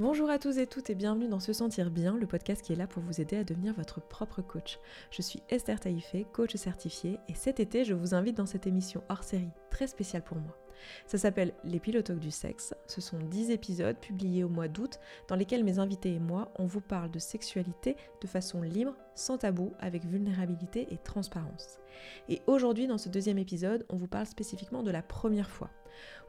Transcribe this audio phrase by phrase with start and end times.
[0.00, 2.76] Bonjour à tous et toutes et bienvenue dans Se Sentir Bien, le podcast qui est
[2.76, 4.78] là pour vous aider à devenir votre propre coach.
[5.10, 9.02] Je suis Esther Taïfé, coach certifiée, et cet été, je vous invite dans cette émission
[9.08, 10.56] hors série très spéciale pour moi.
[11.06, 12.74] Ça s'appelle Les Pilotoques du sexe.
[12.86, 14.98] Ce sont 10 épisodes publiés au mois d'août
[15.28, 19.38] dans lesquels mes invités et moi, on vous parle de sexualité de façon libre, sans
[19.38, 21.78] tabou, avec vulnérabilité et transparence.
[22.28, 25.70] Et aujourd'hui, dans ce deuxième épisode, on vous parle spécifiquement de la première fois.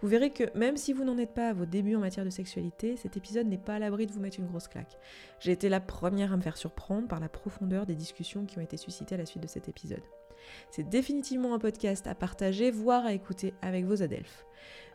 [0.01, 2.29] Vous verrez que même si vous n'en êtes pas à vos débuts en matière de
[2.29, 4.97] sexualité, cet épisode n'est pas à l'abri de vous mettre une grosse claque.
[5.39, 8.61] J'ai été la première à me faire surprendre par la profondeur des discussions qui ont
[8.61, 10.03] été suscitées à la suite de cet épisode.
[10.71, 14.45] C'est définitivement un podcast à partager, voire à écouter avec vos adelphes.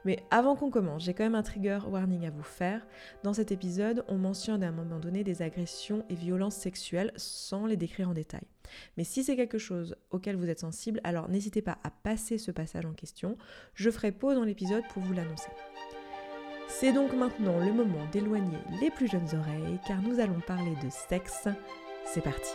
[0.05, 2.87] Mais avant qu'on commence, j'ai quand même un trigger warning à vous faire.
[3.23, 7.67] Dans cet épisode, on mentionne à un moment donné des agressions et violences sexuelles sans
[7.67, 8.43] les décrire en détail.
[8.97, 12.51] Mais si c'est quelque chose auquel vous êtes sensible, alors n'hésitez pas à passer ce
[12.51, 13.39] passage en question.
[13.75, 15.51] Je ferai pause dans l'épisode pour vous l'annoncer.
[16.69, 20.91] C'est donc maintenant le moment d'éloigner les plus jeunes oreilles car nous allons parler de
[20.91, 21.49] sexe.
[22.05, 22.51] C'est parti.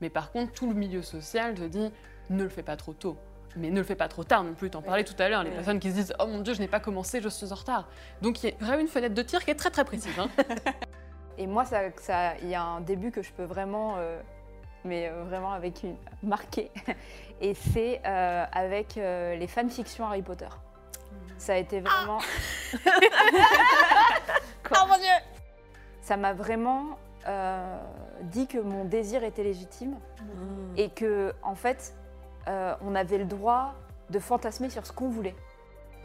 [0.00, 1.90] Mais par contre, tout le milieu social te dit
[2.30, 3.16] ne le fais pas trop tôt.
[3.56, 4.68] Mais ne le fais pas trop tard non plus.
[4.70, 6.68] T'en parlais tout à l'heure, les personnes qui se disent Oh mon Dieu, je n'ai
[6.68, 7.88] pas commencé, je suis en retard.
[8.20, 10.18] Donc il y a vraiment une fenêtre de tir qui est très très précise.
[10.18, 10.28] Hein.
[11.38, 14.20] Et moi, ça, ça, il y a un début que je peux vraiment, euh,
[14.84, 16.70] mais euh, vraiment avec une marqué.
[17.40, 20.48] Et c'est euh, avec les fanfictions Harry Potter.
[21.38, 22.18] Ça a été vraiment.
[24.70, 25.10] oh mon Dieu
[26.00, 26.98] Ça m'a vraiment
[28.22, 29.96] dit que mon désir était légitime
[30.76, 31.94] et que, en fait,
[32.46, 33.74] on avait le droit
[34.10, 35.34] de fantasmer sur ce qu'on voulait.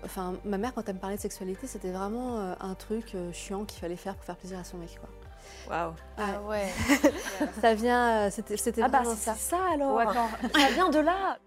[0.04, 3.80] Enfin, ma mère, quand elle me parlait de sexualité, c'était vraiment un truc chiant qu'il
[3.80, 5.10] fallait faire pour faire plaisir à son mec, quoi.
[5.70, 5.94] Waouh.
[6.18, 6.68] Ah ouais.
[7.62, 9.36] ça vient, c'était, c'était ah bah vraiment c'est ça.
[9.36, 10.00] ça alors.
[10.00, 11.38] Attends, ça vient de là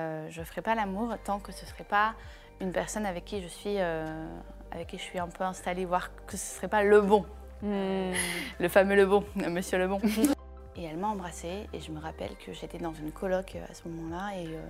[0.00, 2.14] Euh, je ferai pas l'amour tant que ce serait pas
[2.60, 4.26] une personne avec qui je suis, euh,
[4.72, 7.24] avec qui je suis un peu installée, voire que ce serait pas le bon,
[7.64, 8.12] Hmm.
[8.60, 9.98] le fameux le bon, le monsieur le bon.
[10.76, 13.72] et elle m'a embrassée et je me rappelle que j'étais dans une coloc euh, à
[13.72, 14.60] ce moment-là et euh,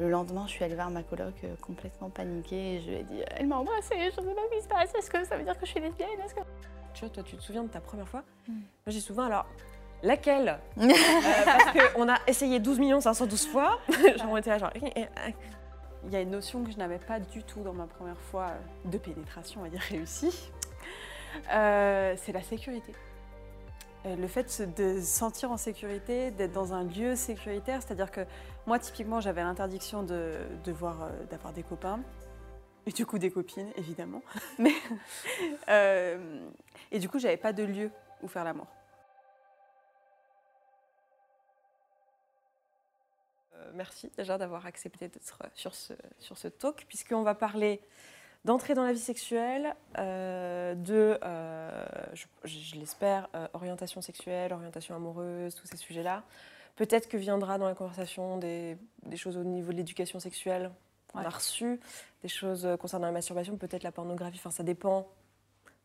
[0.00, 3.02] le lendemain je suis allée voir ma coloc euh, complètement paniquée et je lui ai
[3.04, 5.36] dit elle m'a embrassée, je ne sais pas ce qui se passe, est-ce que ça
[5.36, 6.40] veut dire que je suis lesbienne Est-ce que...
[6.94, 8.22] Tu vois, toi, tu te souviens de ta première fois?
[8.48, 8.52] Hmm.
[8.52, 9.46] Moi, j'ai souvent, alors,
[10.02, 10.58] laquelle?
[10.78, 10.88] Euh,
[11.44, 13.78] Parce qu'on a essayé 12 512 fois.
[13.88, 14.72] genre, on était là, genre.
[16.04, 18.48] Il y a une notion que je n'avais pas du tout dans ma première fois
[18.84, 20.50] de pénétration, on va dire réussie.
[21.52, 22.92] Euh, c'est la sécurité.
[24.06, 28.26] Euh, Le fait de se sentir en sécurité, d'être dans un lieu sécuritaire, c'est-à-dire que
[28.66, 32.00] moi, typiquement, j'avais l'interdiction de, de euh, d'avoir des copains,
[32.86, 34.22] et du coup des copines, évidemment.
[34.58, 34.74] Mais,
[36.90, 37.90] et du coup, j'avais pas de lieu
[38.22, 38.66] où faire l'amour.
[43.74, 47.80] Merci déjà d'avoir accepté d'être sur ce, sur ce talk, puisqu'on va parler
[48.44, 54.94] d'entrée dans la vie sexuelle, euh, de, euh, je, je l'espère, euh, orientation sexuelle, orientation
[54.94, 56.22] amoureuse, tous ces sujets-là.
[56.76, 60.70] Peut-être que viendra dans la conversation des, des choses au niveau de l'éducation sexuelle
[61.08, 61.26] qu'on Ouais.
[61.26, 61.78] a reçues,
[62.22, 65.06] des choses concernant la masturbation, peut-être la pornographie, enfin ça dépend,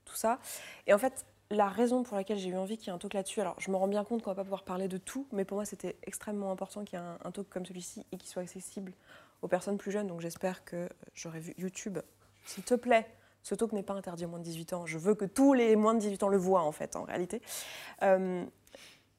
[0.06, 0.40] tout ça.
[0.88, 3.14] Et en fait, la raison pour laquelle j'ai eu envie qu'il y ait un talk
[3.14, 5.44] là-dessus, alors je me rends bien compte qu'on va pas pouvoir parler de tout, mais
[5.44, 8.28] pour moi c'était extrêmement important qu'il y ait un, un talk comme celui-ci et qui
[8.30, 8.94] soit accessible
[9.42, 10.08] aux personnes plus jeunes.
[10.08, 12.00] Donc j'espère que j'aurai vu YouTube.
[12.48, 13.06] S'il te plaît,
[13.44, 14.86] ce talk n'est pas interdit aux moins de 18 ans.
[14.86, 17.42] Je veux que tous les moins de 18 ans le voient en fait, en réalité.
[18.02, 18.44] Euh,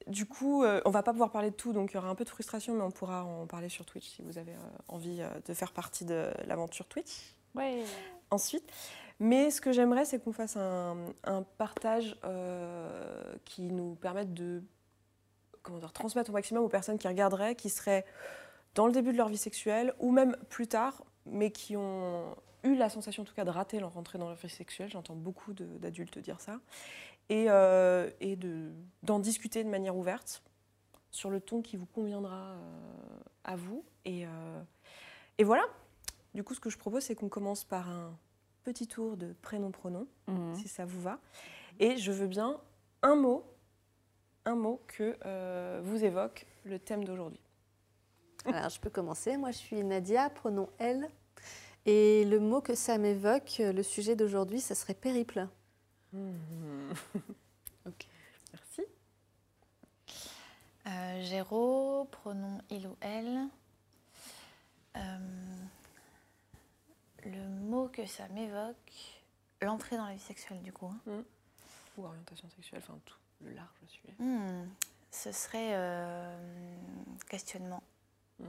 [0.07, 2.15] du coup, euh, on va pas pouvoir parler de tout, donc il y aura un
[2.15, 4.57] peu de frustration, mais on pourra en parler sur Twitch si vous avez euh,
[4.87, 7.83] envie euh, de faire partie de l'aventure Twitch Ouais.
[8.31, 8.69] ensuite.
[9.19, 12.15] Mais ce que j'aimerais, c'est qu'on fasse un, un partage
[13.43, 14.63] qui nous permette de
[15.61, 18.05] comment dire, transmettre au maximum aux personnes qui regarderaient, qui seraient
[18.75, 22.33] dans le début de leur vie sexuelle ou même plus tard, mais qui ont
[22.63, 24.89] eu la sensation en tout cas de rater leur rentrée dans leur vie sexuelle.
[24.89, 26.59] J'entends beaucoup d'adultes dire ça.
[27.29, 28.71] Et, euh, et de-
[29.03, 30.41] d'en discuter de manière ouverte
[31.11, 33.83] sur le ton qui vous conviendra euh, à vous.
[34.05, 34.61] Et, euh,
[35.37, 35.63] et voilà.
[36.33, 38.17] Du coup, ce que je propose, c'est qu'on commence par un
[38.63, 40.55] petit tour de prénom-pronom, Mhm.
[40.55, 41.19] si ça vous va.
[41.79, 42.59] Et je veux bien
[43.01, 43.43] un mot,
[44.45, 47.41] un mot que euh, vous évoque le thème d'aujourd'hui.
[48.45, 49.37] Alors, je peux commencer.
[49.37, 51.09] Moi, je suis Nadia, pronom elle.
[51.85, 55.47] Et le mot que ça m'évoque, le sujet d'aujourd'hui, ça serait périple.
[56.13, 56.19] ok,
[58.53, 58.81] merci.
[60.87, 63.47] Euh, Géraud, pronom il ou elle.
[64.97, 65.17] Euh,
[67.25, 68.75] le mot que ça m'évoque,
[69.61, 70.87] l'entrée dans la vie sexuelle du coup.
[71.07, 71.23] hein.
[71.97, 74.13] Ou orientation sexuelle, enfin tout, le large sujet.
[74.19, 74.67] Hmm,
[75.11, 76.75] ce serait euh,
[77.29, 77.83] questionnement.
[78.39, 78.45] Hmm.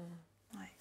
[0.56, 0.73] Ouais.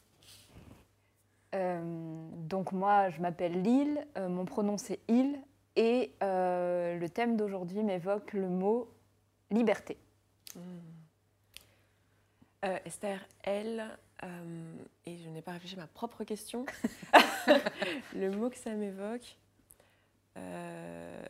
[1.55, 5.39] Euh, donc moi, je m'appelle Lille, euh, mon pronom c'est il,
[5.75, 8.91] et euh, le thème d'aujourd'hui m'évoque le mot
[9.49, 9.97] liberté.
[12.65, 14.73] Euh, Esther, elle, euh,
[15.05, 16.65] et je n'ai pas réfléchi à ma propre question,
[18.13, 19.37] le mot que ça m'évoque,
[20.37, 21.23] euh,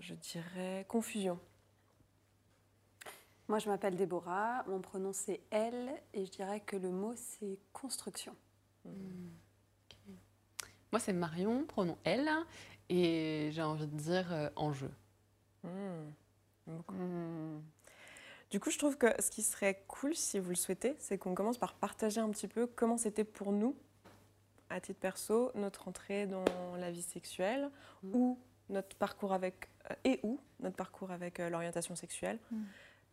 [0.00, 1.38] je dirais confusion.
[3.48, 7.58] Moi, je m'appelle Déborah, mon pronom c'est elle, et je dirais que le mot c'est
[7.72, 8.34] construction.
[10.92, 12.30] Moi, c'est Marion, pronom elle,
[12.88, 14.90] et j'ai envie de dire euh, enjeu.
[15.62, 16.10] Hmm.
[16.66, 16.94] Beaucoup.
[18.50, 21.34] Du coup, je trouve que ce qui serait cool, si vous le souhaitez, c'est qu'on
[21.34, 23.76] commence par partager un petit peu comment c'était pour nous,
[24.70, 26.44] à titre perso, notre entrée dans
[26.78, 27.70] la vie sexuelle,
[28.12, 28.38] ou
[28.70, 32.38] notre parcours avec, euh, et ou notre parcours avec euh, l'orientation sexuelle.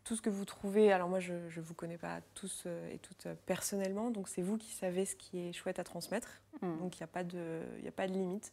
[0.01, 0.03] Mm.
[0.03, 2.97] Tout ce que vous trouvez, alors moi je ne vous connais pas tous euh, et
[2.97, 6.77] toutes euh, personnellement, donc c'est vous qui savez ce qui est chouette à transmettre, Mm.
[6.79, 8.51] donc il n'y a, pas de- y a pas de limite.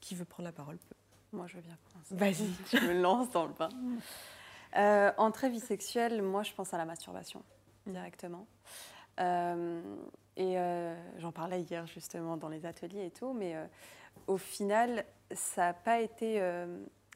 [0.00, 0.94] Qui veut prendre la parole peut.
[1.32, 2.14] Moi, je veux bien commencer.
[2.14, 2.50] Vas-y.
[2.80, 3.68] je me lance dans le bain.
[4.76, 7.42] Euh, entrée vie sexuelle, moi, je pense à la masturbation
[7.84, 8.46] directement.
[9.18, 9.82] Euh,
[10.36, 13.56] et euh, j'en parlais hier justement dans les ateliers et tout, mais
[14.28, 16.40] au final, ça n'a pas été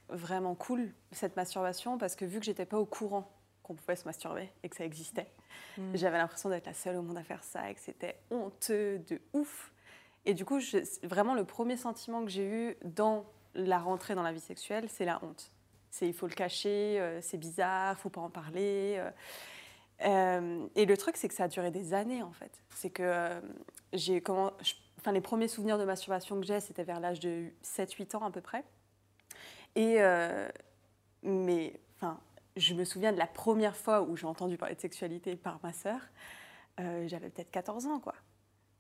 [0.09, 3.31] vraiment cool cette masturbation parce que vu que j'étais pas au courant
[3.63, 5.29] qu'on pouvait se masturber et que ça existait,
[5.79, 5.95] Mm.
[5.95, 9.21] j'avais l'impression d'être la seule au monde à faire ça et que c'était honteux de
[9.33, 9.73] ouf.
[10.27, 13.25] Et du coup, je- vraiment le premier sentiment que j'ai eu dans
[13.55, 15.51] la rentrée dans la vie sexuelle, c'est la honte.
[15.91, 18.97] C'est il faut le cacher, euh, c'est bizarre, faut pas en parler.
[18.99, 19.11] euh.
[20.05, 22.51] Euh, et le truc, c'est que ça a duré des années en fait.
[22.75, 23.41] C'est que
[23.93, 24.53] j'ai comment,
[24.99, 28.31] enfin les premiers souvenirs de masturbation que j'ai, c'était vers l'âge de 7-8 ans à
[28.31, 28.65] peu près.
[29.77, 29.99] Et
[31.23, 32.19] mais enfin,
[32.57, 35.73] je me souviens de la première fois où j'ai entendu parler de sexualité par ma
[35.73, 36.01] sœur.
[36.81, 38.15] Euh, J'avais peut-être 14 ans quoi.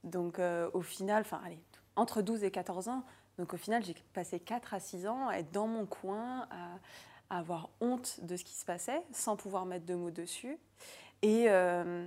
[0.04, 1.60] Donc euh, au final, enfin allez,
[1.96, 3.04] entre 12 et 14 ans.
[3.38, 7.34] Donc au final, j'ai passé 4 à 6 ans à être dans mon coin, à,
[7.34, 10.58] à avoir honte de ce qui se passait, sans pouvoir mettre de mots dessus.
[11.22, 12.06] Et, euh,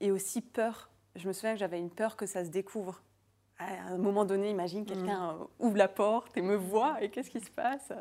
[0.00, 0.90] et aussi peur.
[1.16, 3.02] Je me souviens que j'avais une peur que ça se découvre.
[3.58, 7.30] À un moment donné, imagine quelqu'un euh, ouvre la porte et me voit, et qu'est-ce
[7.30, 7.92] qui se passe?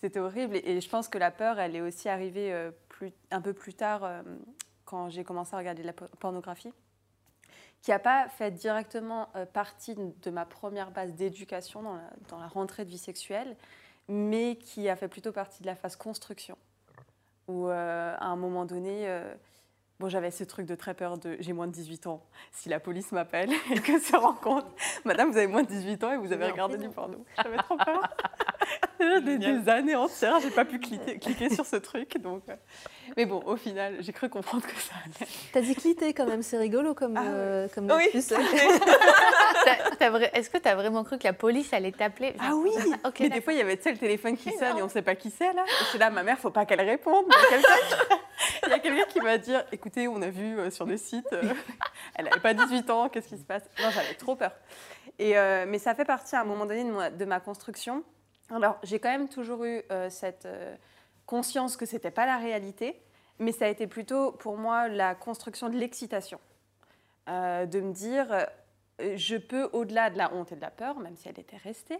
[0.00, 0.56] C'était horrible.
[0.56, 3.52] Et, et je pense que la peur, elle est aussi arrivée euh, plus, un peu
[3.52, 4.22] plus tard, euh,
[4.84, 6.72] quand j'ai commencé à regarder de la po- pornographie
[7.80, 12.38] qui n'a pas fait directement euh, partie de ma première base d'éducation dans la, dans
[12.40, 13.56] la rentrée de vie sexuelle,
[14.08, 16.58] mais qui a fait plutôt partie de la phase construction.
[17.46, 19.08] Où à un moment donné,
[20.00, 22.22] bon, j'avais ce truc de très peur de j'ai moins de 18 ans.
[22.52, 24.66] Si la police m'appelle et que se rend compte,
[25.06, 27.24] Madame, vous avez moins de 18 ans et vous avez Mais en regardé du porno.
[27.42, 28.02] J'avais trop peur.
[29.22, 32.18] des, des années entières, j'ai pas pu cliquer, cliquer sur ce truc.
[32.18, 32.54] Donc, euh.
[33.16, 35.30] Mais bon, au final, j'ai cru comprendre que ça allait.
[35.52, 38.08] T'as dit clitter quand même, c'est rigolo comme, Ah euh, comme Oui.
[39.64, 42.34] T'as- t'as Est-ce que tu as vraiment cru que la police allait t'appeler?
[42.40, 42.70] Ah oui
[43.04, 45.02] Ok, Mais des fois, il y avait le téléphone qui sonne et on ne sait
[45.02, 45.64] pas qui c'est là.
[45.64, 47.24] Et c'est là, ma mère, faut pas qu'elle réponde.
[47.28, 51.26] Il y a quelqu'un qui- va dire écoutez, on a vu euh, sur le site,
[51.32, 51.42] euh,
[52.14, 54.52] elle n'avait pas 18 ans, qu'est-ce qui se passe Non, j'avais trop peur.
[55.18, 58.04] Et, euh, mais ça fait partie à un moment donné de, moi- de ma construction.
[58.50, 60.74] Alors, j'ai quand même toujours eu euh, cette euh,
[61.26, 63.00] conscience que c'était pas la réalité,
[63.38, 66.40] mais ça a été plutôt pour moi la construction de l'excitation.
[67.28, 68.46] Euh, de me dire,
[68.98, 71.98] je peux, au-delà de la honte et de la peur, même si elle était restée,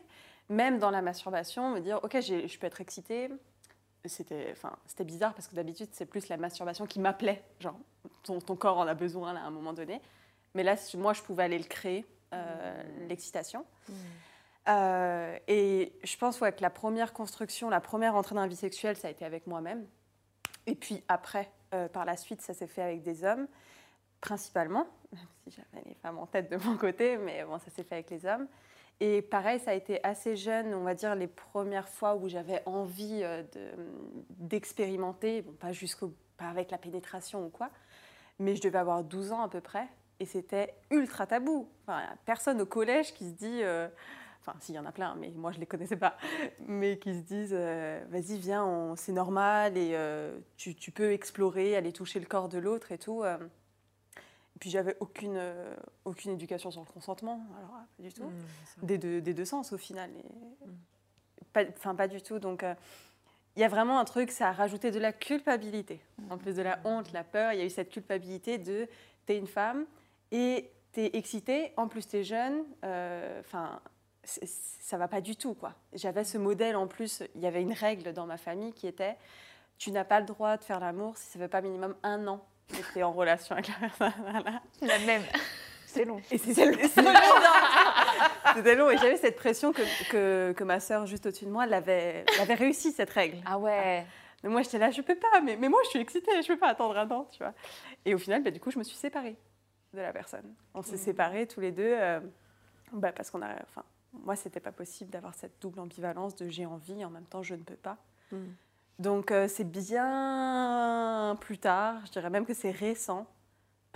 [0.48, 3.28] même dans la masturbation, me dire, ok, je peux être excitée.
[4.06, 7.42] C'était, enfin, c'était bizarre parce que d'habitude, c'est plus la masturbation qui m'appelait.
[7.60, 7.78] Genre,
[8.22, 10.00] ton, ton corps en a besoin là, à un moment donné.
[10.54, 13.64] Mais là, moi, je pouvais aller le créer, euh, l'excitation.
[14.68, 18.96] Euh, et je pense que la première construction, la première entrée dans la vie sexuelle,
[18.96, 19.86] ça a été avec moi-même.
[20.66, 23.46] Et puis après, euh, par la suite, ça s'est fait avec des hommes,
[24.20, 27.82] principalement, même si j'avais les femmes en tête de mon côté, mais bon, ça s'est
[27.84, 28.46] fait avec les hommes.
[29.00, 32.62] Et pareil, ça a été assez jeune, on va dire, les premières fois où j'avais
[32.66, 33.72] envie euh, de-
[34.30, 37.70] d'expérimenter, pas, jusqu'au, pas avec la pénétration ou quoi,
[38.38, 39.86] mais je devais avoir 12 ans à peu près,
[40.20, 41.70] et c'était ultra tabou.
[41.86, 43.62] Enfin, personne au collège qui se dit...
[44.48, 46.16] Enfin, s'il y en a plein, mais moi je les connaissais pas,
[46.66, 51.12] mais qui se disent euh, vas-y, viens, on- c'est normal et euh, tu, tu peux
[51.12, 53.22] explorer, aller toucher le corps de l'autre et tout.
[53.22, 53.36] euh.
[54.56, 55.40] Et puis j'avais aucune,
[56.04, 58.24] aucune éducation sur le consentement, alors pas du tout.
[58.86, 60.10] Des deux, des deux sens au final.
[60.16, 62.38] et- pas, enfin, pas du tout.
[62.38, 62.64] Donc,
[63.56, 66.00] il y a vraiment un truc, ça a rajouté de la culpabilité.
[66.30, 68.88] En plus de la honte, la peur, il y a eu cette culpabilité de
[69.26, 69.86] t'es une femme
[70.32, 72.64] et t'es excitée, en plus t'es jeune.
[73.40, 73.80] Enfin,
[74.28, 75.72] ça va pas du tout, quoi.
[75.94, 79.16] J'avais ce modèle en plus, il y avait une règle dans ma famille qui était
[79.78, 82.44] tu n'as pas le droit de faire l'amour si ça fait pas minimum un an
[82.68, 84.12] que tu es en relation avec la personne.
[84.20, 84.60] Voilà.
[84.82, 85.22] La même.
[85.86, 86.20] C'est long.
[86.30, 86.78] Et c'est- long.
[88.54, 88.90] C'était long.
[88.90, 92.92] Et j'avais cette pression que, que, que ma sœur, juste au-dessus de moi, l'avait réussi,
[92.92, 93.38] cette règle.
[93.46, 94.04] Ah ouais.
[94.42, 96.58] Mais moi, j'étais là, je peux pas, mais, mais moi, je suis excitée, je peux
[96.58, 97.54] pas attendre un an, tu vois.
[98.04, 99.36] Et au final, bah, du coup, je me suis séparée
[99.94, 100.54] de la personne.
[100.74, 102.20] On s'est séparés tous les deux, euh,
[102.92, 103.52] bah, parce qu'on a.
[103.64, 103.82] Enfin,
[104.12, 107.54] moi, c'était pas possible d'avoir cette double ambivalence de j'ai envie, en même temps, je
[107.54, 107.98] ne peux pas.
[108.32, 108.54] Mhm.
[108.98, 113.26] Donc, euh, c'est bien plus tard, je dirais même que c'est récent,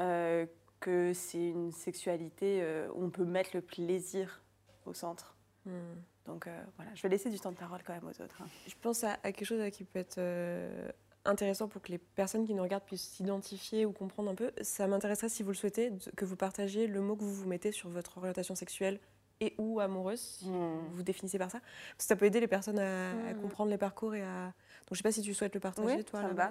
[0.01, 0.47] euh,
[0.79, 4.43] que c'est une sexualité euh, où on peut mettre le plaisir
[4.87, 5.35] au centre.
[5.67, 5.95] Hmm.
[6.27, 8.41] Donc, voilà, je vais laisser du temps de parole quand même aux autres.
[8.41, 8.47] hein.
[8.69, 10.21] Je pense à, à quelque chose qui peut être
[11.25, 14.53] intéressant pour que les personnes qui nous regardent puissent s'identifier ou comprendre un peu.
[14.61, 17.73] Ça m'intéresserait, si vous le souhaitez, que vous partagiez le mot que vous vous mettez
[17.73, 19.01] sur votre orientation sexuelle
[19.43, 20.79] et ou amoureuse, si Hmm.
[20.91, 21.59] vous définissez par ça.
[21.61, 23.41] Parce que ça peut aider les personnes à, à Hmm.
[23.43, 24.45] comprendre les parcours et à...
[24.47, 24.53] Donc
[24.93, 26.21] je sais pas si tu souhaites le partager, Oui, toi.
[26.23, 26.51] ça me va.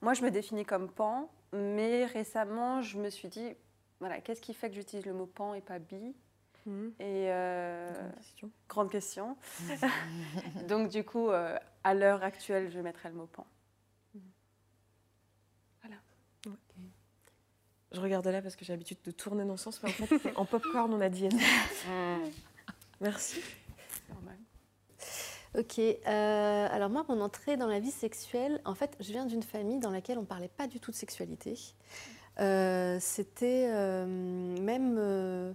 [0.00, 3.54] Moi, je me définis comme pan, mais récemment, je me suis dit,
[3.98, 6.14] voilà, qu'est-ce qui fait que j'utilise le mot pan et pas bi?
[6.66, 6.92] Mhm.
[7.00, 8.50] Et euh, Grande question.
[8.68, 9.36] grande question.
[10.68, 13.46] Donc, du coup, euh, à l'heure actuelle, je mettrai le mot pan.
[17.98, 20.18] Je regardais là parce que j'ai l'habitude de tourner dans le sens, mais en fait,
[20.22, 21.28] c'est en popcorn, on a dit.
[23.00, 23.40] Merci.
[24.08, 24.36] Normal.
[25.58, 29.42] Ok, euh, alors moi, mon entrée dans la vie sexuelle, en fait, je viens d'une
[29.42, 31.58] famille dans laquelle on ne parlait pas du tout de sexualité.
[32.38, 34.06] Euh, c'était euh,
[34.60, 34.96] même.
[34.98, 35.52] euh,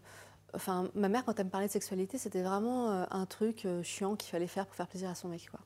[0.54, 3.84] enfin, ma mère, quand elle me parlait de sexualité, c'était vraiment euh, un truc euh,
[3.84, 5.50] chiant qu'il fallait faire pour faire plaisir à son mec.
[5.50, 5.60] Quoi.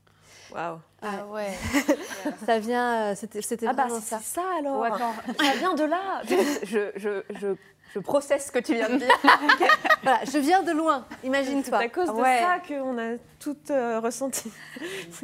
[0.54, 0.80] Waouh.
[1.02, 1.54] Ah ouais.
[2.46, 3.12] Ça vient.
[3.12, 4.20] euh, c'était Ah bah vraiment c'est ça.
[4.24, 4.78] ça alors.
[4.80, 5.14] Oh, attends.
[5.46, 6.22] Ça vient de là.
[6.64, 7.56] je, je, je,
[7.94, 9.18] je processe ce que tu viens de dire.
[10.04, 11.78] Voilà, je viens de loin, C'est imagine-toi.
[11.78, 12.40] à cause de Ouais.
[12.42, 14.52] ça qu'on a toutes euh, ressenti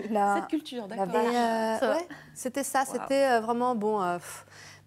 [0.09, 1.07] La- cette culture, d'accord.
[1.15, 1.95] Euh, Ça va.
[1.95, 2.93] ouais, c'était ça, Wow.
[2.93, 4.01] c'était euh, vraiment bon.
[4.01, 4.17] euh,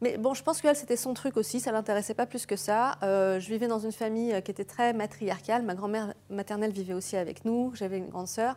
[0.02, 2.96] mais bon, je pense qu'elle, c'était son truc aussi, ça l'intéressait pas plus que ça.
[3.02, 5.62] Euh, je vivais dans une famille qui était très matriarcale.
[5.62, 7.72] Ma grand-mère maternelle vivait aussi avec nous.
[7.74, 8.56] J'avais une grande sœur,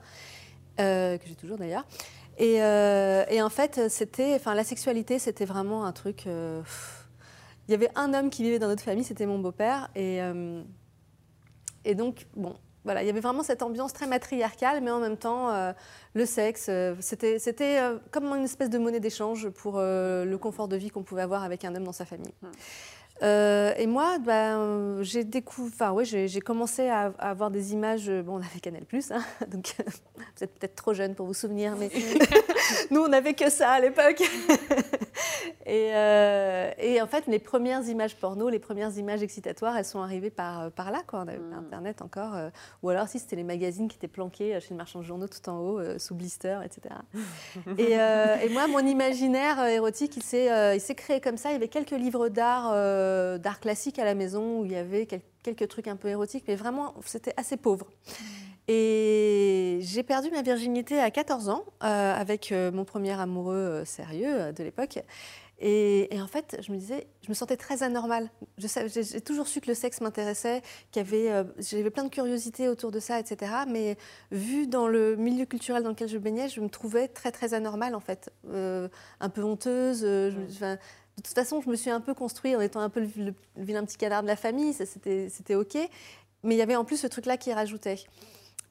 [0.80, 1.86] euh, que j'ai toujours d'ailleurs.
[2.38, 6.26] Et, euh, et en fait, c'était, enfin, la sexualité, c'était vraiment un truc.
[6.28, 6.62] euh.
[7.68, 9.90] Il y avait un homme qui vivait dans notre famille, c'était mon beau-père.
[9.96, 10.20] Et,
[11.86, 15.18] et donc, bon, voilà, il y avait vraiment cette ambiance très matriarcale, mais en même
[15.18, 15.54] temps,
[16.16, 16.68] le sexe,
[17.00, 21.44] c'était, comme une espèce de monnaie d'échange pour le confort de vie qu'on pouvait avoir
[21.44, 22.34] avec un homme dans sa famille.
[23.22, 23.26] Hmm.
[23.26, 28.10] Euh, et moi, ben, euh, j'ai découvert, ouais, j'ai, commencé à, avoir des images.
[28.10, 29.76] euh, Bon, on avait Canal hein, donc
[30.38, 31.90] vous êtes peut-être trop jeune pour vous souvenir, mais
[32.92, 34.22] nous, on n'avait que ça à l'époque.
[35.66, 40.02] et, euh, et en fait, les premières images porno, les premières images excitatoires, elles sont
[40.02, 41.22] arrivées par, par là, quoi.
[41.22, 41.66] On n'avait pas Mm.
[41.66, 42.36] Internet encore.
[42.36, 42.50] euh,
[42.84, 45.50] ou alors, si c'était les magazines qui étaient planqués chez le marchand de journaux tout
[45.50, 46.96] en haut, sous blister, etc.
[47.78, 51.50] et, et moi, mon imaginaire érotique, il s'est, créé comme ça.
[51.50, 52.72] Il y avait quelques livres d'art,
[53.38, 56.44] d'art classique à la maison où il y avait quel- quelques trucs un peu érotiques,
[56.48, 57.88] mais vraiment, c'était assez pauvre.
[58.68, 63.86] Et j'ai perdu ma virginité à 14 ans euh, avec euh, mon premier amoureux euh,
[63.86, 65.00] sérieux euh, de l'époque.
[65.62, 68.30] Et, et en fait, je me disais, je me sentais très anormale.
[68.58, 70.62] J'ai toujours su que le sexe m'intéressait,
[70.92, 73.52] qu'il y avait, euh, j'avais plein de curiosité autour de ça, etc.
[73.68, 73.98] Mais
[74.32, 77.94] vu dans le milieu culturel dans lequel je baignais, je me trouvais très très anormale
[77.96, 78.88] en fait, Euh,
[79.20, 80.04] un peu honteuse.
[80.06, 80.76] euh, je-
[81.20, 83.84] de toute façon, je me suis un peu construite en étant un peu le, vilain
[83.84, 84.74] petit canard de la famille.
[84.74, 85.78] c'était ok.
[86.44, 87.98] Mais il y avait en plus ce truc-là qui rajoutait.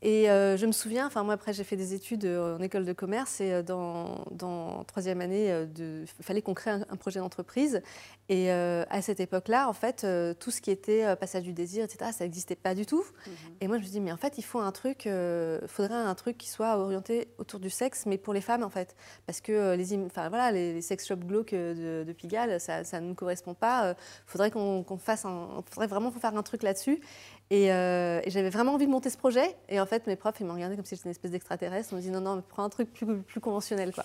[0.00, 2.85] Et euh, je me souviens, enfin moi après j'ai fait des études euh, en école
[2.85, 7.19] de commerce et euh, dans, dans troisième année, il fallait qu'on crée un, un projet
[7.19, 7.83] d'entreprise.
[8.28, 11.85] Et euh, à cette époque-là, en fait, euh, tout ce qui était passage du désir,
[11.85, 13.05] etc., ça n'existait pas du tout.
[13.61, 15.09] Et moi je me dis mais en fait il faut un truc,
[15.67, 18.95] faudrait un truc qui soit orienté autour du sexe, mais pour les femmes en fait,
[19.26, 23.00] parce que les, enfin voilà, les, les sex shops glauques de, de Pigalle, ça, ça
[23.00, 23.97] ne nous correspond pas.
[24.26, 27.00] Faudrait qu'on qu'on fasse, un, faudrait vraiment faire un truc là-dessus.
[27.50, 29.57] Et, euh, et j'avais vraiment envie de monter ce projet.
[29.69, 31.88] Et en fait, mes profs, ils m'ont regardé comme si j'étais une espèce d'extraterrestre.
[31.93, 34.05] Ils m'ont dit non, non, mais prends un truc plus, plus conventionnel, quoi.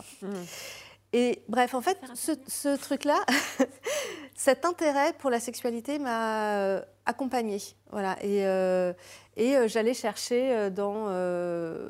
[1.11, 3.19] Et bref, en fait, ce, ce truc-là,
[4.35, 7.61] cet intérêt pour la sexualité m'a euh, accompagnée.
[7.91, 8.17] Voilà.
[8.23, 8.93] Et, euh,
[9.35, 11.07] et j'allais chercher dans.
[11.09, 11.89] euh,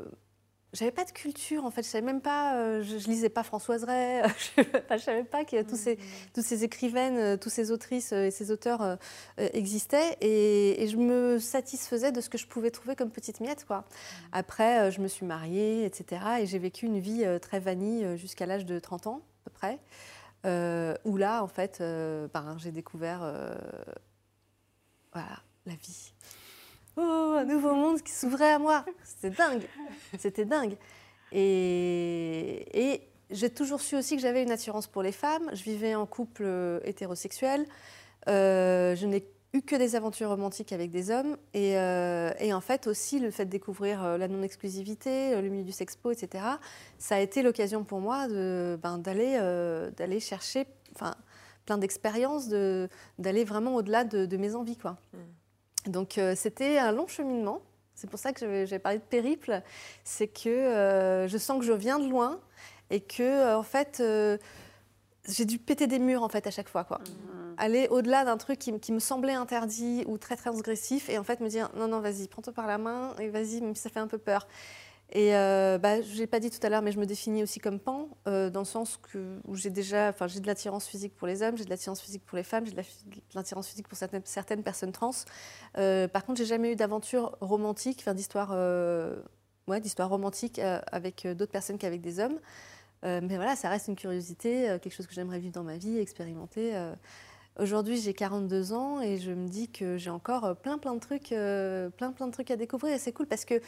[0.73, 3.43] j'avais pas de culture en fait, je savais même pas, euh, je, je lisais pas
[3.43, 4.23] Françoise Ray,
[4.57, 5.97] je, enfin, je savais pas que tous ces,
[6.33, 8.95] toutes ces écrivaines, euh, tous ces autrices euh, et ces auteurs euh,
[9.39, 13.39] euh, existaient et, et je me satisfaisais de ce que je pouvais trouver comme petite
[13.39, 13.65] miette.
[13.65, 13.85] Quoi.
[14.31, 16.21] Après, euh, je me suis mariée, etc.
[16.41, 19.49] Et j'ai vécu une vie euh, très vanille euh, jusqu'à l'âge de 30 ans à
[19.49, 19.79] peu près,
[20.45, 23.53] euh, où là, en fait, euh, ben, j'ai découvert euh,
[25.11, 26.13] voilà, la vie.
[26.95, 28.85] Oh, un nouveau monde qui s'ouvrait à moi.
[29.03, 29.63] C'était dingue.
[30.19, 30.77] C'était dingue.
[31.31, 35.49] Et, j'ai toujours su aussi que j'avais une attirance pour les femmes.
[35.53, 37.65] Je vivais en couple euh, hétérosexuel.
[38.27, 41.37] Euh, je n'ai eu que des aventures romantiques avec des hommes.
[41.55, 46.11] Et, euh, en fait, aussi, le fait de découvrir la non-exclusivité, le milieu du sexpo,
[46.11, 46.43] etc.,
[46.99, 50.67] ça a été l'occasion pour moi ben, d'aller, chercher
[51.65, 54.77] plein d'expériences, de, d'aller vraiment au-delà de, mes envies.
[54.77, 54.97] Quoi.
[55.85, 57.61] Donc, euh, c'était un long cheminement.
[57.95, 59.61] C'est pour ça que j'avais, j'avais parlé de périple.
[60.03, 62.39] C'est que euh, je sens que je viens de loin
[62.89, 64.37] et que, euh, en fait, euh,
[65.27, 66.83] j'ai dû péter des murs en fait à chaque fois.
[66.83, 66.99] Quoi
[67.57, 71.47] aller au-delà d'un truc qui me semblait interdit ou très transgressif et en fait me
[71.47, 74.07] dire non non vas-y prends-toi par la main et vas-y même si ça fait un
[74.07, 74.47] peu peur
[75.11, 77.59] et euh, bah, je l'ai pas dit tout à l'heure mais je me définis aussi
[77.59, 81.15] comme pan euh, dans le sens que où j'ai déjà enfin j'ai de l'attirance physique
[81.15, 82.81] pour les hommes j'ai de l'attirance physique pour les femmes j'ai de
[83.35, 85.11] l'attirance physique pour certaines, certaines personnes trans
[85.77, 89.21] Euh, par contre j'ai jamais eu d'aventure romantique enfin d'histoire euh,
[89.67, 90.59] ouais d'histoire romantique
[90.91, 92.39] avec d'autres personnes qu'avec des hommes
[93.03, 96.73] mais voilà ça reste une curiosité quelque chose que j'aimerais vivre dans ma vie expérimenter
[97.59, 101.29] Aujourd'hui, j'ai 42 ans et je me dis que j'ai encore plein, plein de trucs,
[101.97, 102.95] plein, plein de trucs à découvrir.
[102.95, 103.61] Et c'est cool parce que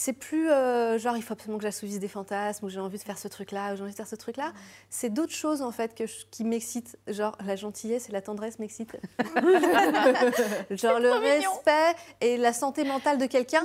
[0.00, 3.02] c'est plus euh, genre il faut absolument que j'assouvisse des fantasmes ou j'ai envie de
[3.02, 4.52] faire ce truc-là ou j'ai envie de faire ce truc-là.
[4.90, 6.96] C'est d'autres choses en fait que je- qui m'excitent.
[7.08, 8.96] Genre la gentillesse et la tendresse m'excitent.
[10.70, 13.64] genre le respect et la santé mentale de quelqu'un,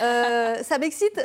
[0.00, 1.20] euh, ça m'excite.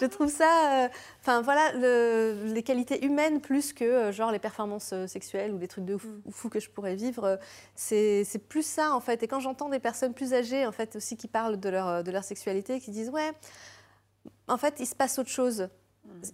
[0.00, 0.84] je trouve ça.
[0.84, 0.88] euh,
[1.28, 5.58] Enfin voilà, le- les qualités humaines plus que euh, genre les performances euh, sexuelles ou
[5.58, 7.36] des trucs de fou, fou que je pourrais vivre, euh,
[7.74, 9.22] c'est plus ça en fait.
[9.22, 12.10] Et quand j'entends des personnes plus âgées en fait aussi qui parlent de leur, de
[12.10, 13.32] leur sexualité, qui disent ouais,
[14.46, 15.68] en fait il se passe autre chose.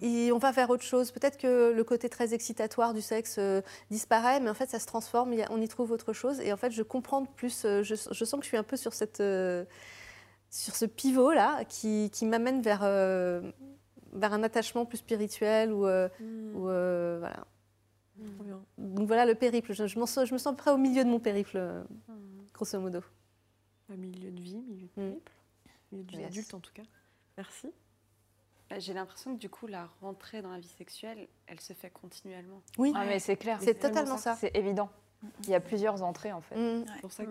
[0.01, 1.11] Et on va vers autre chose.
[1.11, 4.87] Peut-être que le côté très excitatoire du sexe euh, disparaît, mais en fait ça se
[4.87, 6.39] transforme, on y trouve autre chose.
[6.39, 8.77] Et en fait je comprends plus, euh, je, je sens que je suis un peu
[8.77, 9.65] sur, cette, euh,
[10.51, 12.83] sur ce pivot là qui, qui m'amène vers,
[14.14, 16.09] vers un attachement plus spirituel ou, euh,
[16.54, 17.44] ou, euh, voilà.
[18.16, 18.62] Bien.
[18.78, 19.73] Donc voilà le périple.
[19.73, 21.83] Je, je, sens, je me sens près au milieu de mon périple, euh,
[22.52, 23.00] grosso modo.
[23.90, 25.33] Un milieu de vie, milieu de périple,
[25.92, 26.26] milieu de vie Yes.
[26.28, 26.83] adulte en tout cas.
[27.37, 27.68] Merci.
[28.71, 31.90] Bah, J'ai l'impression que du coup, la rentrée dans la vie sexuelle, elle se fait
[31.90, 32.62] continuellement.
[32.79, 33.59] Oui, Ah, mais c'est clair.
[33.61, 34.37] c'est totalement ça.
[34.37, 34.88] C'est évident.
[35.45, 36.57] Il y a plusieurs entrées en fait.
[36.57, 36.85] Mm.
[36.87, 37.31] C'est pour ça que.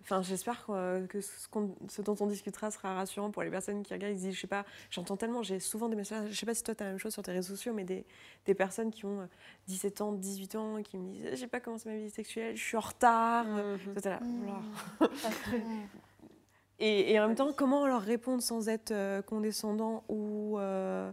[0.00, 4.14] Enfin, j'espère que, que ce, dont on discutera sera rassurant pour les personnes qui regardent.
[4.14, 6.54] Ils se disent, je sais pas, j'entends tellement, j'ai souvent des messages, je sais pas
[6.54, 8.04] si toi tu as la même chose sur tes réseaux sociaux, mais des,
[8.46, 9.26] des personnes qui ont euh,
[9.68, 12.62] 17 ans, 18 ans, et qui me disent, j'ai pas commencé ma vie sexuelle, je
[12.62, 13.46] suis en retard.
[13.92, 15.10] Toi, t'es là, oula.
[16.82, 21.12] Et, et en même temps, comment leur répondre sans être euh, condescendant ou euh,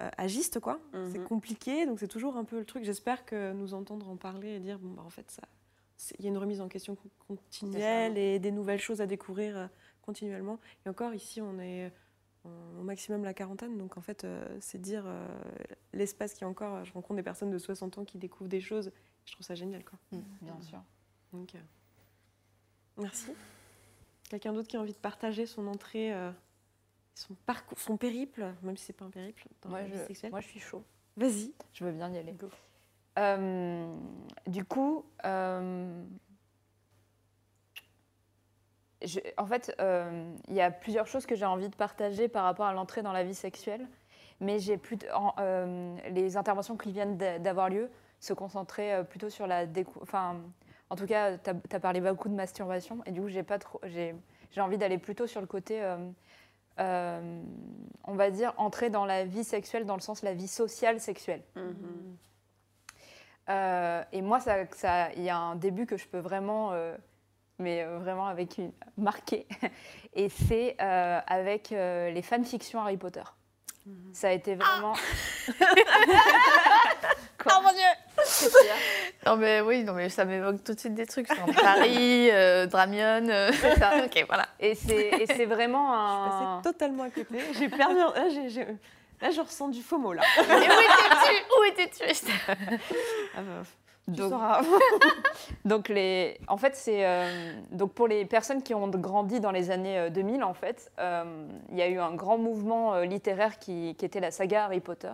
[0.00, 1.24] euh, agiste, quoi C'est Mhm.
[1.26, 2.84] compliqué, donc c'est toujours un peu le truc.
[2.84, 5.42] J'espère que nous entendre en parler et dire, bon, bah, en fait, ça,
[6.18, 9.56] il y a une remise en question con- continuelle et des nouvelles choses à découvrir
[9.56, 9.66] euh,
[10.02, 10.58] continuellement.
[10.84, 11.92] Et encore, ici, on est
[12.46, 15.04] au maximum la quarantaine, donc en fait, euh, c'est dire
[15.92, 16.82] l'espace qui est encore.
[16.86, 18.92] Je rencontre des personnes de 60 ans qui découvrent des choses.
[19.26, 19.98] Je trouve ça génial, quoi.
[20.40, 20.82] Bien sûr.
[21.34, 21.58] Donc, euh,
[22.96, 23.30] merci.
[24.30, 26.30] Quelqu'un d'autre qui a envie de partager son entrée, euh,
[27.14, 30.04] son parcours, son périple, même si c'est pas un périple, dans Moi la vie je,
[30.06, 30.30] sexuelle.
[30.30, 30.82] moi je suis chaud.
[31.16, 31.52] Vas-y.
[31.72, 32.34] Je veux bien y aller.
[33.18, 33.94] Euh,
[34.46, 36.04] du coup, euh,
[39.02, 42.44] je- en fait, euh, il y a plusieurs choses que j'ai envie de partager par
[42.44, 43.86] rapport à l'entrée dans la vie sexuelle,
[44.40, 44.98] mais j'ai plus
[46.10, 49.66] les interventions qui viennent d'a- d'avoir lieu se concentraient euh, plutôt sur la
[50.02, 50.40] enfin,
[50.90, 53.80] en tout cas, tu as, parlé beaucoup de masturbation et du coup, j'ai pas trop,
[53.84, 54.14] j'ai
[54.50, 55.80] j'ai envie d'aller plutôt sur le côté
[56.78, 57.42] euh,
[58.04, 61.42] on va dire, entrer dans la vie sexuelle dans le sens la vie sociale sexuelle.
[61.56, 62.16] Mhm.
[63.48, 66.96] Euh, et moi, ça, ça- il y a un début que je peux vraiment, euh,
[67.58, 69.46] mais vraiment avec une marqué,
[70.14, 73.22] et c'est euh, avec les fanfictions Harry Potter.
[74.12, 74.94] Ça a été vraiment.
[77.46, 77.80] Oh mon dieu
[79.26, 81.28] Non mais oui, non mais ça m'évoque tout de suite des trucs.
[81.28, 83.90] Genre Paris, euh, Dramion, euh, c'est ça.
[84.04, 84.46] Ok, voilà.
[84.58, 86.56] Et c'est et c'est vraiment Je un.
[86.62, 87.38] passais totalement à côté.
[87.58, 87.98] J'ai perdu.
[88.00, 88.66] un- Là, j'ai- j'ai-
[89.20, 90.22] là, je ressens du FOMO là.
[90.38, 92.02] Et où étais-tu?
[92.02, 92.32] Où étais-tu?
[93.36, 93.40] Ah,
[94.06, 94.32] tu Donc-.
[95.64, 99.70] Donc les, en fait, c'est euh, donc pour les personnes qui ont grandi dans les
[99.70, 103.58] années euh, 2000, en fait, euh, il y a eu un grand mouvement euh, littéraire
[103.58, 105.12] qui, qui était la saga Harry Potter.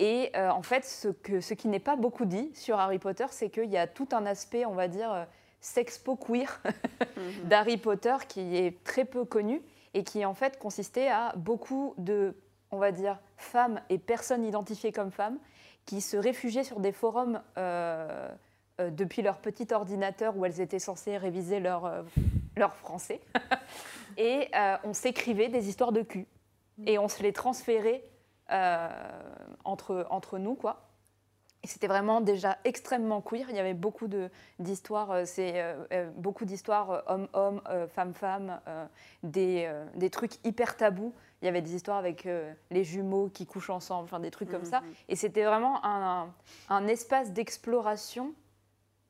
[0.00, 3.26] Et euh, en fait, ce, que, ce qui n'est pas beaucoup dit sur Harry Potter,
[3.30, 5.24] c'est qu'il y a tout un aspect, on va dire, euh,
[5.60, 6.60] sexpo queer
[7.44, 9.62] d'Harry Potter qui est très peu connu
[9.94, 12.34] et qui en fait consistait à beaucoup de,
[12.70, 15.38] on va dire, femmes et personnes identifiées comme femmes
[15.86, 18.28] qui se réfugiaient sur des forums euh,
[18.80, 22.02] euh, depuis leur petit ordinateur où elles étaient censées réviser leur, euh,
[22.56, 23.20] leur français.
[24.16, 24.48] et
[24.84, 26.26] on s'écrivait des histoires de cul.
[26.86, 28.04] Et on se les transférait
[29.64, 30.86] entre, entre nous, quoi.
[31.62, 33.50] Et c'était vraiment déjà extrêmement queer.
[33.50, 34.08] Il y avait beaucoup
[34.58, 38.86] d'histoires, euh, c'est euh, euh, beaucoup d'histoires euh, homme-homme, euh, femme-femme, euh,
[39.22, 41.12] des, euh, des trucs hyper tabous.
[41.42, 44.50] Il y avait des histoires avec euh, les jumeaux qui couchent ensemble, enfin des trucs
[44.50, 44.80] comme ça.
[45.10, 46.32] Et c'était vraiment un,
[46.70, 48.32] un espace d'exploration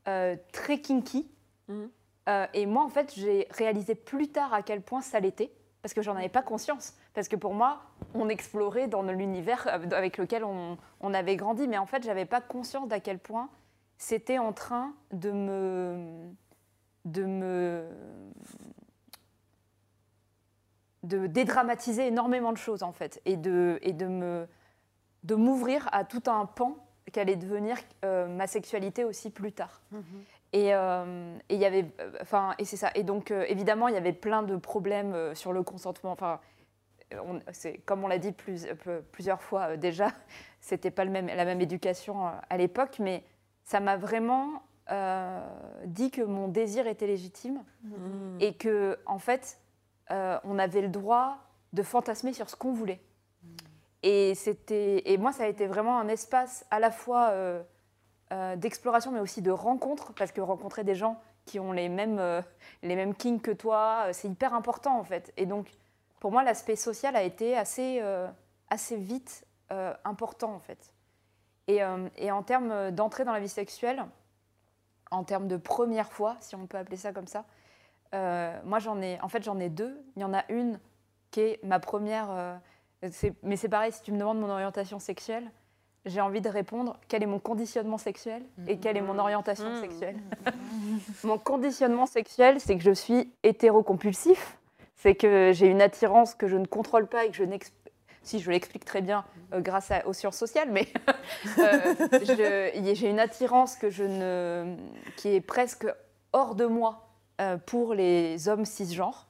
[0.09, 1.31] euh, très kinky.
[1.69, 1.89] Mhm.
[2.29, 5.95] Euh, et moi, en fait, j'ai réalisé plus tard à quel point ça l'était, parce
[5.95, 6.95] que j'en avais pas conscience.
[7.15, 7.83] Parce que pour moi,
[8.15, 12.27] on explorait dans l'univers euh, avec lequel on, on avait grandi, mais en fait, j'avais
[12.27, 13.49] pas conscience d'à quel point
[13.99, 16.33] c'était en train de me,
[17.05, 17.85] de me,
[21.03, 24.49] de dédramatiser énormément de choses en fait, et de, et de me,
[25.25, 26.77] de m'ouvrir à tout un pan
[27.13, 29.81] qu'allait devenir euh, ma sexualité aussi plus tard.
[30.53, 32.91] Et euh, et il y avait, euh, enfin, et c'est ça.
[32.95, 36.13] Et donc, euh, évidemment, il y avait plein de problèmes euh, sur le consentement.
[36.13, 36.41] Enfin,
[37.27, 37.41] on-
[37.87, 40.09] comme on l'a dit plus- euh, plusieurs fois euh, déjà,
[40.61, 43.23] c'était pas le même, la même éducation euh, à l'époque, mais
[43.65, 45.41] ça m'a vraiment euh,
[45.85, 47.63] dit que mon désir était légitime
[48.41, 49.59] et que, en fait,
[50.11, 51.39] euh, on avait le droit
[51.73, 53.01] de fantasmer sur ce qu'on voulait.
[54.03, 57.63] Et, c'était, et moi, ça a été vraiment un espace à la fois euh,
[58.57, 62.21] d'exploration, mais aussi de rencontre, parce que rencontrer des gens qui ont les mêmes,
[62.83, 65.33] les mêmes kinks que toi, c'est hyper important en fait.
[65.37, 65.69] Et donc,
[66.21, 68.29] pour moi, l'aspect social a été assez, euh,
[68.69, 70.93] assez vite euh, important en fait.
[71.67, 74.05] Et, euh, et en termes d'entrée dans la vie sexuelle,
[75.11, 77.45] en termes de première fois, si on peut appeler ça comme ça,
[78.65, 80.01] moi j'en ai, en fait j'en ai deux.
[80.17, 80.79] Il y en a une
[81.31, 82.61] qui est ma première,
[83.43, 85.51] mais c'est pareil, si tu me demandes mon orientation sexuelle,
[86.07, 89.81] j'ai envie de répondre quel est mon conditionnement sexuel et quelle est mon orientation Mmh.
[89.81, 90.17] sexuelle.
[91.25, 94.60] mon conditionnement sexuel, c'est que je suis hétérocompulsif,
[95.03, 97.77] c'est que j'ai une attirance que je ne contrôle pas et que je n'explique
[98.23, 100.87] si je l'explique très bien euh, grâce à- aux sciences sociales, mais
[101.59, 104.77] euh, j'ai une attirance que je ne,
[105.17, 105.87] qui est presque
[106.35, 107.09] hors de moi
[107.41, 109.27] euh, pour les hommes cisgenres.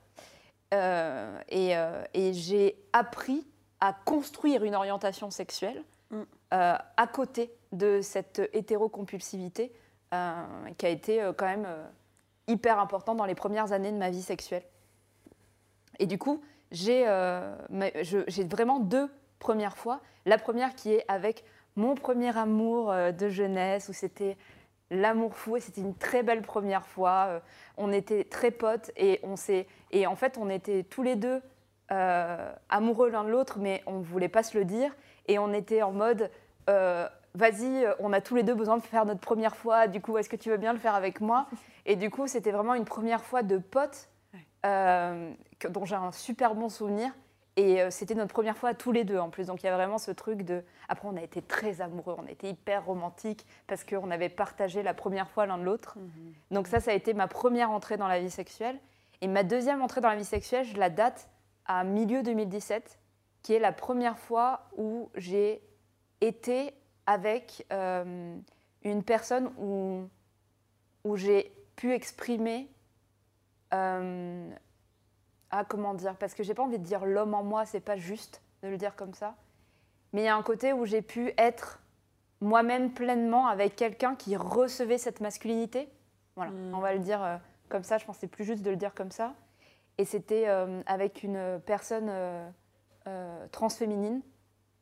[0.72, 1.72] Et
[2.14, 3.46] et j'ai appris
[3.80, 6.22] à construire une orientation sexuelle Mm.
[6.50, 9.70] à côté de cette hétérocompulsivité
[10.76, 11.68] qui a été quand même
[12.48, 14.64] hyper importante dans les premières années de ma vie sexuelle.
[16.00, 16.40] Et du coup,
[16.72, 17.54] j'ai euh,
[18.26, 19.08] j'ai vraiment deux
[19.38, 20.00] premières fois.
[20.24, 21.44] La première qui est avec
[21.76, 24.36] mon premier amour euh, de jeunesse, où c'était
[24.90, 27.26] l'amour fou, et c'était une très belle première fois.
[27.28, 27.40] Euh,
[27.76, 29.34] on était très potes, et, on
[29.92, 31.40] et en fait, on était tous les deux
[32.68, 34.94] amoureux l'un de l'autre, mais on ne voulait pas se le dire.
[35.26, 36.30] Et on était en mode,
[36.68, 40.28] vas-y, on a tous les deux besoin de faire notre première fois, du coup, est-ce
[40.28, 41.46] que tu veux bien le faire avec moi?
[41.86, 44.09] Et du coup, c'était vraiment une première fois de potes
[44.62, 47.12] que- dont j'ai un super bon souvenir.
[47.56, 49.46] Et euh, c'était notre première fois tous les deux en plus.
[49.48, 50.62] Donc il y a vraiment ce truc de.
[50.88, 54.82] Après, on a été très amoureux, on a été hyper romantiques parce qu'on avait partagé
[54.82, 55.96] la première fois l'un de l'autre.
[56.50, 58.78] Donc ça, ça a été ma première entrée dans la vie sexuelle.
[59.20, 61.28] Et ma deuxième entrée dans la vie sexuelle, je la date
[61.66, 62.98] à milieu 2017,
[63.42, 65.60] qui est la première fois où j'ai
[66.20, 66.72] été
[67.06, 68.36] avec euh,
[68.84, 70.04] une personne où,
[71.04, 72.68] où j'ai pu exprimer
[73.74, 74.50] euh,
[75.50, 76.16] ah, comment dire?
[76.16, 78.76] Parce que j'ai pas envie de dire l'homme en moi, c'est pas juste de le
[78.76, 79.34] dire comme ça.
[80.12, 81.80] Mais il y a un côté où j'ai pu être
[82.40, 85.88] moi-même pleinement avec quelqu'un qui recevait cette masculinité.
[86.36, 86.74] Voilà, Mm.
[86.74, 87.36] on va le dire euh,
[87.68, 89.34] comme ça, je pense que c'est plus juste de le dire comme ça.
[89.98, 92.10] Et c'était euh, avec une personne
[93.50, 94.22] transféminine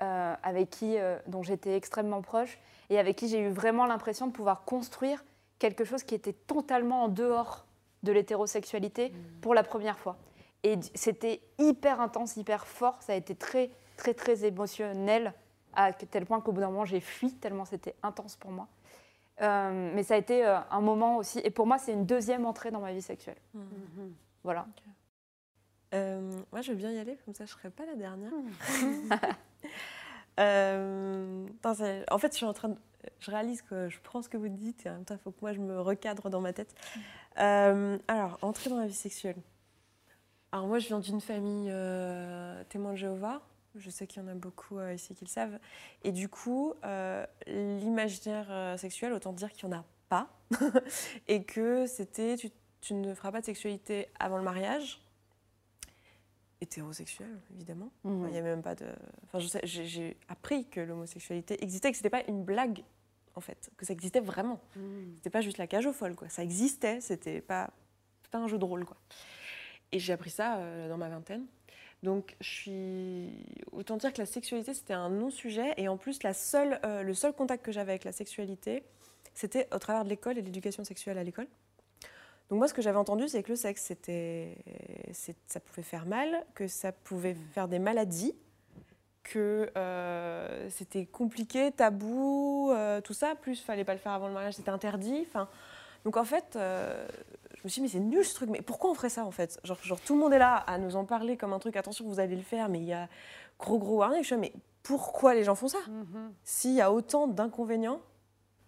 [0.00, 0.96] avec qui,
[1.26, 2.58] dont j'étais extrêmement proche
[2.90, 5.24] et avec qui j'ai eu vraiment l'impression de pouvoir construire
[5.58, 7.67] quelque chose qui était totalement en dehors
[8.02, 10.16] de l'hétérosexualité pour la première fois.
[10.64, 15.32] Et c'était hyper intense, hyper fort, ça a été très, très, très émotionnel,
[15.74, 18.66] à tel point qu'au bout d'un moment, j'ai fui, tellement c'était intense pour moi.
[19.40, 22.44] Euh, mais ça a été euh, un moment aussi, et pour moi, c'est une deuxième
[22.44, 23.38] entrée dans ma vie sexuelle.
[24.42, 24.66] Voilà.
[25.94, 28.32] Euh, moi, je veux bien y aller, comme ça, je ne serai pas la dernière.
[30.40, 32.76] Euh, attends, c'est- en fait, je suis en train de...
[33.20, 35.30] Je réalise que je prends ce que vous dites et en même temps, il faut
[35.30, 36.74] que moi, je me recadre dans ma tête.
[37.38, 39.36] Euh, alors, entrer dans la vie sexuelle.
[40.52, 43.42] Alors, moi, je viens d'une famille euh, témoin de Jéhovah.
[43.76, 45.58] Je sais qu'il y en a beaucoup euh, ici qui le savent.
[46.02, 46.74] Et du coup,
[47.46, 50.28] l'imaginaire sexuel, autant dire qu'il n'y en a pas.
[51.28, 52.36] et que c'était...
[52.36, 55.00] Tu, tu ne feras pas de sexualité avant le mariage
[56.60, 57.90] hétérosexuel, évidemment.
[58.04, 58.28] Mhm.
[58.28, 58.86] Il y a même pas de.
[59.24, 62.82] Enfin, j'ai appris que l'homosexualité existait, que c'était pas une blague,
[63.38, 64.60] en fait, que ça existait vraiment.
[65.16, 66.28] C'était pas juste la cage aux folles, quoi.
[66.28, 67.70] Ça existait, c'était pas,
[68.32, 68.96] pas un jeu de rôle, quoi.
[69.92, 71.46] Et j'ai appris ça euh, dans ma vingtaine.
[72.02, 73.44] Donc, je suis.
[73.72, 75.72] Autant dire que la sexualité, c'était un non-sujet.
[75.76, 78.82] Et en plus, la seule, euh, le seul contact que j'avais avec la sexualité,
[79.34, 81.46] c'était au travers de l'école et de l'éducation sexuelle à l'école.
[82.50, 84.56] Donc, moi, ce que j'avais entendu, c'est que le sexe, c'était,
[85.46, 88.34] ça pouvait faire mal, que ça pouvait faire des maladies,
[89.32, 93.34] que euh, c'était compliqué, tabou, euh, tout ça.
[93.34, 95.24] Plus, fallait pas le faire avant le mariage, c'était interdit.
[95.26, 95.48] Enfin,
[96.04, 96.56] donc, en fait.
[96.56, 97.06] euh,
[97.54, 99.32] je me suis dit, mais c'est nul ce truc, mais pourquoi on ferait ça en
[99.32, 99.58] fait?
[99.64, 102.04] Genre, genre, tout le monde est là à nous en parler comme un truc, attention,
[102.06, 103.08] vous allez le faire, mais il y a
[103.58, 104.20] gros gros warning.
[104.22, 104.52] Je suis là, mais
[104.84, 105.78] pourquoi les gens font ça?
[106.44, 108.00] S'il y a autant d'inconvénients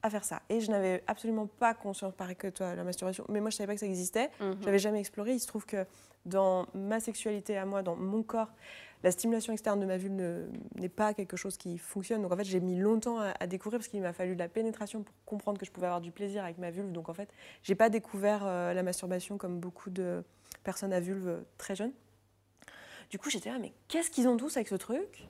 [0.02, 0.42] à faire ça.
[0.48, 3.68] Et je n'avais absolument pas conscience, pareil que toi, la masturbation, mais moi je savais
[3.68, 4.30] pas que ça existait,
[4.62, 5.34] j'avais jamais exploré.
[5.34, 5.86] Il se trouve que
[6.26, 8.48] dans ma sexualité à moi, dans mon corps,
[9.02, 10.46] la stimulation externe de ma vulve ne-
[10.78, 12.22] n'est pas quelque chose qui fonctionne.
[12.22, 15.02] Donc en fait, j'ai mis longtemps à, découvrir parce qu'il m'a fallu de la pénétration
[15.02, 16.92] pour comprendre que je pouvais avoir du plaisir avec ma vulve.
[16.92, 17.30] Donc en fait,
[17.62, 20.22] j'ai pas découvert euh, la masturbation comme beaucoup de
[20.64, 21.92] personnes à vulve très jeunes.
[23.10, 25.28] Du coup, j'étais là, mais qu'est-ce qu'ils ont tous avec ce truc?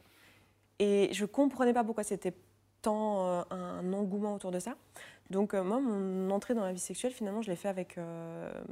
[0.78, 2.34] Et je comprenais pas pourquoi c'était
[2.82, 4.74] tant euh, un engouement autour de ça.
[5.30, 7.98] Donc euh, moi, mon entrée dans la vie sexuelle, finalement, je l'ai fait avec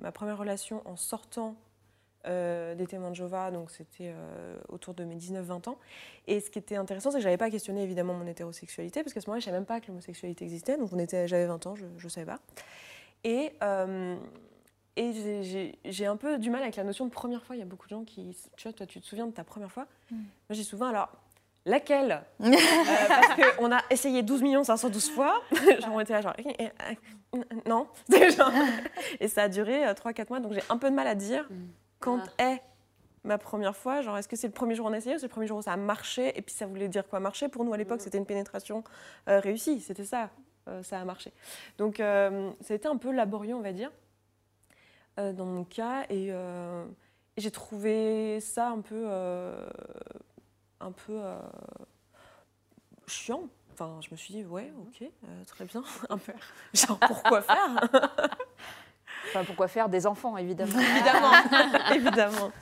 [0.00, 1.54] ma première relation en sortant
[2.26, 5.78] euh, des témoins de Jéhovah, donc c'était euh, autour de mes 19-20 ans.
[6.26, 9.20] Et ce qui était intéressant, c'est que j'avais pas questionné évidemment mon hétérosexualité, parce qu'à
[9.20, 11.74] ce moment-là, je savais même pas que l'homosexualité existait, donc on était, j'avais 20 ans,
[11.76, 12.40] je ne savais pas.
[13.24, 14.16] Et, euh,
[14.96, 17.56] et j'ai- un peu du mal avec la notion de première fois.
[17.56, 19.44] Il y a beaucoup de gens qui, tu vois, toi, tu te souviens de ta
[19.44, 19.86] première fois?
[20.10, 21.08] Moi, j'ai souvent, alors,
[21.66, 22.22] laquelle?
[22.40, 22.52] Euh,
[23.08, 25.42] Parce qu'on a essayé 12 512 fois.
[25.80, 26.34] genre, on était là, genre,
[27.66, 27.86] non.
[28.10, 28.52] Genre-
[29.20, 31.48] et ça a duré 3-4 mois, donc j'ai un peu de mal à dire
[32.00, 32.62] quand est
[33.24, 34.00] ma première fois.
[34.02, 35.46] Genre, est-ce que c'est le premier jour où on a essayé ou c'est le premier
[35.46, 37.48] jour où ça a marché Et puis ça voulait dire quoi marcher?
[37.48, 38.84] Pour nous, à l'époque, c'était une pénétration
[39.28, 39.80] euh, réussie.
[39.80, 40.30] C'était ça,
[40.68, 41.32] euh, ça a marché.
[41.78, 43.90] Donc, euh, ça a été un peu laborieux, on va dire,
[45.18, 46.04] euh, dans mon cas.
[46.10, 49.06] Et, et j'ai trouvé ça un peu.
[50.80, 51.20] un peu.
[53.06, 53.48] chiant.
[53.72, 55.08] Enfin, je me suis dit, ouais, ok,
[55.46, 55.84] très bien.
[56.10, 56.32] Un peu.
[56.74, 57.88] Genre, pourquoi faire?
[59.28, 61.32] Enfin, pourquoi faire des enfants, évidemment évidemment,
[61.94, 62.52] évidemment.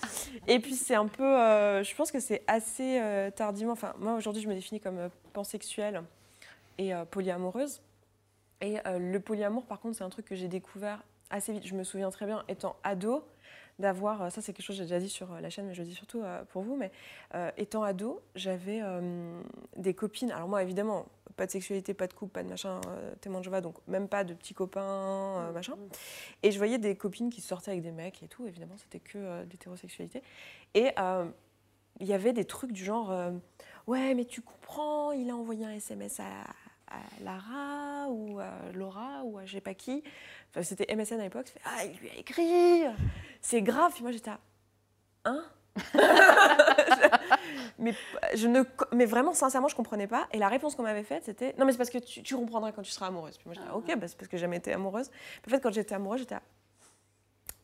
[0.47, 3.73] Et puis c'est un peu, euh, je pense que c'est assez euh, tardivement.
[3.73, 6.03] Enfin, moi aujourd'hui, je me définis comme euh, pansexuelle
[6.79, 7.81] et polyamoureuse.
[8.61, 11.67] Et le polyamour, par contre, c'est un truc que j'ai découvert assez vite.
[11.67, 13.25] Je me souviens très bien, étant ado,
[13.79, 15.75] d'avoir, euh, ça c'est quelque chose que j'ai déjà dit sur euh, la chaîne, mais
[15.75, 16.91] je le dis surtout euh, pour vous, mais
[17.35, 19.41] euh, étant ado, j'avais euh,
[19.77, 20.31] des copines.
[20.31, 23.45] Alors moi, évidemment, pas de sexualité, pas de couple, pas de machin, euh, témoin de
[23.45, 25.75] Jéhovah, donc même pas de petits copains, euh, machin.
[26.43, 29.45] Et je voyais des copines qui sortaient avec des mecs et tout, évidemment, c'était que
[29.45, 30.23] de l'hétérosexualité.
[30.75, 30.93] Et
[32.01, 33.13] il y avait des trucs du genre
[33.87, 36.25] Ouais, mais tu comprends, il a envoyé un SMS à,
[36.89, 40.03] à Lara ou à Laura ou à je sais pas qui.
[40.57, 41.53] Enfin, c'était MSN à l'époque.
[41.67, 42.85] Ah, il lui a écrit
[43.43, 43.93] C'est grave.
[43.93, 44.41] Puis moi, j'étais à
[45.27, 45.45] Hein?
[47.79, 47.93] Mais,
[48.35, 50.27] je ne, mais vraiment, sincèrement, je comprenais pas.
[50.33, 52.73] Et la réponse qu'on m'avait faite, c'était Non, mais c'est parce que tu, tu comprendras
[52.73, 53.37] quand tu seras amoureuse.
[53.37, 55.11] Puis moi, j'étais Ok, bah, c'est parce que j'ai jamais été amoureuse.
[55.43, 56.43] Puis en fait, quand j'étais amoureuse, j'étais à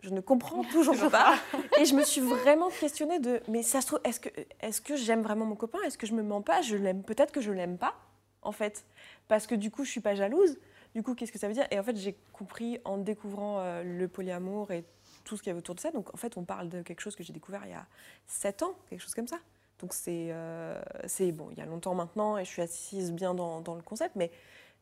[0.02, 1.36] je ne comprends toujours pas.
[1.80, 4.28] Et je me suis vraiment questionnée de, mais ça se trouve, est-ce que,
[4.60, 5.78] est que j'aime vraiment mon copain?
[5.86, 6.60] Est-ce que je me mens pas?
[6.60, 7.94] Je l'aime, peut-être que je l'aime pas,
[8.42, 8.84] en fait,
[9.28, 10.58] parce que du coup, je suis pas jalouse.
[10.94, 11.66] Du coup, qu'est-ce que ça veut dire?
[11.70, 14.84] Et en fait, j'ai compris en découvrant euh, le polyamour et
[15.24, 15.90] tout ce qu'il y avait autour de ça.
[15.90, 17.86] Donc, en fait, on parle de quelque chose que j'ai découvert il y a
[18.26, 19.38] 7 ans, quelque chose comme ça.
[19.78, 23.34] Donc, c'est, euh, c'est bon, il y a longtemps maintenant et je suis assise bien
[23.34, 24.30] dans, dans le concept, mais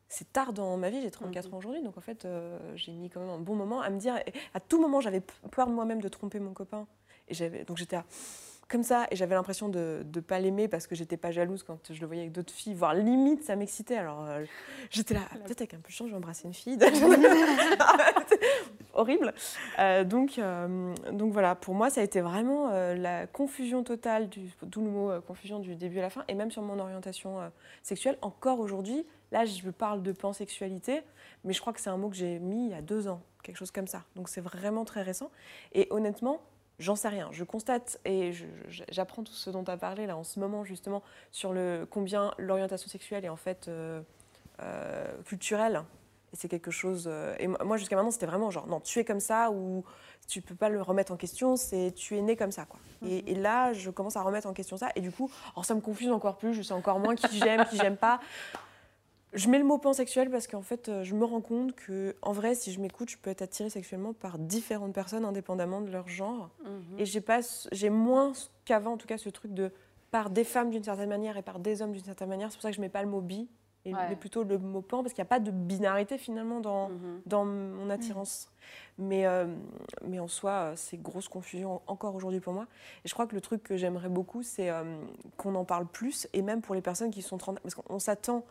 [0.09, 3.09] c'est tard dans ma vie, j'ai 34 ans aujourd'hui, donc en fait, euh, j'ai mis
[3.09, 4.19] quand même un bon moment à me dire,
[4.53, 5.21] à tout moment, j'avais
[5.51, 6.85] peur de moi-même de tromper mon copain.
[7.29, 8.05] Et donc j'étais à-
[8.71, 11.91] comme ça, et j'avais l'impression de ne pas l'aimer parce que j'étais pas jalouse quand
[11.91, 13.97] je le voyais avec d'autres filles, voire limite, ça m'excitait.
[13.97, 14.43] Alors euh,
[14.89, 16.79] j'étais là, ah, peut-être avec un peu de chance, je vais embrasser une fille.
[18.93, 19.33] Horrible.
[19.79, 24.29] Euh, donc, euh, donc voilà, pour moi, ça a été vraiment euh, la confusion totale,
[24.63, 27.39] d'où le mot confusion du début à la fin, et même sur mon orientation
[27.83, 28.17] sexuelle.
[28.21, 31.01] Encore aujourd'hui, là, je parle de pansexualité,
[31.43, 33.21] mais je crois que c'est un mot que j'ai mis il y a deux ans,
[33.43, 34.03] quelque chose comme ça.
[34.15, 35.31] Donc c'est vraiment très récent.
[35.73, 36.41] Et honnêtement,
[36.79, 37.29] j'en sais rien.
[37.31, 38.33] Je constate et
[38.67, 42.33] j'apprends tout ce dont tu as parlé là en ce moment, justement, sur le combien
[42.37, 44.01] l'orientation sexuelle est en fait euh,
[44.61, 45.83] euh, culturelle.
[46.33, 47.05] Et c'est quelque chose.
[47.07, 49.83] euh, et moi, jusqu'à maintenant, c'était vraiment genre, non, tu es comme ça ou
[50.27, 52.79] tu peux pas le remettre en question, c'est tu es né comme ça, quoi.
[53.05, 54.89] Et, et là, je commence à remettre en question ça.
[54.95, 57.65] Et du coup, alors ça me confuse encore plus, je sais encore moins qui j'aime,
[57.65, 58.21] qui j'aime pas.
[59.33, 62.33] Je mets le mot pansexuel parce qu'en fait, euh, je me rends compte que, en
[62.33, 66.07] vrai, si je m'écoute, je peux être attirée sexuellement par différentes personnes indépendamment de leur
[66.09, 66.49] genre.
[66.97, 67.39] Et j'ai pas,
[67.71, 68.33] j'ai moins
[68.65, 69.71] qu'avant, en tout cas, ce truc de
[70.11, 72.51] par des femmes d'une certaine manière et par des hommes d'une certaine manière.
[72.51, 73.47] C'est pour ça que je mets pas le mot bi
[73.85, 74.09] et Ouais.
[74.09, 77.21] mais plutôt le mot pan parce qu'il n'y a pas de binarité finalement dans, Mhm.
[77.25, 78.49] dans mon attirance.
[78.97, 79.45] Mais, euh,
[80.05, 82.67] mais en soi, euh, c'est grosse confusion encore aujourd'hui pour moi.
[83.05, 84.83] Et je crois que le truc que j'aimerais beaucoup, c'est euh,
[85.37, 87.59] qu'on en parle plus, et même pour les personnes qui sont 30...
[87.61, 88.43] Parce qu'on s'attend,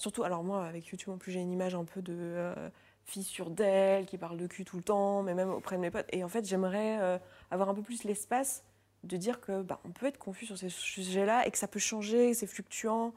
[0.00, 2.70] surtout, alors moi, avec YouTube, en plus, j'ai une image un peu de euh,
[3.04, 5.90] fille sûre d'elle, qui parle de cul tout le temps, mais même auprès de mes
[5.90, 6.06] potes.
[6.10, 7.18] Et en fait, j'aimerais euh,
[7.50, 8.64] avoir un peu plus l'espace
[9.04, 11.78] de dire que bah, on peut être confus sur ces sujets-là et que ça peut
[11.78, 13.14] changer, c'est fluctuant.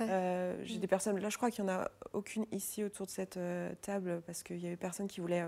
[0.00, 3.12] Euh, j'ai des personnes, là je crois qu'il n'y en a aucune ici autour de
[3.12, 3.38] cette
[3.80, 5.44] table parce qu'il y avait personne qui voulait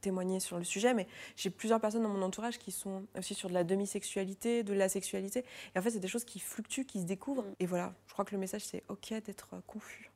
[0.00, 3.48] témoigner sur le sujet, mais j'ai plusieurs personnes dans mon entourage qui sont aussi sur
[3.48, 5.44] de la demi-sexualité, de la sexualité.
[5.74, 7.42] Et en fait, c'est des choses qui fluctuent, qui se découvrent.
[7.42, 7.54] Mm.
[7.60, 10.10] Et voilà, je crois que le message c'est ok d'être euh, confus.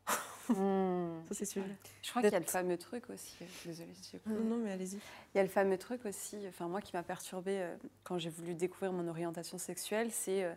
[0.48, 1.22] Hmm.
[1.28, 1.74] Ça c'est celui-là.
[2.02, 3.36] Je crois qu'il y a le fameux truc aussi.
[3.42, 4.30] euh, Désolée, je.
[4.30, 4.96] Non, non, mais allez-y.
[5.34, 8.30] Il y a le fameux truc aussi, enfin moi qui m'a perturbée euh, quand j'ai
[8.30, 10.54] voulu découvrir mon orientation sexuelle, c'est euh,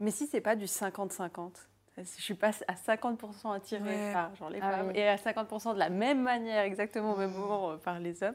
[0.00, 1.60] mais si c'est pas du 50-50 si
[1.96, 4.12] je suis pas à 50% attirée Ouais.
[4.12, 4.98] par genre les Ah femmes oui.
[4.98, 8.34] et à 50% de la même manière, exactement au même moment euh, par les hommes.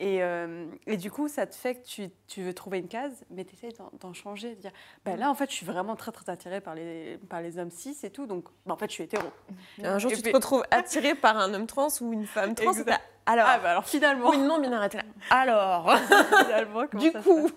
[0.00, 3.24] Et, euh, et du coup, ça te fait que tu, tu veux trouver une case,
[3.30, 4.70] mais tu essaies d'en, changer, de dire
[5.04, 7.72] bah là, en fait, je suis vraiment très, très attirée par les, par les hommes
[7.72, 9.24] cis et tout, donc bah, en fait, je suis hétéro.
[9.82, 12.54] Un jour, Et tu puis- te retrouves attiré par un homme trans ou une femme
[12.54, 12.70] trans.
[13.26, 14.88] Alors, Ah, bah alors finalement, ou une non-binaire.
[15.30, 15.92] Alors,
[16.46, 17.50] finalement du ça coup.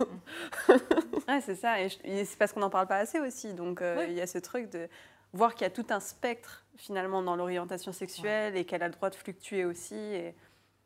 [1.28, 1.80] Ouais, c'est ça.
[1.80, 3.54] Et, c'est parce qu'on n'en parle pas assez aussi.
[3.54, 4.08] Donc, euh, Ouais.
[4.10, 4.90] il y a ce truc de
[5.34, 8.94] voir qu'il y a tout un spectre, finalement, dans l'orientation sexuelle et qu'elle a le
[8.94, 9.96] droit de fluctuer aussi.
[9.96, 10.36] Et...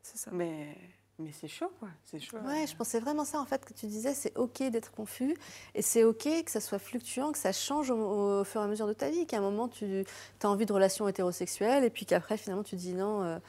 [0.01, 0.31] C'est ça.
[0.31, 0.75] Mais,
[1.17, 1.87] mais c'est chaud, quoi.
[2.03, 2.37] C'est chaud.
[2.45, 5.35] Ouais, je pensais vraiment ça en fait que tu disais, c'est ok d'être confus
[5.73, 8.67] et c'est ok que ça soit fluctuant, que ça change au, au fur et à
[8.67, 10.03] mesure de ta vie, qu'à un moment tu
[10.43, 13.39] as envie de relations hétérosexuelles et puis qu'après finalement tu dis non, euh,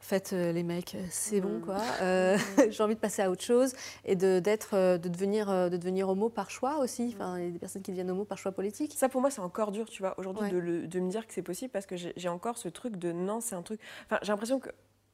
[0.00, 1.60] en fait euh, les mecs euh, c'est bon Mm.
[1.60, 2.36] quoi, Euh,
[2.70, 6.28] j'ai envie de passer à autre chose et de, d'être, de, devenir, de devenir homo
[6.30, 8.94] par choix aussi, enfin il y a des personnes qui deviennent homo par choix politique.
[8.96, 10.50] Ça, pour moi, c'est encore dur, tu vois, aujourd'hui, Ouais.
[10.52, 12.96] de, le- de me dire que c'est possible parce que j'ai j'ai encore ce truc
[12.96, 13.80] de non, c'est un truc.
[14.06, 14.70] Enfin, j'ai l'impression que,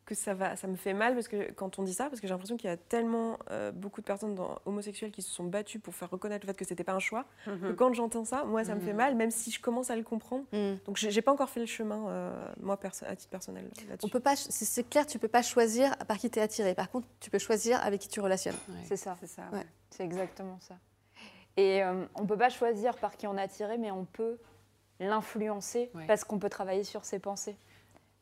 [0.07, 2.27] que ça, va, ça me fait mal parce que quand on dit ça, parce que
[2.29, 5.45] j'ai l'impression qu'il y a tellement euh, beaucoup de personnes dans, homosexuelles qui se sont
[5.45, 7.25] battues pour faire reconnaître le fait que c'était pas un choix.
[7.45, 7.77] Que Mhm.
[7.77, 10.45] quand j'entends ça, moi, ça me fait mal, même si je commence à le comprendre.
[10.53, 10.77] Mm.
[10.87, 14.07] Donc, j'ai pas encore fait le chemin, euh, moi, perso- à titre personnel, là-dessus.
[14.07, 16.75] On peut pas, c'est clair, tu peux pas choisir par qui tu es attiré.
[16.75, 18.55] Par contre, tu peux choisir avec qui tu relationnes.
[18.85, 19.16] C'est ça.
[19.21, 19.42] C'est ça.
[19.53, 19.59] Ouais.
[19.59, 19.66] ouais.
[19.90, 20.77] C'est exactement ça.
[21.57, 24.38] Et euh, on peut pas choisir par qui on est attiré, mais on peut
[25.01, 26.07] l'influencer Ouais.
[26.07, 27.57] parce qu'on peut travailler sur ses pensées.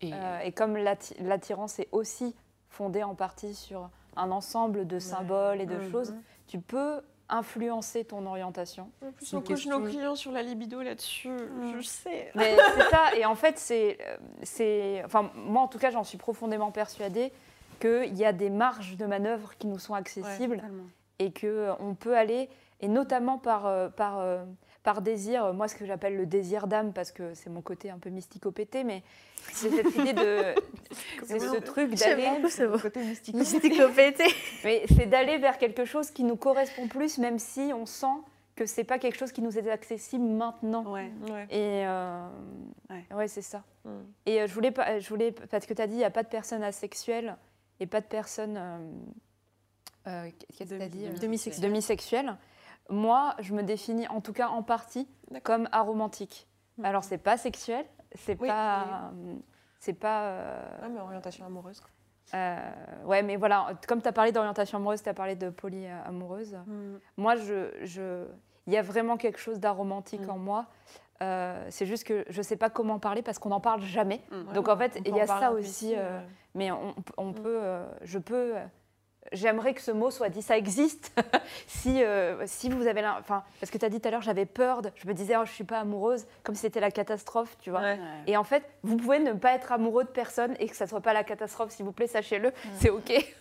[0.09, 2.35] Et Euh, et comme l'atti- l'attirance est aussi
[2.69, 5.90] fondée en partie sur un ensemble de symboles et de Mhm.
[5.90, 6.14] choses,
[6.47, 8.90] tu peux influencer ton orientation.
[9.05, 11.37] En plus, on coach nos clients sur la libido là-dessus,
[11.75, 12.31] je sais.
[12.35, 16.05] Mais c'est ça, et en fait, c'est, euh, c'est, enfin, moi en tout cas, j'en
[16.05, 17.33] suis profondément persuadée
[17.81, 20.62] qu'il y a des marges de manœuvre qui nous sont accessibles
[21.19, 22.49] et que euh, on peut aller,
[22.81, 24.45] et notamment par, euh, par, euh,
[24.85, 27.90] par désir, euh, moi ce que j'appelle le désir d'âme, parce que c'est mon côté
[27.90, 29.03] un peu mystico-pété, mais
[29.53, 30.55] c'est cette idée de,
[31.25, 32.29] c'est ce truc d'aller,
[32.81, 33.35] côté mystique.
[33.35, 34.25] Mysticopété.
[34.64, 38.07] mais c'est d'aller vers quelque chose qui nous correspond plus, même si on sent
[38.55, 40.85] que c'est pas quelque chose qui nous est accessible maintenant.
[40.85, 41.11] Ouais.
[41.29, 41.47] Ouais.
[41.51, 42.29] Et euh,
[42.90, 43.05] Ouais.
[43.16, 43.64] ouais, c'est ça.
[43.85, 43.90] Mm.
[44.27, 46.11] Et euh, je voulais pas, je voulais parce que tu as dit il n'y a
[46.11, 47.37] pas de personnes asexuelles
[47.81, 48.79] et pas de personnes euh,
[50.07, 51.68] euh, qu'est-ce que t'as dit euh, Demisexuelles.
[51.68, 52.37] demisexuelles.
[52.90, 55.09] Moi, je me définis en tout cas en partie
[55.42, 56.47] comme aromantique.
[56.79, 56.85] Mhm.
[56.85, 59.11] Alors c'est pas sexuel, c'est Oui, pas
[59.81, 61.81] c'est pas euh, Ah, mais orientation amoureuse.
[61.81, 61.90] quoi.
[62.38, 66.59] euh, ouais, mais voilà, comme tu as parlé d'orientation amoureuse, tu as parlé de polyamoureuse.
[66.66, 67.01] Mhm.
[67.16, 68.27] Moi, je, je,
[68.66, 70.31] il y a vraiment quelque chose d'aromantique Mm.
[70.31, 70.66] en moi.
[71.23, 74.20] Euh, c'est juste que je ne sais pas comment parler parce qu'on n'en parle jamais.
[74.31, 74.53] Mhm.
[74.55, 75.94] Donc en fait, il y a ça aussi.
[75.97, 76.20] euh.
[76.55, 78.55] Mais on, on peut, euh, je peux.
[79.33, 81.13] J'aimerais que ce mot soit dit, ça existe.
[81.67, 84.45] si, euh, si vous avez, enfin, parce que tu as dit tout à l'heure, j'avais
[84.47, 84.83] peur.
[84.83, 87.71] de- je me disais, oh, je suis pas amoureuse, comme si c'était la catastrophe, tu
[87.71, 87.81] vois.
[87.81, 87.99] Ouais.
[88.27, 91.01] Et en fait, vous pouvez ne pas être amoureux de personne et que ça soit
[91.01, 93.35] pas la catastrophe, s'il vous plaît, sachez-le, c'est ok.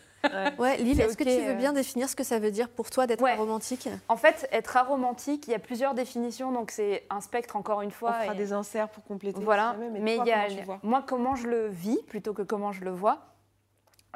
[0.57, 1.53] Ouais, Lille, est-ce que tu veux euh.
[1.55, 3.35] bien définir ce que ça veut dire pour toi d'être Ouais.
[3.35, 7.81] romantique En fait, être aromantique, il y a plusieurs définitions, donc c'est un spectre encore
[7.81, 8.13] une On fois.
[8.13, 9.39] fera et- des inserts pour compléter.
[9.39, 12.41] si Voilà, jamais, mais toi, il y a moi comment je le vis plutôt que
[12.41, 13.19] comment je le vois.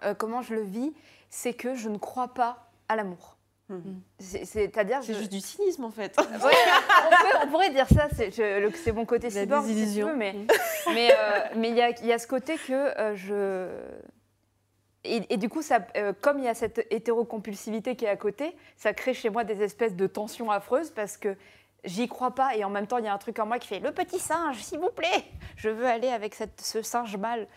[0.05, 0.93] euh, comment je le vis,
[1.29, 3.35] c'est que je ne crois pas à l'amour.
[3.69, 3.99] Mhm.
[4.19, 6.15] C'est- C'est-à-dire, C'est je- juste du cynisme en fait.
[6.17, 9.69] Ouais, on, peut- on pourrait dire ça, c'est je- le- c'est mon côté cyborg, si
[9.71, 10.07] tu désillusion.
[10.07, 10.33] veux, mais
[10.93, 13.67] mais euh, mais il y a, il y a ce côté que euh, je
[15.03, 18.17] et, et du coup, ça, euh, comme il y a cette hétérocompulsivité qui est à
[18.17, 21.35] côté, ça crée chez moi des espèces de tensions affreuses parce que
[21.85, 23.67] j'y crois pas et en même temps, il y a un truc en moi qui
[23.67, 25.23] fait le petit singe, s'il vous plaît,
[25.55, 27.47] je veux aller avec cette, ce singe mâle.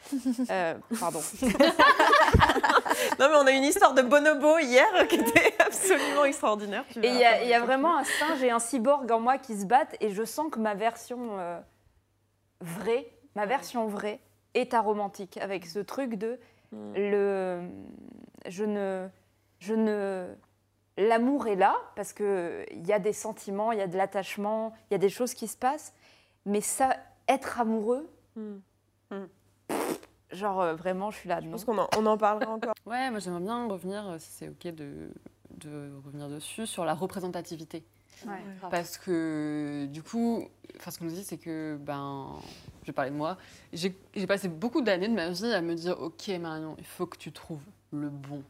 [0.50, 1.20] Euh, pardon.
[3.18, 6.84] Non mais on a une histoire de bonobo hier qui était absolument extraordinaire.
[6.92, 9.20] tu Et il y, a- il y a vraiment un singe et un cyborg en
[9.20, 11.58] moi qui se battent et je sens que ma version euh,
[12.60, 14.20] vraie ma version vraie
[14.54, 16.38] et ta romantique, avec ce truc de
[16.72, 16.92] Mm.
[16.94, 17.60] le,
[18.46, 19.08] je ne,
[19.58, 20.28] je ne,
[20.96, 24.72] l'amour est là parce que il y a des sentiments, il y a de l'attachement,
[24.88, 25.92] il y a des choses qui se passent,
[26.46, 26.94] mais ça,
[27.26, 28.58] être amoureux, Mm.
[30.32, 31.40] Genre euh, vraiment, je suis là.
[31.40, 31.52] Je non.
[31.52, 32.74] pense qu'on en, on en parlera encore.
[32.86, 35.10] Ouais, moi j'aimerais bien revenir, euh, si c'est ok de,
[35.58, 37.84] de revenir dessus, sur la représentativité.
[38.26, 38.34] Ouais.
[38.70, 40.44] Parce que du coup,
[40.76, 42.28] enfin, ce qu'on nous dit, c'est que, ben,
[42.82, 43.38] je vais parler de moi,
[43.72, 47.06] j'ai j'ai passé beaucoup d'années de ma vie à me dire, ok Marion, il faut
[47.06, 47.62] que tu trouves
[47.92, 48.42] le bon.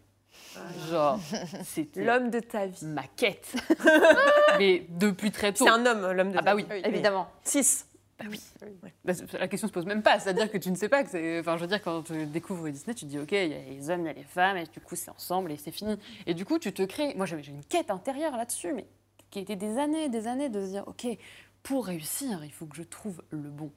[0.91, 1.21] Genre,
[1.65, 2.85] c'était L'homme de ta vie.
[2.87, 3.55] ma quête.
[4.59, 5.65] Mais depuis très tôt.
[5.67, 6.67] C'est un homme, l'homme de Ah ta bah vie.
[6.69, 7.29] oui, Évidemment.
[7.45, 7.87] Six.
[9.05, 11.41] Bah, La question se pose même pas, c'est-à-dire que tu ne sais pas que c'est.
[11.41, 13.59] Enfin, je veux dire, quand tu découvres Disney, tu te dis, ok, il y a
[13.59, 15.97] les hommes, il y a les femmes, et du coup, c'est ensemble et c'est fini.
[16.27, 17.15] Et du coup, tu te crées.
[17.15, 18.87] Moi, j'avais j'ai une quête intérieure là-dessus, mais
[19.31, 21.07] qui a été des années, des années de se dire, ok,
[21.63, 23.71] pour réussir, il faut que je trouve le bon.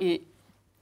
[0.00, 0.22] Et,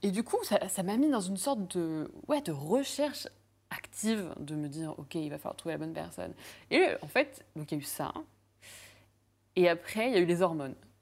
[0.03, 3.27] et du coup, ça ça m'a mis dans une sorte de, ouais, de recherche
[3.69, 6.33] active, de me dire, ok, il va falloir trouver la bonne personne.
[6.71, 8.13] Et en fait, donc il y a eu ça.
[9.55, 10.75] Et après, il y a eu les hormones.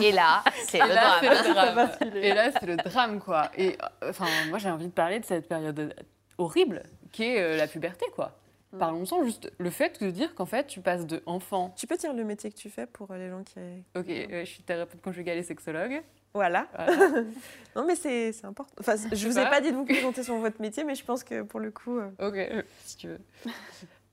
[0.00, 1.22] Et là, c'est le drame.
[1.22, 1.90] le drame.
[2.16, 3.50] Et là, c'est le drame, quoi.
[3.56, 5.94] Et euh, enfin, moi, j'ai envie de parler de cette période
[6.36, 8.32] horrible qui est euh, la puberté, quoi.
[8.78, 11.72] Parlons-en juste le fait de dire qu'en fait, tu passes de enfant.
[11.74, 13.58] Tu peux dire le métier que tu fais pour les gens qui.
[13.96, 16.02] Ok, euh, je suis thérapeute conjugale et sexologue.
[16.34, 16.66] Voilà.
[16.76, 17.22] Voilà.
[17.76, 18.74] Non, mais c'est c'est important.
[18.80, 19.60] Enfin, je vous ai pas.
[19.62, 21.98] dit de vous présenter sur votre métier, mais je pense que pour le coup.
[21.98, 23.20] euh, Ok, euh, si tu veux.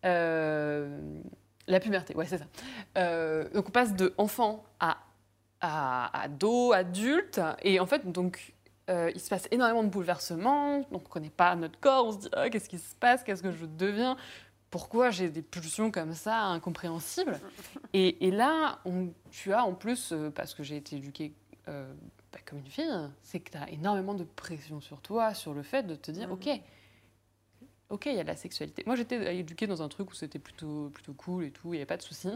[0.05, 0.97] Euh,
[1.67, 2.45] la puberté, ouais, c'est ça.
[2.97, 4.97] Euh, donc, on passe de enfant à,
[5.61, 7.41] à ado, adulte.
[7.63, 8.53] Et en fait, donc,
[8.89, 10.79] euh, il se passe énormément de bouleversements.
[10.91, 12.05] Donc, on ne connaît pas notre corps.
[12.07, 14.15] On se dit, Ah, qu'est-ce qui se passe Qu'est-ce que je deviens?
[14.69, 17.39] Pourquoi j'ai des pulsions comme ça, incompréhensibles?
[17.93, 21.33] Et, et là, on- tu as en plus, euh, parce que j'ai été éduquée
[21.65, 22.91] bah, comme une fille,
[23.23, 26.27] c'est que tu as énormément de pression sur toi, sur le fait de te dire,
[26.27, 26.33] Mhm.
[26.33, 26.49] ok,
[27.89, 28.83] ok, il y a de la sexualité.
[28.85, 31.77] Moi, j'étais éduquée dans un truc où c'était plutôt, plutôt cool et tout, il n'y
[31.77, 32.29] avait pas de souci.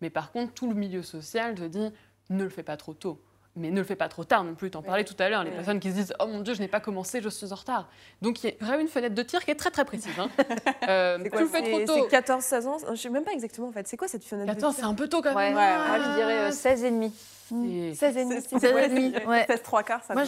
[0.00, 1.90] Mais par contre, tout le milieu social te dit,
[2.30, 3.25] ne le fais pas trop tôt.
[3.58, 4.70] Mais ne le fais pas trop tard non plus.
[4.70, 5.56] T'en parlais tout à l'heure, les Ouais.
[5.56, 7.88] personnes qui se disent Oh mon Dieu, je n'ai pas commencé, je suis en retard.
[8.20, 10.12] Donc il y a vraiment une fenêtre de tir qui est très très précise.
[10.18, 10.28] hein.
[10.88, 12.08] Euh, C'est tu le fais trop C'est tôt.
[12.08, 13.88] 14-16 ans Je sais même pas exactement en fait.
[13.88, 15.54] C'est quoi cette fenêtre 14, de c'est tir un peu tôt quand Ouais, même.
[15.54, 17.12] moi je dirais euh, 16 et demi.
[17.48, 18.34] C'est- 16 et demi.
[18.42, 19.46] C'est- 16 et demi, ouais.
[19.46, 20.24] 16 3 quarts, ça Moi,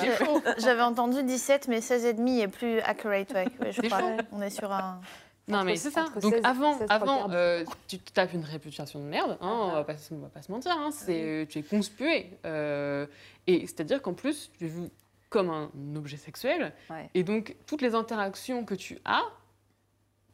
[0.58, 4.02] j'avais entendu 17, mais 16 et demi est plus accurate, ouais, ouais, je C'est crois.
[4.32, 5.00] On est sur un...
[5.48, 6.06] Non, mais c'est ça.
[6.20, 9.48] Donc 16 avant, 16, trois avant euh, tu te tapes une réputation de merde, hein,
[9.62, 12.38] on, va pas, on va pas se mentir, hein, c'est, tu es conspué.
[12.44, 13.06] euh,
[13.46, 14.88] et c'est-à-dire qu'en plus, tu es vu
[15.30, 16.72] comme un objet sexuel.
[16.90, 17.08] Ouais.
[17.14, 19.22] Et donc, toutes les interactions que tu as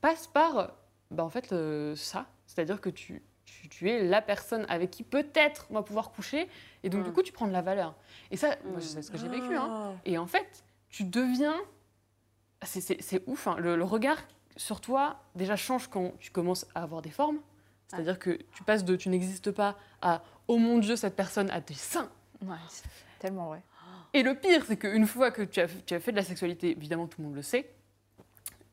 [0.01, 0.73] passent par,
[1.11, 2.27] bah, en fait, euh, ça.
[2.47, 6.49] C'est-à-dire que tu, tu, tu es la personne avec qui peut-être on va pouvoir coucher.
[6.83, 7.05] Et donc, Mm.
[7.05, 7.95] du coup, tu prends de la valeur.
[8.31, 9.55] Et ça, moi, c'est ce que j'ai vécu.
[9.57, 9.69] Hein.
[9.71, 9.93] Ah.
[10.05, 11.57] Et en fait, tu deviens.
[12.63, 13.47] C'est, ouf.
[13.47, 13.57] hein.
[13.59, 14.19] Le, le regard
[14.57, 17.39] sur toi, déjà, change quand tu commences à avoir des formes.
[17.89, 21.61] C'est-à-dire que tu passes de tu n'existes pas à oh mon Dieu, cette personne a
[21.61, 22.11] des seins.
[22.43, 22.85] Ouais, c'est
[23.19, 23.63] tellement vrai.
[24.13, 26.71] Et le pire, c'est qu'une fois que tu as, tu as fait de la sexualité,
[26.71, 27.69] évidemment, tout le monde le sait.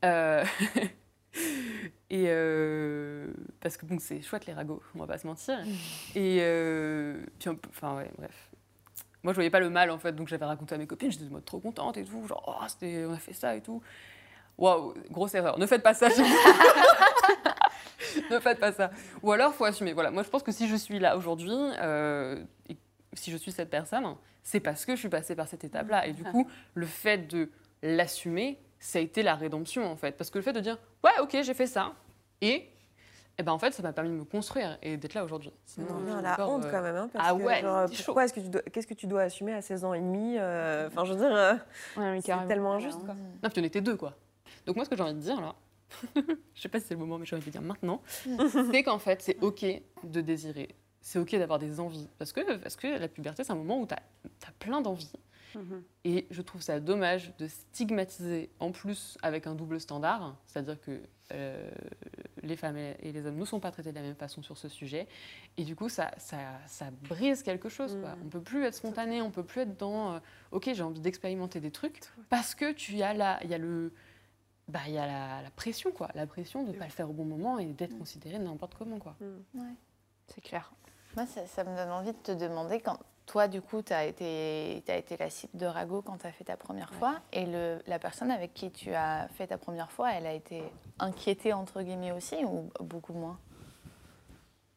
[0.06, 0.44] Euh,
[2.10, 5.60] et euh, parce que bon, c'est chouette les ragots, on va pas se mentir.
[6.16, 8.50] Et euh, puis, un peu- enfin ouais, bref.
[9.24, 11.26] Moi, je voyais pas le mal en fait, donc j'avais raconté à mes copines, j'étais
[11.26, 13.82] de mode trop contente et tout, genre oh, on a fait ça et tout.
[14.62, 15.58] Waouh, grosse erreur.
[15.58, 16.08] Ne faites pas ça.
[18.30, 18.92] ne faites pas ça.
[19.24, 19.94] Ou alors, faut assumer.
[19.94, 22.44] Voilà, moi, je pense que si je suis là aujourd'hui, euh,
[23.14, 24.06] si je suis cette personne,
[24.44, 26.06] c'est parce que je suis passée par cette étape-là.
[26.06, 27.50] Et du coup, le fait de
[27.82, 30.16] l'assumer, ça a été la rédemption en fait.
[30.16, 31.94] Parce que le fait de dire, ouais, ok, j'ai fait ça,
[32.42, 32.70] et
[33.38, 35.52] eh ben, en fait, ça m'a permis de me construire et d'être là aujourd'hui.
[35.80, 36.96] On à suis la encore, honte euh, quand même.
[36.96, 39.08] hein, parce ah que, ouais, genre, c'est pourquoi est-ce que tu dois, qu'est-ce que tu
[39.08, 41.56] dois assumer à 16 ans et demi euh, Enfin, je veux dire, euh,
[42.22, 43.00] c'est tellement injuste.
[43.04, 43.16] Quoi.
[43.42, 44.16] Non, puis on était deux, quoi.
[44.66, 45.56] Donc moi, ce que j'ai envie de dire, là,
[46.16, 48.02] je sais pas si c'est le moment, mais j'ai envie de dire maintenant,
[48.72, 49.66] c'est qu'en fait, c'est OK
[50.04, 50.76] de désirer.
[51.02, 52.08] C'est OK d'avoir des envies.
[52.18, 55.12] Parce que, parce que la puberté, c'est un moment où tu as, plein d'envies.
[55.56, 55.84] Mhm.
[56.06, 61.02] Et je trouve ça dommage de stigmatiser en plus avec un double standard, c'est-à-dire que
[61.34, 61.70] euh,
[62.44, 64.70] les femmes et les hommes ne sont pas traités de la même façon sur ce
[64.70, 65.08] sujet.
[65.58, 66.38] Et du coup, ça, ça,
[66.68, 67.98] ça brise quelque chose.
[68.00, 68.16] Quoi.
[68.16, 68.22] Mhm.
[68.26, 70.20] On peut plus être spontané, on peut plus être dans euh,
[70.52, 72.00] OK, j'ai envie d'expérimenter des trucs
[72.30, 73.92] parce que tu as la, il y a le,
[74.72, 77.10] bah, il y a la, la pression quoi, la pression de ne pas le faire
[77.10, 79.16] au bon moment et d'être considéré n'importe comment quoi.
[80.28, 80.72] C'est clair.
[81.16, 84.06] Moi, ça, ça me donne envie de te demander, quand toi, du coup, tu as
[84.06, 87.46] été, t'as été la cible de Rago quand tu as fait ta première fois, et
[87.46, 90.64] le, la personne avec qui tu as fait ta première fois, elle a été
[91.00, 93.38] inquiétée, entre guillemets, aussi, ou beaucoup moins?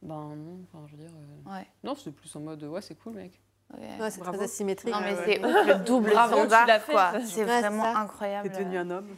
[0.03, 2.95] Ben non, enfin, je veux dire, euh, Ouais, non, c'est plus en mode ouais, c'est
[2.97, 3.41] cool mec.
[3.79, 4.01] Ouais.
[4.01, 4.93] Ouais, c'est très asymétrique.
[4.93, 5.25] Non, mais ouais.
[5.25, 6.93] c'est le double standard, l'as fait.
[6.93, 7.13] quoi.
[7.25, 8.51] C'est vraiment incroyable.
[8.51, 9.09] T'es devenu un homme.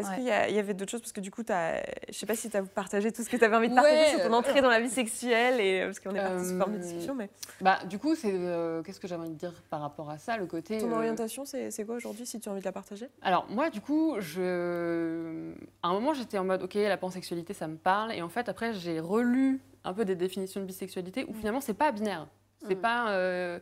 [0.00, 0.16] Est-ce Ouais.
[0.16, 0.24] qu'il
[0.56, 1.00] y, avait d'autres choses?
[1.00, 3.36] Parce que du coup, t'as- je sais pas si tu as partagé tout ce que
[3.36, 4.08] tu avais envie de partager Ouais.
[4.20, 6.78] sur ton entrée dans la vie sexuelle, et, parce qu'on est parti sur forme de
[6.78, 7.30] Euh, discussion, mais
[7.60, 10.36] Bah, du coup, c'est euh, qu'est-ce que j'avais envie de dire par rapport à ça,
[10.36, 10.78] le côté.
[10.78, 13.08] ton euh, orientation, c'est quoi aujourd'hui, si tu as envie de la partager?
[13.22, 15.52] Alors moi, du coup, je...
[15.82, 18.12] à un moment, j'étais en mode, ok, la pansexualité, ça me parle.
[18.12, 21.74] Et en fait, après, j'ai relu un peu des définitions de bisexualité où finalement, c'est
[21.74, 22.26] pas binaire.
[22.66, 22.80] C'est Mm.
[22.80, 23.10] pas...
[23.10, 23.58] euh,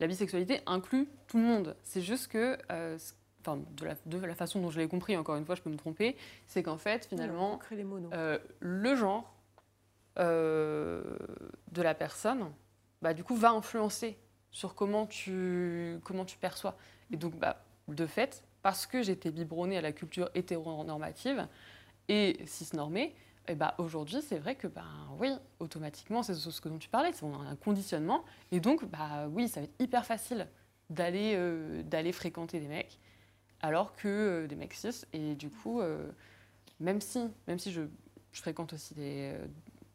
[0.00, 1.76] La bisexualité inclut tout le monde.
[1.84, 2.58] C'est juste que...
[2.72, 3.12] euh, c-
[3.44, 5.70] Enfin, de la, de la façon dont je l'ai compris, encore une fois, je peux
[5.70, 6.16] me tromper,
[6.46, 9.34] c'est qu'en fait, finalement, les euh, le genre
[10.18, 11.02] euh,
[11.72, 12.52] de la personne,
[13.00, 14.16] bah, du coup, va influencer
[14.50, 16.76] sur comment tu, comment tu perçois.
[17.10, 21.48] Et donc, bah, de fait, parce que j'étais biberonnée à la culture hétéronormative
[22.08, 23.14] et cisnormée,
[23.48, 24.84] et bah, aujourd'hui, c'est vrai que, bah,
[25.18, 28.24] oui, automatiquement, c'est ce dont tu parlais, c'est un conditionnement.
[28.52, 30.46] Et donc, bah, oui, ça va être hyper facile
[30.90, 32.98] d'aller euh, d'aller fréquenter des mecs,
[33.62, 35.04] alors que euh, des mecs cis.
[35.12, 36.10] Et du coup, euh,
[36.80, 37.82] même si, même si je,
[38.32, 39.46] je fréquente aussi des, euh,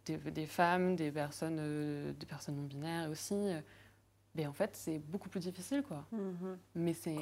[0.05, 3.36] des, des femmes, des personnes, des personnes non binaires aussi,
[4.36, 6.05] mais en fait, c'est beaucoup plus difficile, quoi.
[6.11, 6.57] Mhm.
[6.76, 7.18] Mais c'est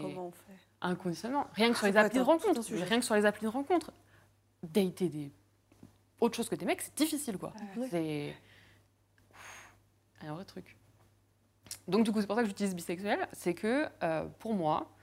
[0.81, 1.47] un conditionnement.
[1.53, 2.61] Rien que sur les applis de rencontre.
[2.61, 3.91] Rien que sur les applis de rencontre.
[4.61, 5.31] Dater des...
[6.19, 7.53] autre chose que des mecs, c'est difficile, quoi.
[7.77, 7.87] Ouais.
[7.89, 8.35] C'est
[10.27, 10.75] un vrai truc.
[11.87, 13.27] Donc, du coup, c'est pour ça que j'utilise bisexuel.
[13.31, 14.94] C'est que, euh, pour moi,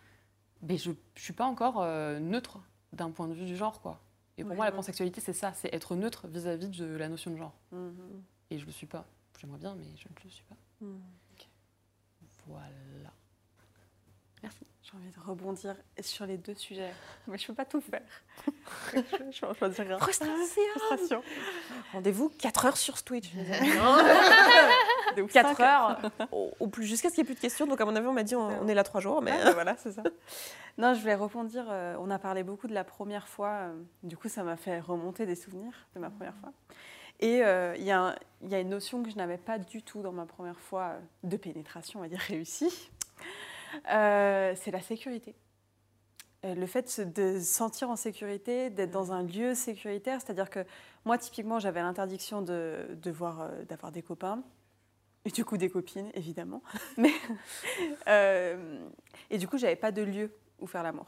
[0.63, 2.61] ben, je ne suis pas encore euh, neutre
[2.93, 4.01] d'un point de vue du genre, quoi.
[4.39, 7.31] Et pour Ouais, moi, la pansexualité, c'est ça, c'est être neutre vis-à-vis de la notion
[7.31, 7.55] de genre.
[7.73, 8.23] Mhm.
[8.51, 9.07] Et je le suis pas.
[9.41, 10.57] J'aimerais bien, mais je ne le suis pas.
[10.81, 11.01] Mhm.
[12.47, 13.13] Voilà.
[14.43, 14.67] Merci.
[14.83, 16.93] J'ai envie de rebondir sur les deux sujets,
[17.29, 18.03] mais je peux pas tout faire.
[18.93, 19.99] je vais en choisir un.
[19.99, 21.23] Frustration.
[21.93, 23.31] Rendez-vous 4 heures sur Twitch.
[25.17, 25.99] De 4 heures
[26.33, 27.67] au, au plus jusqu'à ce qu'il n'y ait plus de questions.
[27.67, 29.23] Donc, à mon avis, on m'a dit on, on est là 3 jours.
[29.23, 30.03] Mais Ah, bah voilà, c'est ça.
[30.79, 31.67] Non, je voulais rebondir.
[31.71, 33.51] euh, on a parlé beaucoup de la première fois.
[33.51, 36.53] euh, du coup, ça m'a fait remonter des souvenirs de ma première fois.
[37.21, 40.13] Et euh, il y, a y une notion que je n'avais pas du tout dans
[40.13, 42.91] ma première fois de pénétration, on va dire réussie.
[43.91, 45.35] Euh, c'est la sécurité.
[46.45, 50.65] Euh, Le fait de se- sentir en sécurité, d'être dans un lieu sécuritaire, c'est-à-dire que
[51.05, 54.43] moi, typiquement, j'avais l'interdiction de, de euh, d'avoir des copains,
[55.25, 56.63] et du coup des copines, évidemment.
[59.31, 61.07] Et du coup, j'avais pas de lieu où faire l'amour.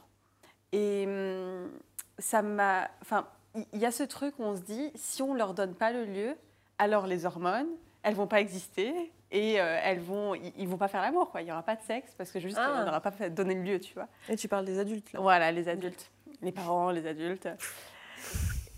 [0.71, 1.69] Et hum,
[2.17, 2.89] ça m'a.
[3.01, 3.27] Enfin,
[3.73, 6.05] il y a ce truc où on se dit, si on leur donne pas le
[6.05, 6.35] lieu,
[6.77, 7.67] alors les hormones,
[8.03, 11.41] elles vont pas exister et euh, elles vont, ils, vont pas faire l'amour, quoi.
[11.41, 12.79] Il y aura pas de sexe parce que juste, Ah.
[12.81, 14.07] on n'aura pas donné le lieu, tu vois.
[14.29, 15.19] Et tu parles des adultes, là.
[15.19, 16.11] Voilà, les adultes,
[16.41, 17.47] les parents, les adultes.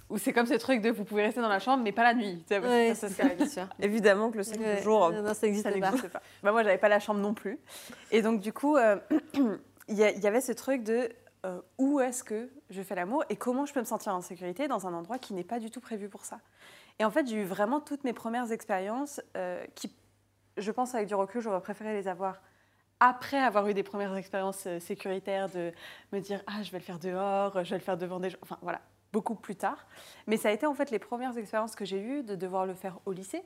[0.09, 2.13] Ou c'est comme ce truc de vous pouvez rester dans la chambre, mais pas la
[2.13, 2.37] nuit.
[2.47, 3.67] Tu sais, Ouais, ça, c'est ça, ça, bien sûr.
[3.79, 4.77] Évidemment que le sexe, Ouais.
[4.77, 5.11] toujours.
[5.11, 5.91] Non, ça n'existe ça pas.
[6.09, 6.21] pas.
[6.43, 7.59] Bah, moi, j'avais pas la chambre non plus.
[8.11, 8.95] Et donc, du coup, euh,
[9.89, 11.09] il y, avait ce truc de
[11.45, 14.69] euh, où est-ce que je fais l'amour et comment je peux me sentir en sécurité
[14.69, 16.39] dans un endroit qui n'est pas du tout prévu pour ça.
[16.99, 19.93] Et en fait, j'ai eu vraiment toutes mes premières expériences euh, qui,
[20.57, 22.41] je pense, avec du recul, j'aurais préféré les avoir
[22.99, 25.71] après avoir eu des premières expériences euh, sécuritaires, de
[26.11, 28.39] me dire ah je vais le faire dehors, je vais le faire devant des gens,
[28.41, 28.81] enfin voilà,
[29.13, 29.85] beaucoup plus tard.
[30.25, 32.73] Mais ça a été en fait les premières expériences que j'ai eues de devoir le
[32.73, 33.43] faire au lycée.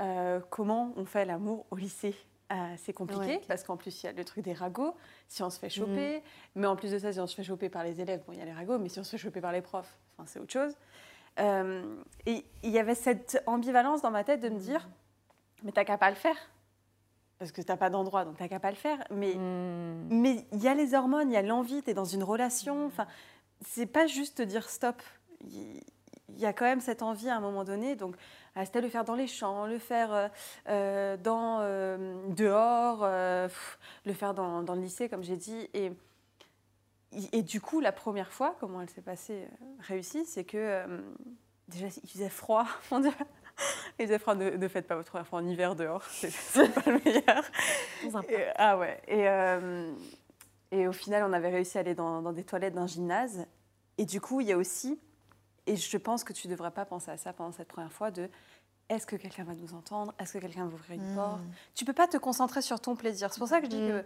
[0.00, 2.14] Euh, comment on fait l'amour au lycée?
[2.52, 4.94] Euh, C'est compliqué Ouais, parce qu'en plus il y a le truc des ragots,
[5.28, 6.22] si on se fait choper,
[6.54, 8.38] mais en plus de ça si on se fait choper par les élèves, bon il
[8.38, 10.38] y a les ragots, mais si on se fait choper par les profs, enfin c'est
[10.38, 10.76] autre chose.
[11.40, 11.96] Euh,
[12.26, 14.86] et il y avait cette ambivalence dans ma tête de me dire
[15.64, 16.36] mais t'as qu'à pas le faire
[17.38, 20.06] parce que t'as pas d'endroit donc t'as qu'à pas le faire mais Hmm.
[20.10, 22.86] mais il y a les hormones, il y a l'envie, tu es dans une relation.
[22.86, 23.06] Enfin,
[23.66, 25.02] c'est pas juste te dire stop.
[25.50, 25.82] Il
[26.38, 27.96] y a quand même cette envie à un moment donné.
[27.96, 28.16] Donc,
[28.54, 30.28] ah, c'était le faire dans les champs, le faire euh,
[30.68, 35.68] euh, dans, euh, dehors, euh, pff, le faire dans, dans le lycée, comme j'ai dit.
[35.74, 35.92] Et,
[37.32, 39.48] et du coup, la première fois, comment elle s'est passée
[39.80, 40.84] réussie, c'est que
[41.68, 42.66] déjà, il faisait froid.
[42.90, 43.12] Mon Dieu.
[43.98, 44.34] Il faisait froid.
[44.34, 46.02] Ne, ne faites pas votre première fois en hiver dehors.
[46.04, 46.32] C'est
[46.74, 47.44] pas le meilleur.
[48.28, 49.00] Et- ah ouais.
[49.06, 49.92] Et, euh,
[50.72, 53.46] et au final, on avait réussi à aller dans, dans des toilettes d'un gymnase.
[53.98, 54.98] Et du coup, il y a aussi,
[55.66, 58.10] et je pense que tu ne devrais pas penser à ça pendant cette première fois,
[58.10, 58.28] de
[58.90, 60.12] est-ce que quelqu'un va nous entendre?
[60.18, 61.40] Est-ce que quelqu'un va ouvrir une porte?
[61.74, 63.32] Tu peux pas te concentrer sur ton plaisir.
[63.32, 64.04] C'est pour ça que je dis que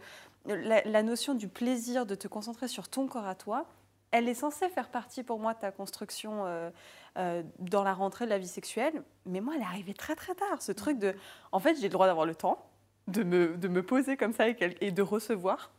[0.55, 3.65] la, la notion du plaisir de te concentrer sur ton corps à toi,
[4.11, 6.71] elle est censée faire partie pour moi de ta construction euh,
[7.19, 9.03] euh, dans la rentrée de la vie sexuelle.
[9.27, 10.63] Mais moi, elle est arrivée très très tard.
[10.63, 11.15] Ce truc de,
[11.53, 12.71] en fait, j'ai le droit d'avoir le temps
[13.07, 15.73] de me, de me poser comme ça et, de recevoir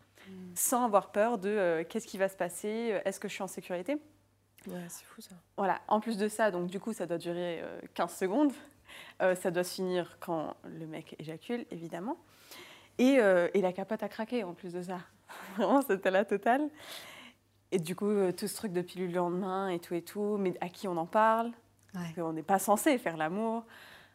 [0.54, 3.48] sans avoir peur de euh, qu'est-ce qui va se passer, est-ce que je suis en
[3.48, 3.96] sécurité.
[4.68, 5.36] Ouais, c'est fou ça.
[5.58, 8.52] Voilà, en plus de ça, donc du coup, ça doit durer euh, 15 secondes.
[9.20, 12.18] Ça doit se finir quand le mec éjacule, évidemment.
[12.98, 13.20] Et,
[13.54, 15.00] et la capote a craqué en plus de ça.
[15.56, 16.70] Vraiment, c'était la totale.
[17.72, 20.38] Et du coup, euh, tout ce truc de pilule le lendemain et tout et tout,
[20.38, 21.52] mais à qui on en parle?
[21.94, 23.66] Parce qu'on n'est pas censé faire l'amour.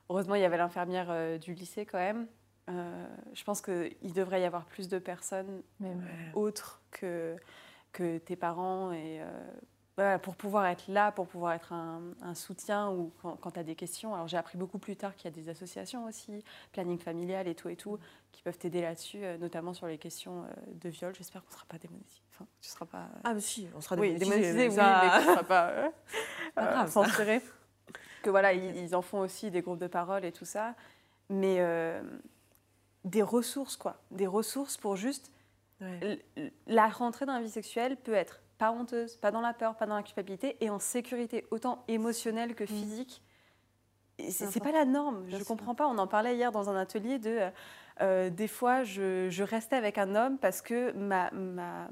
[0.09, 2.27] Heureusement, il y avait l'infirmière euh, du lycée quand même.
[2.71, 5.63] Euh, je pense qu'il devrait y avoir plus de personnes
[6.35, 7.37] autres que,
[7.93, 9.27] que tes parents et euh,
[9.97, 13.61] voilà, pour pouvoir être là, pour pouvoir être un, un soutien ou quand, quand tu
[13.61, 14.15] as des questions.
[14.15, 16.43] Alors j'ai appris beaucoup plus tard qu'il y a des associations aussi,
[16.73, 17.99] planning familial et tout et tout,
[18.33, 21.15] qui peuvent t'aider là-dessus, notamment sur les questions de viol.
[21.15, 22.24] J'espère qu'on ne sera pas démonétisé.
[22.35, 23.07] Enfin, tu seras pas.
[23.23, 24.69] Ah, mais si, on sera oui, démonétisé.
[24.69, 25.89] oui, ça- mais qu'on ne sera pas, euh,
[26.55, 27.41] Pas euh, grave, censuré.
[28.23, 30.75] Que voilà, ils, ils en font aussi des groupes de parole et tout ça.
[31.29, 32.03] Mais euh,
[33.05, 33.97] des ressources, quoi.
[34.11, 35.31] Des ressources pour juste
[35.81, 36.23] Ouais.
[36.69, 39.87] La rentrée dans la vie sexuelle peut être pas honteuse, pas dans la peur, pas
[39.87, 43.23] dans la culpabilité et en sécurité, autant émotionnelle que physique.
[44.19, 45.45] Et C'est pas la norme, je sûr.
[45.47, 45.87] comprends pas.
[45.89, 47.31] On en parlait hier dans un atelier de.
[47.31, 47.51] euh,
[48.01, 51.89] euh, des fois, je, je restais avec un homme parce que ma, ma,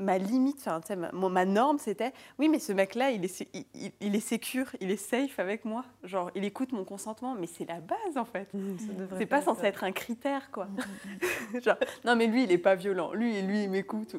[0.00, 3.92] ma limite, enfin, ma, ma norme, c'était oui, mais ce mec-là, il est, il, il-
[4.00, 5.84] il est sécure, il est safe avec moi.
[6.02, 8.48] Genre, il écoute mon consentement, mais c'est la base en fait.
[8.52, 10.68] Devrait C'est pas censé être un critère, quoi.
[11.62, 13.12] Genre, non, mais lui, il est pas violent.
[13.12, 14.16] Lui, lui, il m'écoute.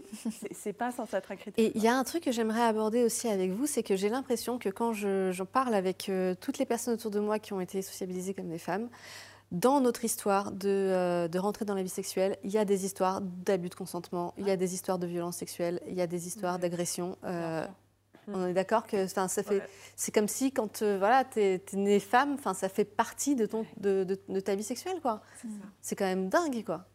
[0.54, 1.64] C'est- pas censé être un critère.
[1.66, 4.10] Et il y a un truc que j'aimerais aborder aussi avec vous, c'est que j'ai
[4.10, 7.54] l'impression que quand je- j'en parle avec euh, toutes les personnes autour de moi qui
[7.54, 8.90] ont été sociabilisées comme des femmes,
[9.54, 12.84] dans notre histoire de, euh, de rentrer dans la vie sexuelle, il y a des
[12.86, 16.08] histoires d'abus de consentement, il y a des histoires de violence sexuelle, il y a
[16.08, 17.18] des histoires d'agression.
[17.24, 17.66] euh,
[18.30, 19.68] on est d'accord que enfin, ça fait, Ouais.
[19.98, 23.46] c'est comme si quand euh, voilà, tu es, née femme, enfin, ça fait partie de,
[23.46, 25.00] ton, de, de- de ta vie sexuelle.
[25.02, 25.22] quoi.
[25.82, 26.64] C'est quand même dingue.
[26.64, 26.86] quoi.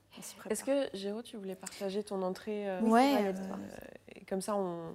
[0.51, 4.57] Est-ce que, Géraud, tu voulais partager ton entrée euh, Ouais, euh, euh, et Comme ça,
[4.57, 4.95] on.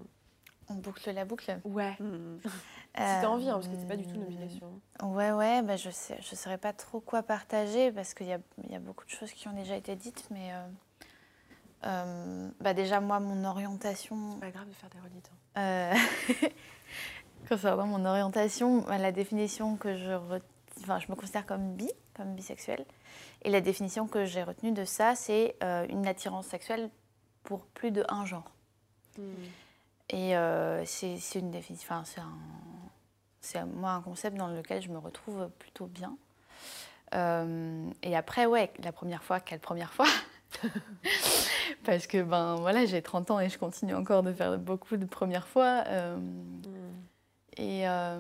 [0.74, 1.60] On boucle la boucle.
[1.64, 1.96] Ouais.
[2.00, 2.40] Mhm.
[2.96, 4.80] Si t'as envie, hein, parce que c'est pas du tout une Euh, obligation.
[5.02, 8.76] Ouais, ouais, bah je sais, je saurais pas trop quoi partager parce qu'il y y
[8.76, 10.68] a beaucoup de choses qui ont déjà été dites, mais euh,
[11.86, 15.32] euh, bah déjà moi mon orientation, C'est pas grave de faire des redites.
[15.56, 15.62] hein.
[16.42, 16.48] euh,
[17.50, 20.42] concernant mon orientation, bah, la définition que je, re-
[20.82, 22.86] enfin je me considère comme bi, comme bisexuelle,
[23.42, 25.56] et la définition que j'ai retenue de ça, c'est
[25.90, 26.90] une attirance sexuelle
[27.44, 28.52] pour plus de un genre.
[30.14, 32.30] Et euh, c'est une définition, enfin,
[33.42, 36.16] c'est moi un concept dans lequel je me retrouve plutôt bien.
[37.16, 40.06] Euh, et après, ouais, la première fois, quelle première fois
[41.84, 45.06] Parce que ben voilà, j'ai 30 ans et je continue encore de faire beaucoup de
[45.06, 45.84] premières fois.
[45.88, 46.20] euh,
[47.58, 48.20] et euh,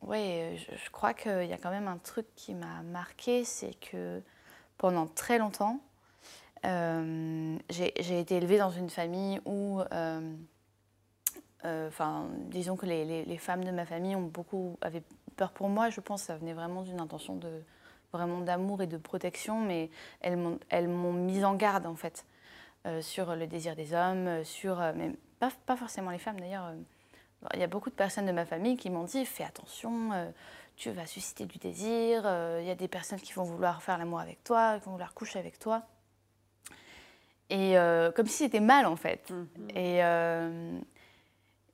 [0.00, 3.74] ouais, je, je crois qu'il y a quand même un truc qui m'a marqué, c'est
[3.74, 4.22] que
[4.78, 5.80] pendant très longtemps,
[6.64, 10.34] j'ai j'ai été élevée dans une famille où, euh,
[11.64, 15.02] euh, enfin, disons que les, femmes de ma famille ont beaucoup avaient
[15.36, 15.90] peur pour moi.
[15.90, 17.62] Je pense que ça venait vraiment d'une intention de
[18.12, 19.90] vraiment d'amour et de protection, mais
[20.20, 22.24] elles m'ont m'ont mise en garde en fait
[22.86, 24.92] euh, sur le désir des hommes, euh, sur euh,
[25.40, 26.66] pas, forcément les femmes d'ailleurs.
[26.66, 26.74] euh,
[27.54, 30.30] il y a beaucoup de personnes de ma famille qui m'ont dit fais attention, euh,
[30.76, 32.22] tu vas susciter du désir.
[32.24, 34.92] euh, Il y a des personnes qui vont vouloir faire l'amour avec toi, qui vont
[34.92, 35.82] vouloir coucher avec toi.
[37.50, 39.32] Et euh, comme si c'était mal en fait.
[39.70, 40.78] Et, euh,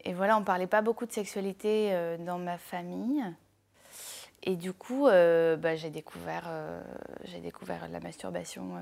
[0.05, 3.25] et voilà, on parlait pas beaucoup de sexualité euh, dans ma famille.
[4.47, 6.51] Et du coup, bah, j'ai découvert,
[7.25, 8.73] j'ai découvert la masturbation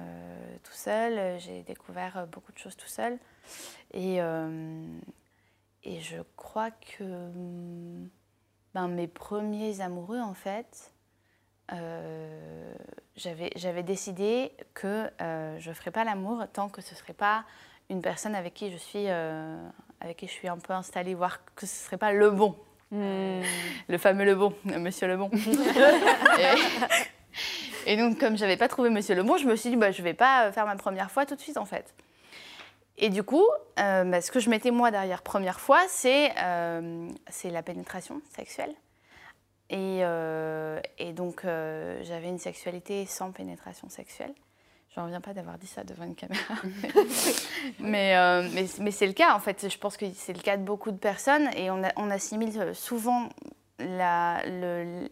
[0.64, 3.16] tout seul, j'ai découvert beaucoup de choses tout seul.
[3.95, 4.16] Et,
[5.84, 8.09] et je crois que hum,
[8.74, 10.91] ben, mes premiers amoureux, en fait,
[11.73, 12.75] euh,
[13.16, 17.45] j'avais décidé que euh, je ne ferais pas l'amour tant que ce ne serait pas
[17.91, 19.57] une personne avec qui je suis, euh,
[20.01, 22.57] avec qui je suis un peu installée, voire que ce ne serait pas le bon.
[22.91, 25.31] Le fameux le bon, monsieur le bon.
[27.87, 29.77] et, et donc, comme je n'avais pas trouvé monsieur le bon, je me suis dit,
[29.77, 31.95] bah, je ne vais pas faire ma première fois tout de suite, en fait.
[32.99, 33.47] Et du coup,
[33.77, 38.75] bah, ce que je mettais moi derrière première fois, c'est la pénétration sexuelle.
[39.73, 44.33] Et, euh, et donc, euh, j'avais une sexualité sans pénétration sexuelle.
[44.95, 46.55] Je n'en reviens pas d'avoir dit ça devant une caméra.
[47.81, 49.68] mais euh, mais, mais c'est le cas, en fait.
[49.70, 51.49] Je pense que c'est le cas de beaucoup de personnes.
[51.57, 53.29] Et on, a- on assimile souvent
[53.79, 55.09] la- le-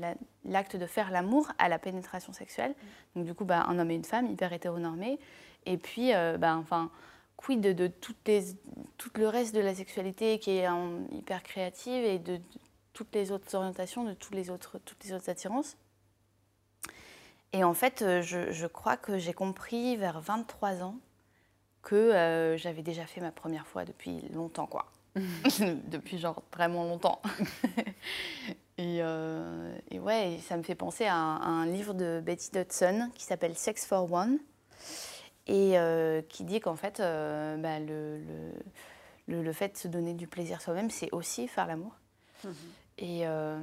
[0.00, 0.14] la-
[0.44, 2.74] l'acte de faire l'amour à la pénétration sexuelle.
[3.14, 5.18] Donc, du coup, bah, un homme et une femme, hyper hétéronormés.
[5.64, 6.90] Et puis, euh, bah, enfin,
[7.36, 8.42] quid de, de toutes les,
[8.98, 10.66] tout le reste de la sexualité qui est
[11.12, 12.42] hyper créative et de, de
[12.96, 15.76] toutes les autres orientations, de toutes les autres, toutes les autres attirances.
[17.52, 20.96] Et en fait, euh, je, crois que j'ai compris vers 23 ans
[21.82, 24.86] que euh, j'avais déjà fait ma première fois depuis longtemps, quoi.
[25.88, 27.20] depuis genre vraiment longtemps.
[28.78, 33.56] Et, euh, ouais, ça me fait penser à un, livre de Betty Dodson qui s'appelle
[33.56, 34.38] Sex for One
[35.46, 38.52] et euh, qui dit qu'en fait, bah, le, le,
[39.28, 41.92] le- le fait de se donner du plaisir soi-même, c'est aussi faire l'amour.
[42.98, 43.60] Et, euh,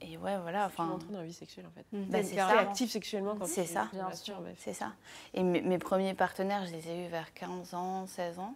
[0.00, 0.66] et ouais, voilà.
[0.66, 1.84] Enfin, entrer dans la vie sexuelle en fait.
[1.92, 2.46] bah, c'est ça.
[2.58, 3.88] actif sexuellement quand C'est tu- ça.
[3.92, 4.40] Bien sûr.
[4.58, 4.92] C'est ça.
[5.34, 8.54] Et mes, mes premiers partenaires, je les ai eus vers 15 ans, 16 ans.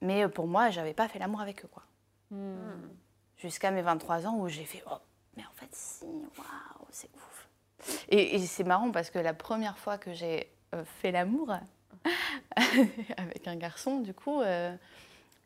[0.00, 1.82] Mais euh, pour moi, j'avais pas fait l'amour avec eux, quoi.
[2.30, 2.56] Hmm.
[3.36, 4.96] Jusqu'à mes 23 ans où j'ai fait Oh,
[5.36, 7.48] mais en fait, si, waouh, c'est ouf.
[8.08, 11.52] Et, et c'est marrant parce que la première fois que j'ai euh, fait l'amour
[13.16, 14.74] avec un garçon, du coup, euh,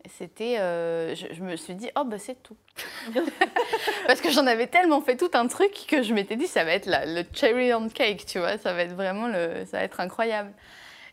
[0.08, 0.58] c'était.
[0.58, 2.56] euh, je, je me suis dit Oh, bah, c'est tout.
[4.06, 6.72] parce que j'en avais tellement fait tout un truc que je m'étais dit Ça va
[6.72, 9.84] être la- le cherry on cake, tu vois, ça va être vraiment le, ça va
[9.84, 10.52] être incroyable.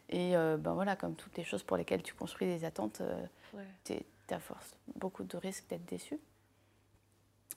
[0.10, 3.26] Et euh, ben voilà, comme toutes les choses pour lesquelles tu construis des attentes, euh,
[3.54, 3.64] Ouais.
[3.84, 6.20] t'es- t'as force beaucoup de risques d'être déçu.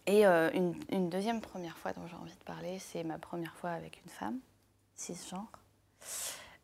[0.06, 3.54] Et euh, une, une deuxième première fois dont j'ai envie de parler, c'est ma première
[3.56, 4.38] fois avec une femme,
[4.94, 5.50] cisgenre.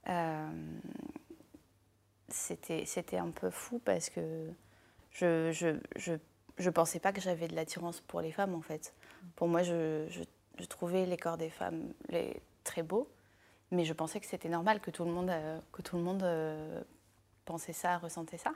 [0.09, 0.49] Euh,
[2.29, 4.49] C'était c'était un peu fou parce que
[5.15, 6.15] je je, je,
[6.59, 8.95] je pensais pas que j'avais de l'attirance pour les femmes en fait.
[9.37, 13.09] Pour moi, je, je, trouvais les corps des femmes les, très beaux,
[13.71, 16.23] mais je pensais que c'était normal que tout le monde, euh, que tout le monde
[16.23, 16.83] euh,
[17.45, 18.53] pensait ça, ressentait ça.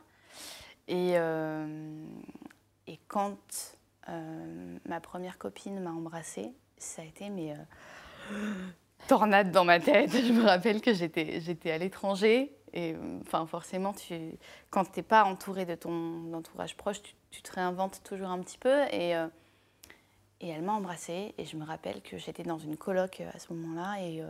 [0.86, 2.04] Et, euh,
[2.86, 3.38] et quand
[4.86, 7.54] ma première copine m'a embrassée, ça a été mais
[9.06, 10.10] tornade dans ma tête.
[10.26, 14.14] Je me rappelle que j'étais à l'étranger et enfin forcément tu
[14.70, 18.58] quand t'es pas entouré de ton entourage proche, tu, tu te réinventes toujours un petit
[18.58, 18.82] peu.
[18.92, 19.28] Et euh,
[20.40, 23.38] et elle m'a embrassée et je me rappelle que j'étais dans une coloc euh, à
[23.38, 24.00] ce moment-là.
[24.00, 24.26] Et euh,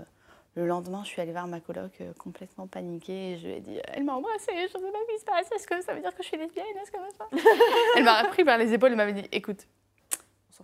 [0.55, 3.33] le lendemain, je suis allée voir ma coloc euh, complètement paniquée.
[3.33, 5.25] Et je lui ai dit Elle m'a embrassée, je ne sais pas ce qui se
[5.25, 6.65] passe, est-ce que ça veut dire que je suis lesbienne?
[6.83, 7.29] Est-ce que ça
[7.97, 8.93] Elle m'a pris par les épaules.
[8.93, 9.67] Et m'avait dit Écoute,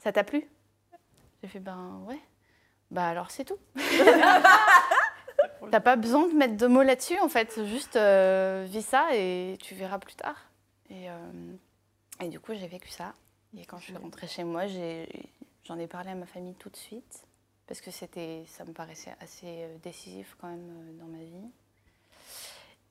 [0.03, 0.49] ça t'a plu?
[1.43, 2.21] J'ai fait Ben ouais.
[2.91, 3.59] Bah alors c'est tout.
[5.71, 9.57] T'as pas besoin de mettre de mots là-dessus en fait, juste euh, vis ça et
[9.61, 10.37] tu verras plus tard.
[10.91, 11.53] Et, euh,
[12.21, 13.15] et du coup, j'ai vécu ça.
[13.57, 14.67] Et quand je suis rentrée chez moi,
[15.65, 17.25] j'en ai parlé à ma famille tout de suite
[17.67, 21.51] parce que c'était, ça me paraissait assez euh, décisif quand même dans ma vie.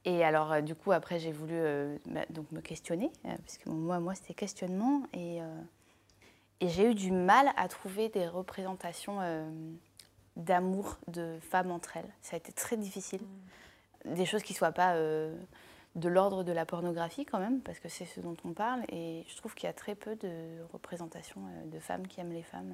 [0.06, 3.58] Et alors, euh, du coup, après, j'ai voulu euh, bah, donc me questionner, euh, parce
[3.58, 5.04] que moi, moi c'était questionnement.
[5.14, 5.40] Et,
[6.60, 9.20] et j'ai eu du mal à trouver des représentations
[10.36, 12.10] d'amour de femmes entre elles.
[12.22, 13.22] Ça a été très difficile.
[14.06, 15.36] Des choses qui ne soient pas euh,
[15.96, 18.82] de l'ordre de la pornographie quand même, parce que c'est ce dont on parle.
[18.90, 22.34] Et je trouve qu'il y a très peu de représentations euh, de femmes qui aiment
[22.34, 22.74] les femmes.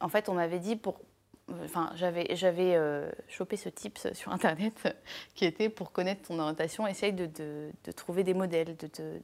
[0.00, 1.00] En fait, on m'avait dit pour...
[1.62, 4.88] Enfin, j'avais, j'avais euh, chopé ce tips sur Internet
[5.34, 9.02] qui était pour connaître ton orientation, essaye de, de- de trouver des modèles, de te
[9.02, 9.20] de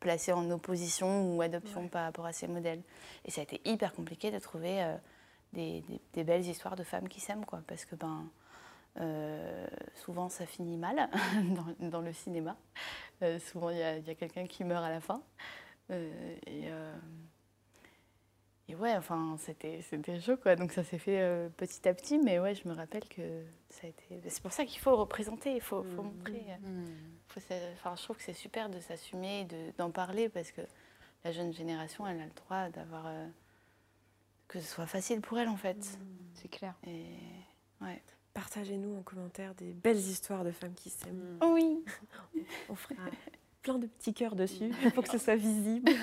[0.00, 2.82] placer en opposition ou adoption par rapport à ces modèles.
[3.24, 4.94] Et ça a été hyper compliqué de trouver euh,
[5.54, 8.28] des, des- des belles histoires de femmes qui s'aiment, quoi, parce que ben,
[9.00, 11.08] euh, souvent ça finit mal
[11.80, 12.56] dans, dans le cinéma.
[13.22, 15.22] Euh, souvent il y a, quelqu'un qui meurt à la fin.
[15.90, 16.68] Euh, et,
[18.68, 20.56] et ouais, enfin, c'était c'était chaud, quoi.
[20.56, 23.90] Donc ça s'est fait petit à petit, mais ouais, je me rappelle que ça a
[23.90, 24.22] été.
[24.28, 26.42] C'est pour ça qu'il faut représenter, il faut, faut montrer.
[27.28, 29.46] faut s'a- enfin, je trouve que c'est super de s'assumer,
[29.76, 30.62] d'en parler, parce que
[31.24, 33.06] la jeune génération, elle a le droit d'avoir.
[34.54, 35.98] Que ce soit facile pour elle, en fait.
[36.34, 36.74] C'est clair.
[36.86, 37.06] Et
[37.80, 38.00] ouais.
[38.34, 41.38] Partagez-nous en commentaire des belles histoires de femmes qui s'aiment.
[41.42, 41.84] Oui.
[42.68, 42.94] On fera
[43.62, 45.90] plein de petits cœurs dessus pour que ce soit visible.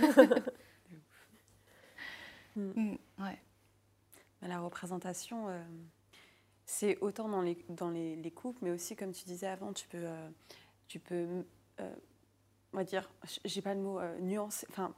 [2.58, 3.40] Mm, ouais.
[4.42, 5.64] Bah, La représentation, euh,
[6.66, 9.88] c'est autant dans, les, dans les, les couples, mais aussi, comme tu disais avant, tu
[9.88, 10.30] peux, euh,
[10.90, 11.46] tu peux
[11.80, 11.96] euh,
[12.74, 13.10] on va dire,
[13.46, 14.94] j'ai pas le mot, euh, nuancer, enfin,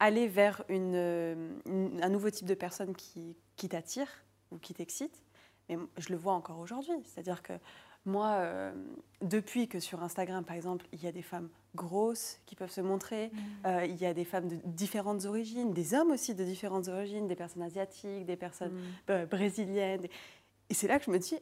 [0.00, 0.94] aller vers une,
[1.66, 4.08] une- un nouveau type de personne qui, qui t'attire
[4.50, 5.22] ou qui t'excite.
[5.68, 6.94] Mais je le vois encore aujourd'hui.
[7.04, 7.52] C'est-à-dire que
[8.06, 8.72] moi, euh,
[9.20, 12.80] depuis que sur Instagram, par exemple, il y a des femmes grosses qui peuvent se
[12.80, 13.30] montrer,
[13.66, 17.28] euh, il y a des femmes de différentes origines, des hommes aussi de différentes origines,
[17.28, 18.72] des personnes asiatiques, des personnes
[19.10, 20.06] euh, brésiliennes.
[20.70, 21.38] Et c'est là que je me dis,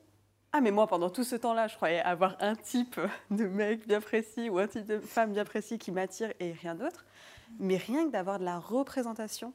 [0.52, 3.00] ah mais moi pendant tout ce temps-là, je croyais avoir un type
[3.30, 6.74] de mec bien précis ou un type de femme bien précis qui m'attire et rien
[6.74, 7.06] d'autre.
[7.59, 9.53] Mais rien que d'avoir de la représentation,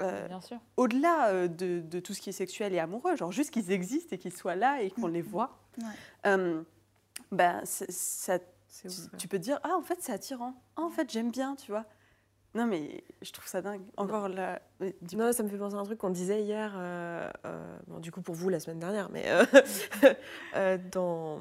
[0.00, 0.58] euh, Bien sûr.
[0.76, 4.14] au-delà euh, de, de tout ce qui est sexuel et amoureux, genre juste qu'ils existent
[4.14, 5.84] et qu'ils soient là et qu'on les voit, Ouais.
[6.26, 6.62] euh,
[7.32, 8.38] ben, ça,
[9.18, 11.70] tu, peux te dire, ah en fait c'est attirant, ah en fait j'aime bien, tu
[11.72, 11.84] vois.
[12.58, 13.82] Non, mais je trouve ça dingue.
[13.96, 14.60] Encore là.
[15.16, 18.10] Non, ça me fait penser à un truc qu'on disait hier, euh, euh, bon, du
[18.10, 19.26] coup pour vous la semaine dernière, mais
[20.56, 21.38] euh, dans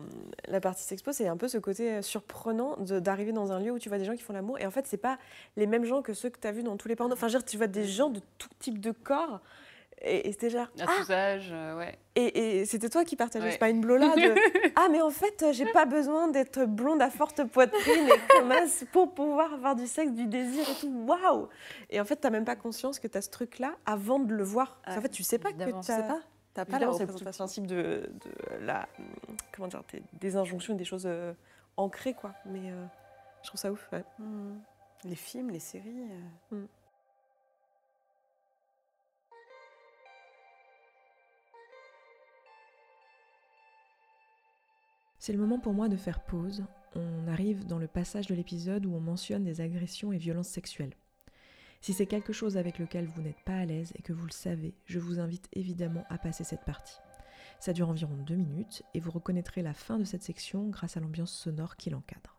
[0.47, 3.89] la partie sexpo, c'est un peu ce côté surprenant d'arriver dans un lieu où tu
[3.89, 5.17] vois des gens qui font l'amour, et en fait, c'est pas
[5.55, 7.17] les mêmes gens que ceux que tu as vus dans tous les pornos.
[7.17, 9.41] Enfin, je veux dire, tu vois des gens de tout type de corps,
[10.01, 10.67] et, et c'était genre.
[10.79, 11.97] À Ah âges, euh, ouais.
[12.15, 14.35] Et, et c'était toi qui partageais, c'est pas une blola de
[14.75, 18.51] Ah, mais en fait, euh, j'ai pas besoin d'être blonde à forte poitrine et comme
[18.51, 21.05] as pour pouvoir avoir du sexe, du désir et tout.
[21.07, 21.47] Waouh
[21.89, 24.79] Et en fait, t'as même pas conscience que t'as ce truc-là avant de le voir.
[24.85, 26.19] Ah, en fait, tu sais pas que Tu sais pas
[26.53, 27.45] T'as pas la représentation.
[27.45, 28.87] principe de, de la.
[29.51, 29.83] Comment dire
[30.13, 31.33] des, injonctions et des choses euh,
[31.75, 32.33] ancrées, quoi.
[32.47, 32.83] Mais euh,
[33.43, 34.03] je trouve ça ouf, ouais.
[34.17, 34.59] Mhm.
[35.03, 36.07] Les films, les séries.
[36.53, 36.65] euh,
[45.27, 46.63] C'est le moment pour moi de faire pause.
[46.95, 50.95] On arrive dans le passage de l'épisode où on mentionne des agressions et violences sexuelles.
[51.81, 54.31] Si c'est quelque chose avec lequel vous n'êtes pas à l'aise et que vous le
[54.31, 56.95] savez, je vous invite évidemment à passer cette partie.
[57.59, 61.01] Ça dure environ deux minutes et vous reconnaîtrez la fin de cette section grâce à
[61.01, 62.36] l'ambiance sonore qui l'encadre.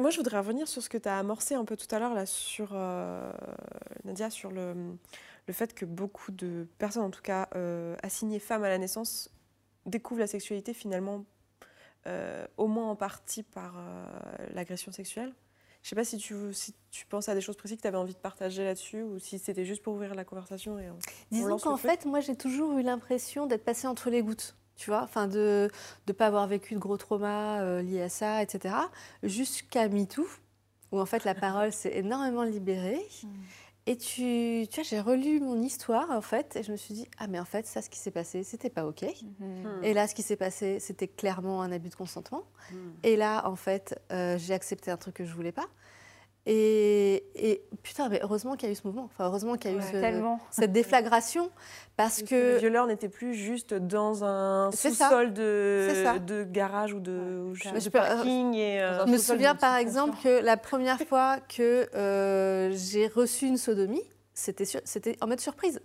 [0.00, 2.14] Moi, je voudrais revenir sur ce que tu as amorcé un peu tout à l'heure,
[2.14, 3.32] là, sur, euh,
[4.04, 4.74] Nadia, sur le,
[5.46, 9.30] le fait que beaucoup de personnes, en tout cas euh, assignées femmes à la naissance,
[9.86, 11.24] découvrent la sexualité finalement
[12.06, 14.06] euh, au moins en partie par euh,
[14.54, 15.34] l'agression sexuelle.
[15.82, 17.96] Je sais pas si tu, si tu penses à des choses précises que tu avais
[17.96, 20.78] envie de partager là-dessus ou si c'était juste pour ouvrir la conversation.
[20.78, 20.92] Et, euh,
[21.30, 24.56] Disons qu'en fait, moi, j'ai toujours eu l'impression d'être passée entre les gouttes.
[24.78, 25.68] Tu vois, enfin de
[26.06, 28.74] ne pas avoir vécu de gros traumas euh, liés à ça, etc.
[29.24, 30.26] Jusqu'à MeToo,
[30.92, 33.04] où en fait la parole s'est énormément libérée.
[33.86, 37.08] Et tu, tu vois, j'ai relu mon histoire en fait, et je me suis dit
[37.18, 39.02] ah mais en fait ça, ce qui s'est passé, c'était pas ok.
[39.40, 39.82] Mhm.
[39.82, 42.44] Et là, ce qui s'est passé, c'était clairement un abus de consentement.
[42.70, 42.92] Mhm.
[43.02, 45.66] Et là, en fait, euh, j'ai accepté un truc que je voulais pas.
[46.50, 49.04] Et, et putain, mais heureusement qu'il y a eu ce mouvement.
[49.04, 49.86] Enfin, heureusement qu'il y a eu Ouais.
[49.86, 50.40] ce- Tellement.
[50.50, 51.50] cette déflagration,
[51.98, 57.54] parce Le que violeur n'était plus juste dans un sous-sol de, garage ou de, ou
[57.54, 58.54] je parking.
[58.54, 63.44] Et, euh, je me souviens par exemple que la première fois que euh, j'ai reçu
[63.46, 64.64] une sodomie, c'était
[65.20, 65.82] en mode surprise.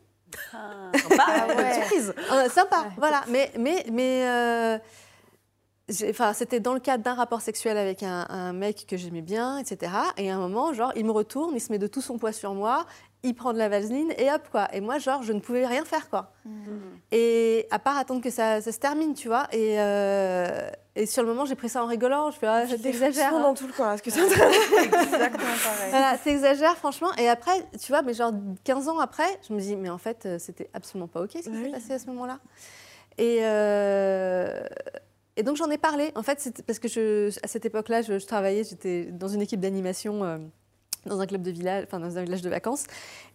[0.54, 0.92] Ah.
[0.98, 1.74] sympa, ouais.
[1.74, 2.14] surprise.
[2.32, 3.24] Euh, sympa, voilà.
[3.28, 4.78] Mais, mais, mais euh,
[6.10, 9.58] enfin, c'était dans le cadre d'un rapport sexuel avec un, un mec que j'aimais bien,
[9.58, 9.92] etc.
[10.18, 12.32] Et à un moment, genre, il me retourne, il se met de tout son poids
[12.32, 12.86] sur moi,
[13.24, 14.68] il prend de la vaseline et hop, quoi.
[14.74, 16.34] Et moi, genre, je ne pouvais rien faire, quoi.
[17.12, 19.48] Et à part attendre que ça, ça se termine, tu vois.
[19.54, 22.32] Et, euh, et sur le moment, j'ai pris ça en rigolant.
[22.32, 23.34] Je fais, ah, t'exagères.
[23.34, 23.40] hein.
[23.42, 23.92] dans tout le corps.
[23.92, 24.22] Est-ce que c'est
[24.84, 25.90] Exactement pareil.
[25.90, 27.14] Voilà, t'exagères, franchement.
[27.18, 28.32] Et après, tu vois, mais genre
[28.64, 31.40] 15 ans après, je me dis, mais en fait, euh, c'était absolument pas OK ce
[31.40, 31.72] qui Bah s'est oui.
[31.72, 32.40] passé à ce moment-là.
[33.18, 34.64] Et, euh,
[35.38, 36.12] et donc, j'en ai parlé.
[36.16, 39.60] En fait, parce que je, à cette époque-là, je, je travaillais, j'étais dans une équipe
[39.60, 40.24] d'animation.
[40.24, 40.38] euh,
[41.06, 42.86] dans un club de village, enfin dans un village de vacances,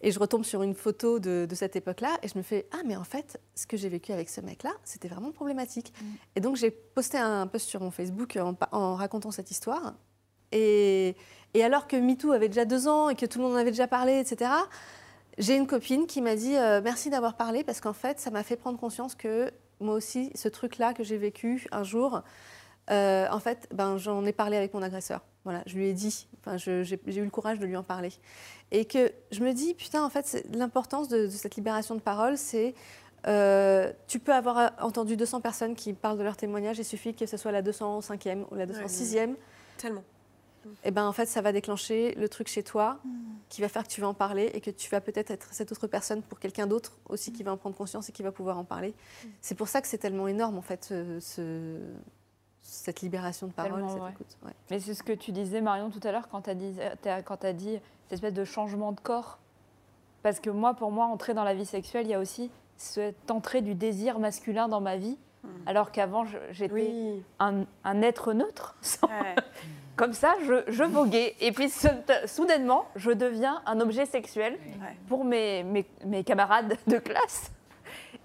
[0.00, 2.78] et je retombe sur une photo de, de cette époque-là, et je me fais ah
[2.86, 5.92] mais en fait ce que j'ai vécu avec ce mec-là, c'était vraiment problématique.
[6.34, 9.96] Et donc j'ai posté un post sur mon Facebook en, pa- en racontant cette histoire,
[10.50, 11.14] et,
[11.52, 13.70] et alors que MeToo avait déjà deux ans et que tout le monde en avait
[13.70, 14.50] déjà parlé, etc.,
[15.36, 18.44] j'ai une copine qui m'a dit euh, merci d'avoir parlé parce qu'en fait, ça m'a
[18.44, 22.22] fait prendre conscience que moi aussi, ce truc-là que j'ai vécu un jour,
[22.90, 25.24] euh, en fait, ben, j'en ai parlé avec mon agresseur.
[25.44, 28.12] Voilà, je lui ai dit, enfin, j'ai eu le courage de lui en parler.
[28.70, 32.36] Et que je me dis, putain, en fait, l'importance de, de cette libération de parole,
[32.36, 32.74] c'est
[33.26, 37.26] euh, tu peux avoir entendu 200 personnes qui parlent de leur témoignage, il suffit que
[37.26, 39.34] ce soit la 205e ou la 206e.
[39.76, 40.04] Tellement.
[40.84, 42.98] Et ben en fait, ça va déclencher le truc chez toi
[43.48, 45.72] qui va faire que tu vas en parler et que tu vas peut-être être cette
[45.72, 48.58] autre personne pour quelqu'un d'autre aussi qui va en prendre conscience et qui va pouvoir
[48.58, 48.94] en parler.
[49.40, 51.80] C'est pour ça que c'est tellement énorme en fait, ce- ce-
[52.62, 54.36] cette libération de parole, Tellement cette écoute.
[54.44, 54.52] Ouais.
[54.70, 57.22] Mais c'est ce que tu disais, Marion, tout à l'heure, quand tu as, dit t'as-
[57.22, 59.38] quand t'as dit cette espèce de changement de corps.
[60.22, 63.30] Parce que moi, pour moi, entrer dans la vie sexuelle, il y a aussi cette
[63.30, 65.16] entrée du désir masculin dans ma vie.
[65.64, 67.22] Alors qu'avant, j'étais Oui.
[67.38, 68.76] un, un être neutre.
[68.82, 69.34] sans- Ouais.
[69.98, 71.34] Comme ça, je, je voguais.
[71.40, 71.88] Et puis, sou-
[72.26, 74.96] soudainement, je deviens un objet sexuel Ouais.
[75.08, 77.50] pour mes, mes, mes camarades de classe.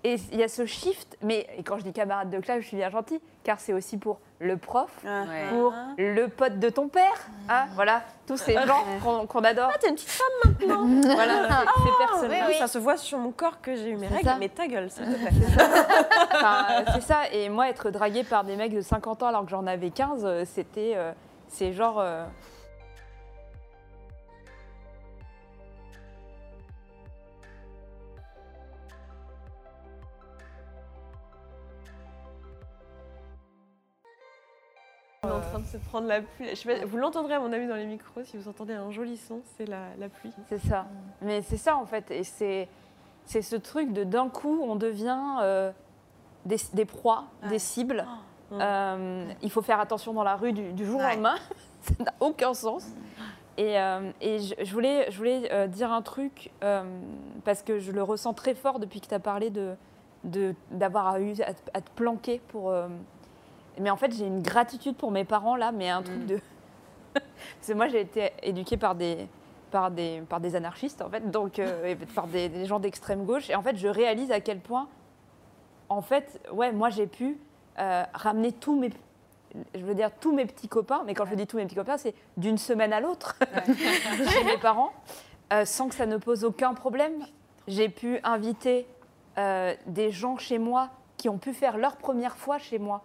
[0.05, 1.17] Et il y a ce shift.
[1.21, 3.97] Mais et quand je dis camarades de classe, je suis bien gentille, car c'est aussi
[3.97, 5.23] pour le prof, Ah.
[5.23, 5.49] Ouais.
[5.49, 7.27] pour le pote de ton père.
[7.49, 8.83] hein, voilà, tous ces gens
[9.27, 9.71] qu'on adore.
[9.73, 10.85] Ah, t'es une petite femme maintenant.
[11.15, 12.45] Voilà, ces- ces personnes-là.
[12.49, 14.35] Ah, Ça se voit sur mon corps que j'ai eu mes règles, ça.
[14.39, 15.29] mais ta gueule, s'il te plaît.
[16.35, 17.19] Enfin, c'est ça.
[17.31, 20.23] Et moi, être draguée par des mecs de 50 ans alors que j'en avais 15,
[20.25, 20.93] euh, c'était.
[20.95, 21.11] euh,
[21.53, 21.99] c'est genre...
[21.99, 22.25] Euh,
[35.23, 36.47] en train de se prendre la pluie.
[36.85, 39.67] Vous l'entendrez à mon avis dans les micros, si vous entendez un joli son, c'est
[39.67, 40.33] la, pluie.
[40.49, 40.87] C'est ça.
[41.21, 42.09] Mais c'est ça en fait.
[42.09, 42.67] Et c'est,
[43.25, 45.71] c'est ce truc de d'un coup, on devient euh,
[46.45, 48.07] des, des, proies, des cibles.
[48.07, 48.32] Oh.
[48.61, 51.13] Euh, il faut faire attention dans la rue du, du jour au Ouais.
[51.13, 51.35] lendemain.
[51.81, 52.85] ça n'a aucun sens.
[53.57, 56.51] Et, euh, et je, je voulais, je voulais euh, dire un truc,
[57.43, 59.75] parce que je le ressens très fort depuis que tu as parlé de,
[60.23, 62.73] de, d'avoir eu à, te- à te planquer pour.
[63.79, 66.39] mais en fait, j'ai une gratitude pour mes parents là, mais un truc de.
[67.13, 69.27] Parce que moi, j'ai été éduquée par des,
[69.69, 73.49] par des, par des anarchistes, en fait, donc et par des, des gens d'extrême gauche.
[73.51, 74.87] Et en fait, je réalise à quel point,
[75.89, 77.37] en fait, ouais, moi, j'ai pu
[77.79, 78.91] euh, ramener tous mes,
[79.75, 81.03] je veux dire tous mes petits copains.
[81.05, 83.37] Mais quand je dis tous mes petits copains, c'est d'une semaine à l'autre
[84.29, 84.93] chez mes parents,
[85.51, 87.25] euh, sans que ça ne pose aucun problème.
[87.67, 88.87] J'ai pu inviter
[89.37, 93.01] euh, des gens chez moi qui ont pu faire leur première fois chez moi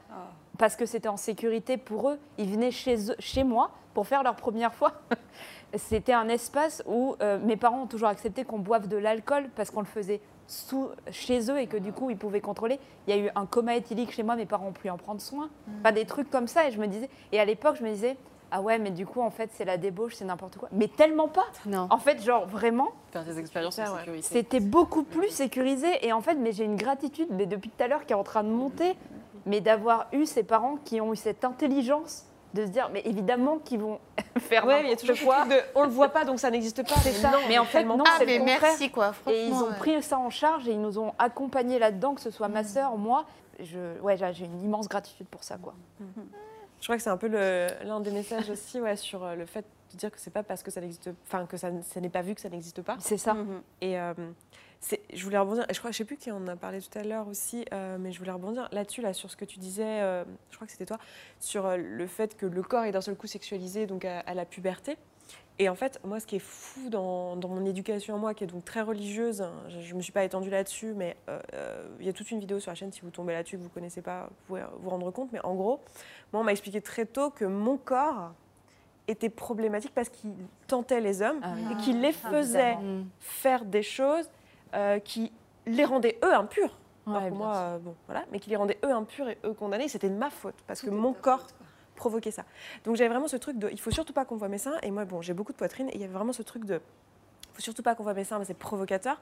[0.58, 2.18] parce que c'était en sécurité pour eux.
[2.36, 4.92] Ils venaient chez, eux, chez moi pour faire leur première fois.
[5.76, 9.70] C'était un espace où euh, mes parents ont toujours accepté qu'on boive de l'alcool parce
[9.70, 12.80] qu'on le faisait sous, chez eux et que du coup ils pouvaient contrôler.
[13.06, 15.20] Il y a eu un coma éthylique chez moi, mes parents ont pu en prendre
[15.20, 15.50] soin.
[15.80, 17.10] Enfin, des trucs comme ça et je me disais.
[17.32, 18.16] Et à l'époque, je me disais.
[18.50, 20.70] Ah ouais, mais du coup, en fait, c'est la débauche, c'est n'importe quoi.
[20.72, 21.44] Mais tellement pas.
[21.66, 21.86] Non.
[21.90, 24.22] En fait, genre, vraiment, Faire des expériences sécurité.
[24.22, 25.88] c'était beaucoup plus sécurisé.
[26.00, 28.24] Et en fait, mais j'ai une gratitude, mais depuis tout à l'heure, qui est en
[28.24, 28.96] train de monter,
[29.44, 33.58] mais d'avoir eu ces parents qui ont eu cette intelligence de se dire, mais évidemment
[33.58, 33.98] qu'ils vont
[34.38, 35.44] faire Ouais, il y a toujours quoi.
[35.46, 36.94] de on le voit pas donc ça n'existe pas.
[37.00, 37.30] C'est ça.
[37.30, 38.04] non, Mais en fait, non, pas.
[38.06, 38.60] Ah, c'est le mais contraire.
[38.62, 39.32] merci quoi, franchement.
[39.38, 42.30] Et ils ont pris ça en charge et ils nous ont accompagnés là-dedans, que ce
[42.30, 43.24] soit ma sœur, moi.
[43.60, 45.74] Je, ouais, j'ai une immense gratitude pour ça, quoi.
[46.80, 49.64] Je crois que c'est un peu l'un des messages aussi ouais, sur euh, le fait
[49.92, 52.22] de dire que c'est pas parce que ça n'existe, enfin que ça, ça n'est pas
[52.22, 52.96] vu que ça n'existe pas.
[53.00, 53.34] C'est ça.
[53.34, 53.62] Mhm.
[53.80, 54.14] Et euh,
[55.12, 57.26] je voulais rebondir, je crois, je sais plus qui en a parlé tout à l'heure
[57.28, 60.56] aussi, euh, mais je voulais rebondir là-dessus, là, sur ce que tu disais, euh, je
[60.56, 60.98] crois que c'était toi,
[61.40, 64.34] sur euh, le fait que le corps est d'un seul coup sexualisé donc à, à
[64.34, 64.96] la puberté.
[65.60, 68.44] Et en fait, moi, ce qui est fou dans, dans mon éducation à moi, qui
[68.44, 72.06] est donc très religieuse, hein, je ne me suis pas étendue là-dessus, mais euh, il
[72.06, 73.74] y a toute une vidéo sur la chaîne, si vous tombez là-dessus, que vous ne
[73.74, 75.32] connaissez pas, vous pouvez vous rendre compte.
[75.32, 75.80] Mais en gros,
[76.32, 78.30] moi, on m'a expliqué très tôt que mon corps
[79.08, 80.30] était problématique parce qu'il
[80.68, 83.06] tentait les hommes Ah et qu'il les faisait Mm.
[83.18, 84.30] faire des choses
[84.74, 85.32] euh, qui
[85.66, 86.78] les rendaient eux impurs.
[87.06, 89.38] Alors Ouais, que bien moi, euh, bon, voilà, mais qui les rendaient eux impurs et
[89.44, 89.88] eux condamnés.
[89.88, 91.46] C'était de ma faute parce que mon corps
[91.96, 92.44] provoquait ça.
[92.84, 94.78] Donc j'avais vraiment ce truc de, il faut surtout pas qu'on voit mes seins.
[94.82, 96.74] Et moi, bon, j'ai beaucoup de poitrine et il y avait vraiment ce truc de,
[96.74, 99.20] il faut surtout pas qu'on voit mes seins, mais c'est provocateur.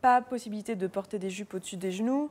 [0.00, 2.30] Pas possibilité de porter des jupes au-dessus des genoux.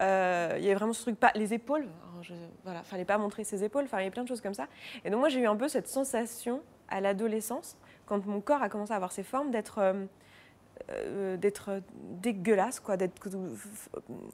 [0.00, 1.82] Euh, il y avait vraiment ce truc, pas les épaules.
[1.82, 2.34] Alors, je,
[2.64, 3.84] voilà, fallait pas montrer ses épaules.
[3.84, 4.66] Enfin, il y avait plein de choses comme ça.
[5.04, 8.68] Et donc moi, j'ai eu un peu cette sensation à l'adolescence, quand mon corps a
[8.68, 10.04] commencé à avoir ses formes, d'être euh,
[10.90, 13.14] euh, d'être dégueulasse, quoi, d'être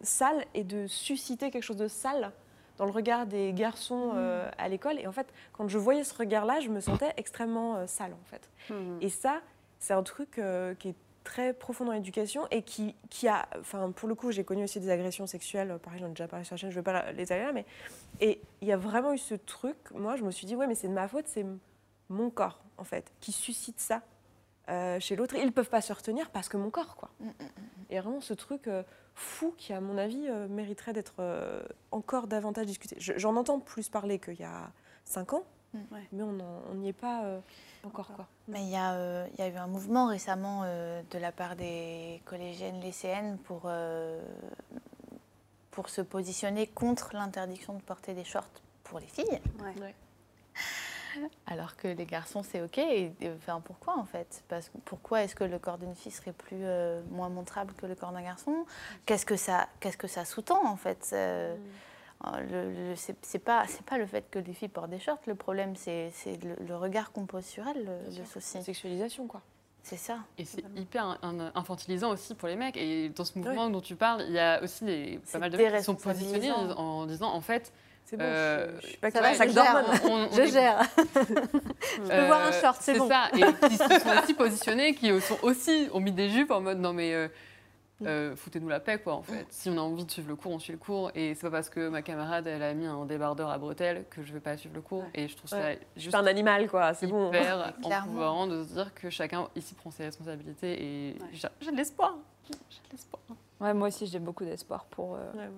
[0.02, 2.32] sale et de susciter quelque chose de sale
[2.76, 4.98] dans le regard des garçons euh, à l'école.
[5.00, 8.24] Et en fait, quand je voyais ce regard-là, je me sentais extrêmement euh, sale, en
[8.24, 8.48] fait.
[8.70, 8.98] Mhm.
[9.00, 9.40] Et ça,
[9.78, 10.40] c'est un truc
[10.78, 10.94] qui est
[11.24, 14.80] très profond dans l'éducation et qui, qui a, enfin pour le coup, j'ai connu aussi
[14.80, 17.12] des agressions sexuelles, pareil, j'en ai déjà parlé sur la chaîne, je ne vais pas
[17.12, 17.66] les aller là, mais
[18.20, 20.74] et il y a vraiment eu ce truc, moi je me suis dit, ouais, mais
[20.74, 21.44] c'est de ma faute, c'est
[22.08, 24.02] mon corps, en fait, qui suscite ça
[24.68, 25.34] euh, chez l'autre.
[25.36, 27.10] Ils ne peuvent pas se retenir parce que mon corps, quoi.
[27.90, 28.82] Et vraiment ce truc euh,
[29.14, 32.96] fou qui, à mon avis, euh, mériterait d'être euh, encore davantage discuté.
[32.98, 34.70] Je- J'en entends plus parler qu'il y a
[35.04, 35.44] cinq ans,
[36.10, 37.40] mais on n'y est pas euh,
[37.84, 38.26] encore, quoi.
[38.48, 41.32] Mais il y, a, euh, il y a eu un mouvement récemment euh, de la
[41.32, 44.20] part des collégiennes lycéennes pour, euh,
[45.70, 48.48] pour se positionner contre l'interdiction de porter des shorts
[48.84, 49.40] pour les filles,
[49.80, 49.94] Ouais.
[51.46, 52.78] Alors que les garçons c'est ok.
[52.78, 54.42] Et, et, enfin, pourquoi en fait?
[54.48, 57.86] Parce, que- Pourquoi est-ce que le corps d'une fille serait plus euh, moins montrable que
[57.86, 58.64] le corps d'un garçon?
[59.06, 61.10] Qu'est-ce que ça, qu'est-ce que ça sous-tend en fait?
[61.12, 61.54] Euh,
[62.50, 65.20] le- le- c'est c'est pas c'est pas le fait que les filles portent des shorts.
[65.26, 68.60] Le problème c'est c'est le, le regard qu'on pose sur elles le, le souci.
[68.62, 69.40] Sexualisation, quoi.
[69.84, 70.18] c'est ça.
[70.36, 71.18] Et c'est hyper
[71.54, 72.76] infantilisant aussi pour les mecs.
[72.76, 75.50] Et dans ce mouvement dont tu parles, il y a aussi des, pas C'est mal
[75.50, 77.72] de mecs qui sont positionnés en disant en fait.
[78.08, 79.84] C'est bon, Euh, je, je suis pas Ça que va, je gère.
[80.04, 80.82] on- on Je est- gère.
[81.04, 83.06] Je peux voir un short, c'est bon.
[83.08, 83.28] ça.
[83.36, 86.78] Et qui se sont aussi positionnés, qui sont aussi ont mis des jupes en mode
[86.78, 87.28] non mais euh,
[88.06, 89.44] euh, foutez-nous la paix quoi en fait.
[89.50, 91.10] Si on a envie de suivre le cours, on suit le cours.
[91.14, 94.22] Et c'est pas parce que ma camarade elle a mis un débardeur à bretelles que
[94.22, 95.04] je vais pas suivre le cours.
[95.14, 95.78] Et je trouve ça Ouais.
[95.96, 96.94] juste C'est un animal, quoi.
[96.94, 97.28] C'est bon.
[97.28, 98.06] hyper Clairement.
[98.06, 101.26] empouvoirant de se dire que chacun ici prend ses responsabilités et Ouais.
[101.60, 102.16] j'ai de l'espoir.
[102.48, 103.20] J'ai de l'espoir.
[103.60, 105.48] Ouais, moi aussi, j'ai beaucoup d'espoir pour, euh, Ouais,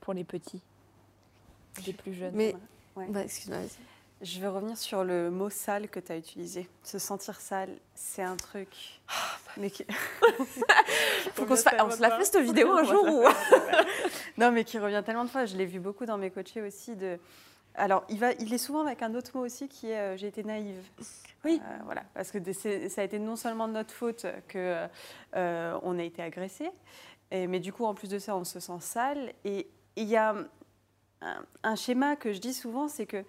[0.00, 0.62] pour les petits,
[1.86, 2.34] les plus jeunes.
[2.34, 2.54] Mais,
[2.96, 3.06] Ouais.
[3.08, 3.68] bah, excuse-moi, vas-y.
[4.22, 6.68] Je vais revenir sur le mot sale que tu as utilisé.
[6.82, 8.68] Se sentir sale, c'est un truc.
[9.56, 9.86] mais qui...
[11.34, 13.24] Faut qu'on se, fa- on se la fait cette vidéo un jour ou
[14.38, 15.46] non, mais qui revient tellement de fois.
[15.46, 16.96] Je l'ai vu beaucoup dans mes coachés aussi.
[16.96, 17.18] De,
[17.74, 20.26] alors, il, va, il est souvent avec un autre mot aussi qui est euh, j'ai
[20.26, 20.82] été naïve.
[21.44, 21.60] Oui.
[21.64, 24.86] Euh, voilà, parce que ça a été non seulement de notre faute que
[25.36, 26.70] euh, on a été agressé,
[27.32, 29.32] mais du coup, en plus de ça, on se sent sale.
[29.46, 29.66] Et
[29.96, 30.34] il y a
[31.62, 33.24] un, schéma que je dis souvent, c'est que,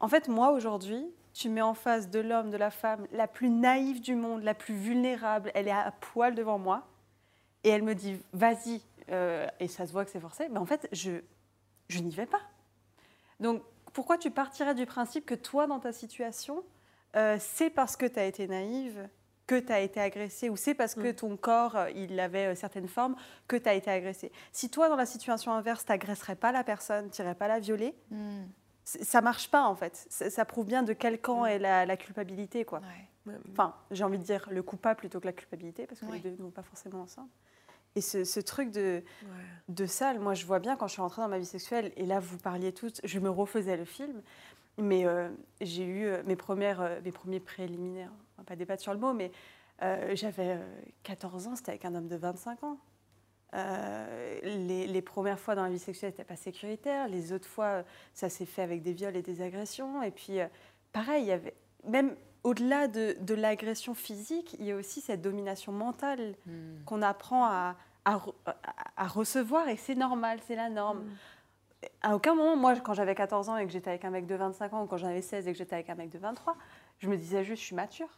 [0.00, 3.50] en fait, moi aujourd'hui, tu mets en face de l'homme, de la femme, la plus
[3.50, 6.86] naïve du monde, la plus vulnérable, elle est à poil devant moi,
[7.64, 10.66] et elle me dit vas-y, euh, et ça se voit que c'est forcé, mais en
[10.66, 11.12] fait, je,
[11.88, 12.42] je n'y vais pas.
[13.40, 13.62] Donc,
[13.92, 16.64] pourquoi tu partirais du principe que toi, dans ta situation,
[17.16, 19.08] euh, c'est parce que tu as été naïve
[19.46, 21.14] que tu as été agressée ou c'est parce que Mm.
[21.14, 23.14] ton corps, euh, il avait euh, certaines formes
[23.46, 24.32] que tu as été agressée.
[24.52, 27.58] Si toi, dans la situation inverse, tu n'agresserais pas la personne, tu n'irais pas la
[27.58, 27.94] violer,
[28.84, 30.06] c- ça marche pas en fait.
[30.10, 32.64] Ça prouve bien de quel camp est la, la culpabilité.
[32.64, 32.80] quoi.
[33.26, 33.34] Ouais.
[33.52, 36.20] Enfin, j'ai envie de dire le coupable plutôt que la culpabilité parce que Oui.
[36.22, 37.28] les deux ne vont pas forcément ensemble.
[37.96, 39.28] Et ce, ce truc de, Ouais.
[39.68, 42.04] de ça, moi je vois bien quand je suis rentrée dans ma vie sexuelle, et
[42.06, 44.20] là vous parliez toutes, je me refaisais le film,
[44.78, 45.28] mais euh,
[45.60, 49.30] j'ai eu mes, premières, mes premiers préliminaires, on va pas débattre sur le mot, mais
[49.82, 52.78] euh, j'avais euh, 14 ans, c'était avec un homme de 25 ans.
[53.54, 57.66] Euh, les, les premières fois dans la vie sexuelle, c'était pas sécuritaire, les autres fois,
[57.66, 57.82] euh,
[58.12, 60.46] ça s'est fait avec des viols et des agressions, et puis euh,
[60.92, 61.54] pareil, il y avait,
[61.84, 66.82] même au-delà de, de l'agression physique, il y a aussi cette domination mentale Hmm.
[66.84, 68.56] qu'on apprend à, à re- à-
[68.96, 70.98] à recevoir et c'est normal, c'est la norme.
[71.04, 71.10] Mm.
[72.02, 74.34] À aucun moment, moi, quand j'avais 14 ans et que j'étais avec un mec de
[74.34, 76.56] 25 ans ou quand j'en avais 16 et que j'étais avec un mec de 23,
[76.98, 78.08] je me disais juste, je suis mature.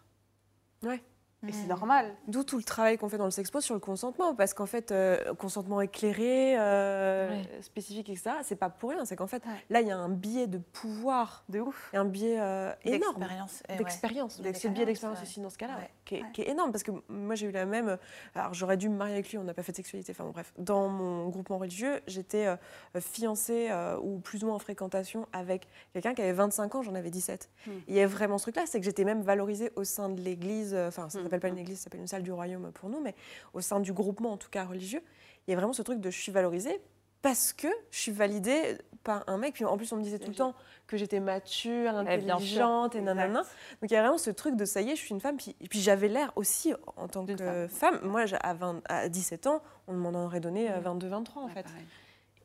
[0.87, 1.03] Ouais.
[1.47, 1.69] Et c'est Hmm.
[1.69, 2.15] normal.
[2.29, 4.91] D'où tout le travail qu'on fait dans le sexpo sur le consentement, parce qu'en fait,
[4.91, 7.63] euh, consentement éclairé, euh, Ouais.
[7.63, 9.05] spécifique, etc., c'est pas pour rien.
[9.05, 9.53] C'est qu'en fait, Ouais.
[9.69, 11.91] là, il y a un biais de pouvoir, De ouf.
[11.93, 13.63] et un biais euh, énorme D'expérience.
[13.69, 13.79] eh ouais.
[13.79, 14.39] d'expérience.
[14.41, 15.91] Ouais, C'est le biais d'expérience aussi dans ce cas-là, Ouais.
[16.07, 16.33] qui, est, Ouais.
[16.33, 17.99] qui est énorme, parce que moi, j'ai eu la même.
[18.35, 20.31] Alors, j'aurais dû me marier avec lui, on n'a pas fait de sexualité, enfin bon,
[20.31, 20.53] bref.
[20.57, 22.57] Dans mon groupement religieux, j'étais euh,
[22.99, 26.95] fiancée euh, ou plus ou moins en fréquentation avec quelqu'un qui avait 25 ans, j'en
[26.95, 27.51] avais 17.
[27.67, 27.71] Mm.
[27.89, 30.73] Il y a vraiment ce truc-là, c'est que j'étais même valorisée au sein de l'église,
[30.75, 31.26] euh, enfin, ça Mm.
[31.27, 33.15] S'appelle pas une église, ça s'appelle une salle du royaume pour nous, mais
[33.53, 35.03] au sein du groupement, en tout cas religieux,
[35.47, 36.81] il y a vraiment ce truc de je suis valorisée
[37.23, 39.55] parce que je suis validée par un mec.
[39.55, 40.55] Puis en plus, on me disait tout le temps
[40.87, 43.41] que j'étais mature, Eh, intelligente et nanana.
[43.41, 43.55] Exact.
[43.83, 45.37] Donc il y a vraiment ce truc de ça y est, je suis une femme.
[45.37, 47.99] Puis, et puis j'avais l'air aussi en tant que femme.
[48.03, 51.63] Moi, à, 20 à 17 ans, on m'en aurait donné euh, 22-23 en Ouais, fait.
[51.65, 51.85] pareil.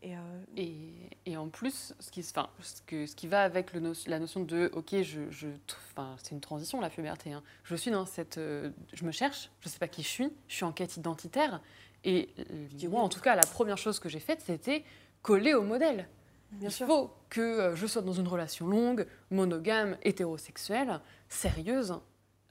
[0.04, 0.20] Et, euh,
[0.58, 0.94] Et,
[1.28, 3.94] et en plus, ce qui, se- enfin, ce, que, ce qui va avec le no-
[4.08, 5.48] la notion de, ok, je, je,
[5.94, 7.32] enfin, c'est une transition la puberté.
[7.34, 7.44] hein.
[7.64, 10.56] Je suis dans cette, euh, je me cherche, je sais pas qui je suis, je
[10.56, 11.62] suis en quête identitaire.
[12.04, 14.84] Et euh, moi, en tout cas, la première chose que j'ai faite, c'était
[15.22, 16.08] coller au modèle.
[16.54, 16.88] bien Il sûr.
[16.88, 21.00] faut que je sois dans une relation longue, monogame, hétérosexuelle,
[21.30, 21.94] sérieuse.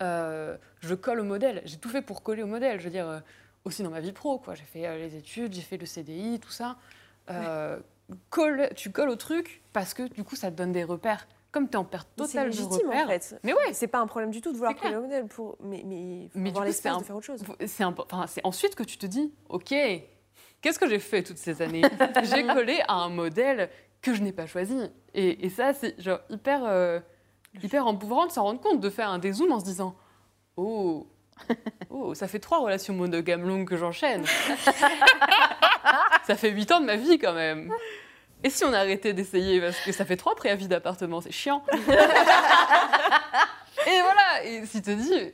[0.00, 1.62] Je colle au modèle.
[1.64, 2.78] J'ai tout fait pour coller au modèle.
[2.78, 3.22] Je veux dire,
[3.64, 4.54] aussi dans ma vie pro, quoi.
[4.54, 6.76] J'ai fait les études, j'ai fait le CDI, tout ça.
[7.30, 7.78] Euh,
[8.30, 11.26] colle- tu colles au truc parce que du coup, ça te donne des repères.
[11.52, 13.06] Comme tu es en perte totale de repères.
[13.06, 13.40] en fait.
[13.42, 13.72] Mais ouais.
[13.72, 15.56] C'est pas un problème du tout de vouloir coller au modèle, pour...
[15.60, 17.42] mais, mais faut Mais avoir l'espace de faire autre chose.
[17.66, 19.74] C'est enfin, ensuite que tu te dis, ok,
[20.60, 21.82] qu'est-ce que j'ai fait toutes ces années?
[22.22, 23.68] J'ai collé à un modèle
[24.00, 24.78] que je n'ai pas choisi.
[25.12, 27.00] Et, et ça, c'est genre hyper, euh,
[27.62, 29.96] hyper empouvant de s'en rendre compte, de faire un dézoom en se disant,
[30.56, 31.08] oh,
[31.90, 34.24] oh, ça fait trois relations monogames longues que j'enchaîne.
[36.26, 37.70] ça fait huit ans de ma vie quand même.
[38.42, 41.62] Et si on arrêtait d'essayer parce que ça fait trois préavis d'appartement, c'est chiant.
[41.72, 41.76] et
[44.02, 45.32] voilà, et si tu te dis,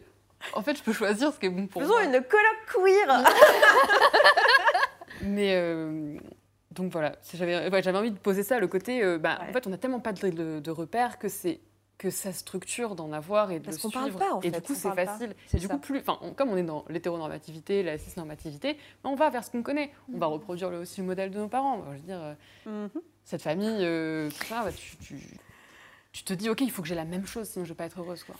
[0.52, 2.04] en fait, je peux choisir ce qui est bon pour Faisons moi.
[2.04, 3.08] une colloque queer
[5.22, 6.16] Mais euh,
[6.72, 9.48] donc voilà, j'avais ouais, envie de poser ça, le côté, euh, bah, Ouais.
[9.50, 11.60] en fait, on n'a tellement pas de, de- de repères que c'est
[11.98, 14.18] que ça structure d'en avoir et de Parce le suivre.
[14.18, 15.34] pas, en et du coup, c'est facile.
[15.54, 15.72] Et du ça.
[15.74, 19.62] coup, plus, enfin, comme on est dans l'hétéronormativité, la cisnormativité, on va vers ce qu'on
[19.62, 19.90] connaît.
[20.12, 21.82] On va reproduire le, aussi le modèle de nos parents.
[21.86, 22.34] Je veux dire, euh,
[22.66, 23.00] Mhm.
[23.24, 25.38] cette famille, euh, ça, bah, tu, tu-
[26.12, 27.86] tu te dis, ok, il faut que j'ai la même chose, sinon je vais pas
[27.86, 28.34] être heureuse, quoi.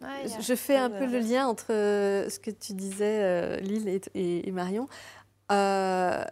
[0.00, 3.56] Ouais, a- Je fais un peu le lien entre euh, ce que tu disais, euh,
[3.56, 4.88] Lille et, et- et Marion.
[5.50, 6.24] Euh,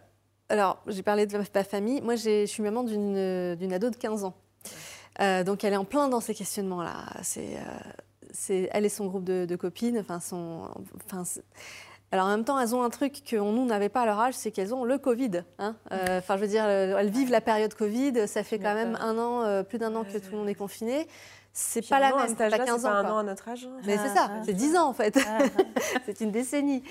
[0.49, 2.01] alors, j'ai parlé de ma famille.
[2.01, 4.35] Moi, je suis maman d'une d'une ado de 15 ans.
[5.19, 6.95] Euh, donc, elle est en plein dans ces questionnements-là.
[7.23, 7.57] C'est,
[8.49, 9.97] euh, elle et son groupe de, de copines.
[9.99, 10.67] Enfin, son,
[11.05, 11.23] enfin,
[12.11, 14.33] alors, en même temps, elles ont un truc que nous n'avait pas à leur âge,
[14.35, 15.43] c'est qu'elles ont le Covid.
[15.59, 15.75] hein.
[15.91, 18.27] Euh, Enfin, je veux dire, elles vivent la période Covid.
[18.27, 21.07] Ça fait quand même un an, plus d'un an que tout le monde est confiné.
[21.59, 22.35] C'est pas la même.
[22.35, 22.91] T'as âge-là, 15 c'est ans.
[22.91, 23.65] pas un an à notre âge.
[23.65, 23.79] hein.
[23.87, 25.17] Mais c'est ça, Ah, c'est 10 ans en fait.
[25.27, 25.39] Ah,
[26.05, 26.83] c'est une décennie.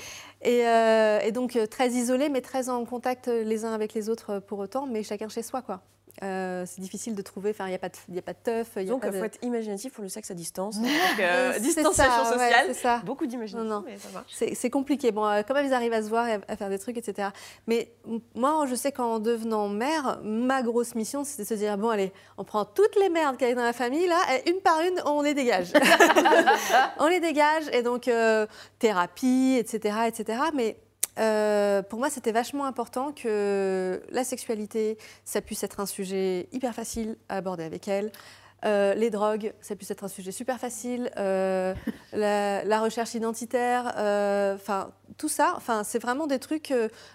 [0.42, 4.40] Et, euh, et donc très isolés, mais très en contact les uns avec les autres
[4.40, 5.62] pour autant, mais chacun chez soi.
[5.62, 5.82] quoi.
[6.22, 8.38] Euh, c'est difficile de trouver, enfin, il n'y a pas de, y a pas de
[8.42, 8.68] teuf.
[8.76, 10.78] il y a Donc, il de- faut être imaginatif pour le sexe à distance.
[10.80, 10.86] Donc,
[11.20, 12.74] Euh, distanciation ça, sociale.
[12.74, 12.98] ça.
[13.04, 13.84] Beaucoup d'imagination, Non, non.
[13.86, 14.32] mais ça marche.
[14.54, 15.12] C'est compliqué.
[15.12, 17.28] Bon, euh, comment ils arrivent à se voir et à, faire des trucs, etc.
[17.66, 17.92] Mais
[18.34, 22.12] moi, je sais qu'en devenant mère, ma grosse mission, c'était de se dire bon, allez,
[22.38, 24.80] on prend toutes les merdes qu'il y a dans la famille, là, et une par
[24.80, 25.72] une, on les dégage.
[26.98, 28.46] on les dégage, et donc euh,
[28.78, 30.40] thérapie, etc., etc.
[30.54, 30.78] Mais
[31.18, 36.74] euh, pour moi, c'était vachement important que la sexualité, ça puisse être un sujet hyper
[36.74, 38.12] facile à aborder avec elle.
[38.66, 41.10] Euh, les drogues, ça puisse être un sujet super facile.
[41.16, 41.72] Euh,
[42.12, 46.74] la, la recherche identitaire, euh, enfin tout ça, enfin c'est vraiment des trucs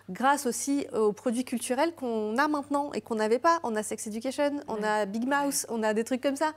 [0.10, 3.60] grâce aussi aux produits culturels qu'on a maintenant et qu'on n'avait pas.
[3.64, 6.54] On a Sex Education, on a Big Mouse, on a des trucs comme ça.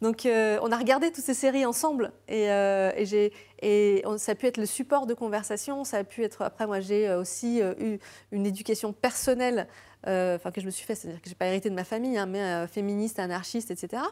[0.00, 4.34] Donc on a regardé toutes ces séries ensemble et, et j'ai et on- ça a
[4.34, 5.84] pu être le support de conversation.
[5.84, 7.98] Ça a pu être après moi j'ai aussi eu
[8.32, 9.68] une éducation personnelle.
[10.06, 12.16] Euh, Enfin, que je me suis fait, c'est-à-dire que j'ai pas hérité de ma famille,
[12.16, 14.02] hein, mais euh, féministe, anarchiste, etc.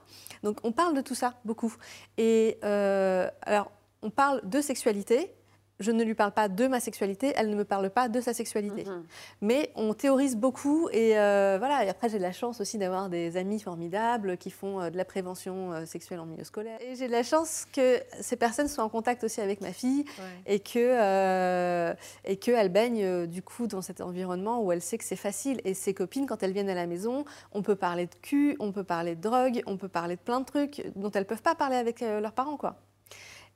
[0.42, 1.74] Donc, on parle de tout ça beaucoup.
[2.18, 3.70] Et euh, alors,
[4.02, 5.32] on parle de sexualité.
[5.78, 8.32] Je ne lui parle pas de ma sexualité, elle ne me parle pas de sa
[8.32, 8.84] sexualité.
[8.84, 9.04] Mhm.
[9.42, 11.84] Mais on théorise beaucoup et euh, voilà.
[11.84, 14.96] Et après, j'ai de la chance aussi d'avoir des amis formidables qui font euh, de
[14.96, 16.78] la prévention euh, sexuelle en milieu scolaire.
[16.80, 20.04] Et j'ai de la chance que ces personnes soient en contact aussi avec ma fille
[20.46, 21.92] et que euh,
[22.24, 25.60] et qu'elle baigne du coup dans cet environnement où elle sait que c'est facile.
[25.64, 28.72] Et ses copines, quand elles viennent à la maison, on peut parler de cul, on
[28.72, 31.54] peut parler de drogue, on peut parler de plein de trucs dont elles peuvent pas
[31.54, 32.76] parler avec leurs parents, quoi.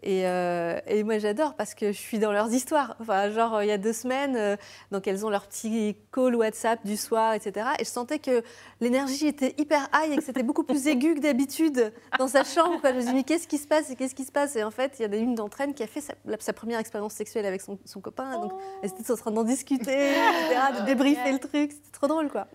[0.03, 2.97] Et, euh, et moi j'adore parce que je suis dans leurs histoires.
[3.01, 4.57] Enfin, genre il y a deux semaines, euh,
[4.91, 7.67] donc elles ont leur petit call WhatsApp du soir, etc.
[7.79, 8.43] Et je sentais que
[8.81, 12.81] l'énergie était hyper high et que c'était beaucoup plus aigu que d'habitude dans sa chambre.
[12.81, 12.91] Quoi.
[12.91, 14.57] Je me suis dit mais qu'est-ce qui se passe et qu'est-ce qui se passe?
[14.57, 16.79] Et en fait, il y en a une d'entre elles qui a fait sa, première
[16.79, 18.39] expérience sexuelle avec son, son copain.
[18.41, 18.53] Donc
[18.83, 21.73] elles étaient en train d'en discuter, etc., de débriefer le truc.
[21.73, 22.47] C'était trop drôle, quoi.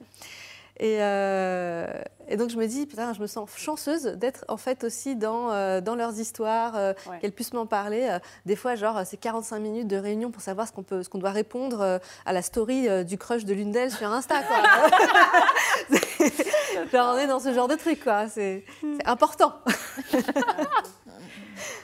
[0.78, 1.88] Et, euh,
[2.28, 5.52] et donc je me dis, putain, je me sens chanceuse d'être en fait aussi dans,
[5.52, 7.20] euh, dans leurs histoires, euh, Ouais.
[7.20, 8.18] qu'elles puissent m'en parler.
[8.46, 11.18] Des fois, genre, c'est 45 minutes de réunion pour savoir ce qu'on peut, ce qu'on
[11.20, 14.42] doit répondre à la story du crush de l'une d'elles sur Insta.
[14.44, 14.58] Quoi.
[16.92, 18.28] Genre, on est dans ce genre de truc, quoi.
[18.28, 19.54] C'est c'est important.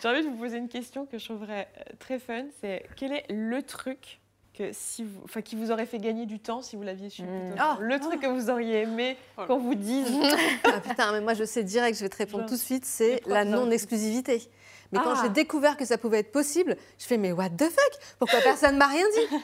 [0.01, 1.67] J'ai envie de vous poser une question que je trouverais
[1.99, 2.45] très fun.
[2.59, 4.19] C'est quel est le truc
[4.53, 7.23] que si vous, enfin, qui vous aurait fait gagner du temps si vous l'aviez su
[7.57, 7.77] Ah.
[7.79, 10.11] Le truc que vous auriez aimé Oh qu'on vous dise.
[10.65, 12.85] Ah, putain, mais moi je sais direct, je vais te répondre Genre, tout de suite,
[12.85, 14.49] c'est la non-exclusivité.
[14.91, 15.19] Mais quand Ah.
[15.23, 17.93] j'ai découvert que ça pouvait être possible, je fais mais what the fuck?
[18.19, 19.37] Pourquoi personne m'a rien dit?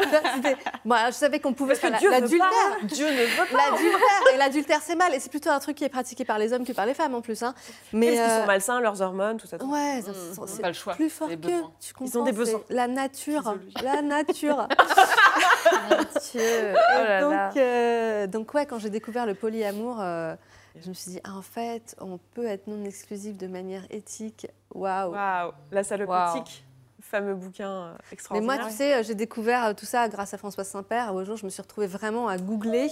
[0.86, 2.48] Moi, je savais qu'on pouvait Parce faire la- Dieu l'adultère.
[2.84, 3.70] Dieu ne veut pas.
[3.72, 6.52] L'adultère et l'adultère c'est mal et c'est plutôt un truc qui est pratiqué par les
[6.54, 7.42] hommes que par les femmes en plus.
[7.44, 7.54] Hein.
[7.94, 9.58] Mais Parce qu'ils euh, sont malsains, leurs hormones, tout ça.
[9.58, 11.34] tout ouais, Mmh, c'est Pas le choix, plus fort que
[12.04, 12.62] Ils ont des besoins.
[12.70, 14.68] La nature, la nature.
[16.32, 16.42] Dieu.
[16.74, 17.52] Oh là donc, là.
[17.58, 20.36] euh, donc ouais, quand j'ai découvert le polyamour, euh,
[20.84, 24.48] je me suis dit, ah, en fait, on peut être non exclusif de manière éthique.
[24.74, 25.12] Waouh.
[25.12, 26.66] Waouh, la salopotique,
[27.02, 28.58] fameux bouquin euh, Mais extraordinaire.
[28.58, 31.14] moi, tu sais, j'ai découvert euh, tout ça grâce à François Saint-Père.
[31.16, 32.90] Au jour, je me suis retrouvée vraiment à googler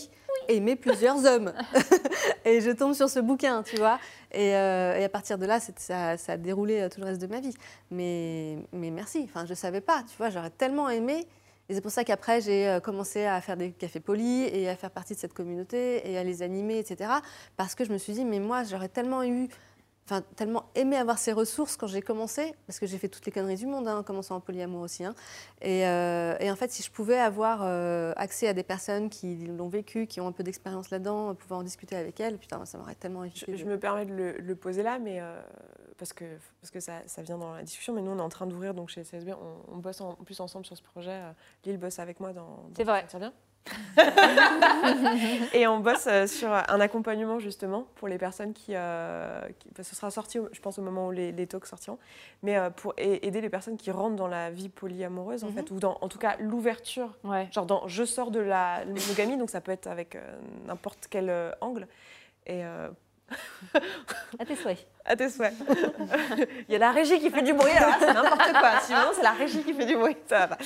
[0.47, 1.53] aimer plusieurs hommes.
[2.45, 3.99] et je tombe sur ce bouquin, tu vois.
[4.31, 7.27] Et, euh, et à partir de là, ça, ça a déroulé tout le reste de
[7.27, 7.55] ma vie.
[7.91, 9.21] Mais, mais merci.
[9.23, 10.29] Enfin, je savais pas, tu vois.
[10.29, 11.27] J'aurais tellement aimé.
[11.69, 14.75] Et c'est pour ça qu'après, j'ai euh, commencé à faire des cafés polis et à
[14.75, 17.09] faire partie de cette communauté et à les animer, etc.
[17.57, 19.47] Parce que je me suis dit, mais moi, j'aurais tellement eu
[20.05, 23.31] enfin, tellement aimé avoir ces ressources quand j'ai commencé, parce que j'ai fait toutes les
[23.31, 25.03] conneries du monde hein, en commençant en polyamour aussi.
[25.03, 25.15] hein.
[25.61, 29.47] Et, euh, et en fait, si je pouvais avoir euh, accès à des personnes qui
[29.47, 32.77] l'ont vécu, qui ont un peu d'expérience là-dedans, pouvoir en discuter avec elles, putain, ça
[32.77, 33.57] m'aurait tellement évité.
[33.57, 35.41] Je, me permets de le, le poser là, mais euh,
[35.97, 36.25] parce que,
[36.61, 37.93] parce que ça, ça vient dans la discussion.
[37.93, 40.23] Mais nous, on est en train d'ouvrir, donc chez CSB, on, on bosse en, en
[40.23, 41.11] plus ensemble sur ce projet.
[41.11, 41.31] Euh,
[41.65, 42.63] Lille bosse avec moi dans.
[42.75, 43.01] C'est vrai.
[43.07, 43.33] Sentir bien.
[45.53, 48.73] Et on bosse euh, sur un accompagnement justement pour les personnes qui.
[48.75, 51.97] euh, qui- ce sera sorti, je pense, au moment où les, les talks sortiront.
[52.43, 55.53] Mais euh, pour aider les personnes qui rentrent dans la vie polyamoureuse, en Mhm.
[55.53, 57.47] fait, ou dans, en tout cas, l'ouverture Ouais.
[57.51, 61.33] Genre, dans, je sors de la monogamie, donc ça peut être avec euh, n'importe quel
[61.61, 61.87] angle.
[62.47, 62.61] Et
[64.39, 64.85] À tes souhaits.
[65.05, 65.53] à tes souhaits.
[66.69, 68.79] Il y a la régie qui fait du bruit, alors c'est n'importe quoi.
[68.81, 70.57] Sinon, c'est la régie qui fait du bruit, ça va pas.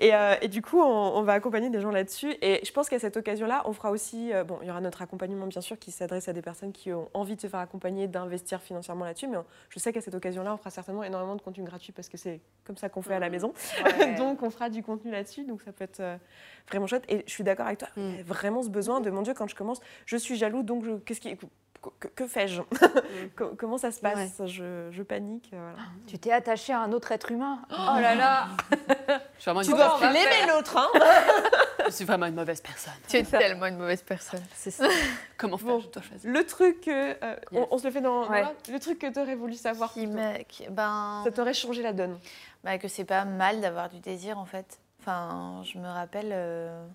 [0.00, 2.34] Et, euh, et du coup, on, on va accompagner des gens là-dessus.
[2.42, 4.32] Et je pense qu'à cette occasion-là, on fera aussi.
[4.32, 6.92] euh, bon, il y aura notre accompagnement, bien sûr, qui s'adresse à des personnes qui
[6.92, 9.28] ont envie de se faire accompagner, d'investir financièrement là-dessus.
[9.28, 12.08] Mais on- je sais qu'à cette occasion-là, on fera certainement énormément de contenu gratuit parce
[12.08, 13.52] que c'est comme ça qu'on fait à la maison.
[13.84, 14.14] Ouais.
[14.16, 16.16] donc on fera du contenu là-dessus, donc ça peut être euh,
[16.70, 17.04] vraiment chouette.
[17.08, 18.00] Et je suis d'accord avec toi, Mm.
[18.00, 20.62] il y a vraiment ce besoin de mon Dieu quand je commence, je suis jaloux,
[20.62, 21.36] donc qu'est-ce qui,
[22.14, 22.62] que, fais-je
[23.36, 24.42] Co- Comment ça se passe?
[24.46, 25.88] Je, je panique, euh, voilà.
[26.06, 27.60] Tu t'es attaché à un autre être humain.
[27.70, 28.48] Oh là là.
[29.38, 30.12] Tu dois fan.
[30.12, 30.88] l'aimer l'autre, hein
[31.86, 32.92] Je suis vraiment une mauvaise personne.
[33.08, 34.42] Tu es tellement une mauvaise personne.
[34.54, 34.86] C'est ça.
[35.36, 35.66] Comment faire?
[35.66, 35.80] Bon.
[35.80, 36.30] Je dois choisir.
[36.30, 36.90] Le truc que.
[37.24, 38.28] euh, on, on se le fait dans.
[38.30, 38.44] Ouais.
[38.70, 39.92] le truc que t'aurais voulu savoir.
[39.92, 40.08] Qui
[40.48, 42.16] qui- ben, Ça t'aurait changé la donne.
[42.62, 44.78] bah, que c'est pas mal d'avoir du désir en fait.
[45.00, 46.86] Enfin, je me rappelle euh,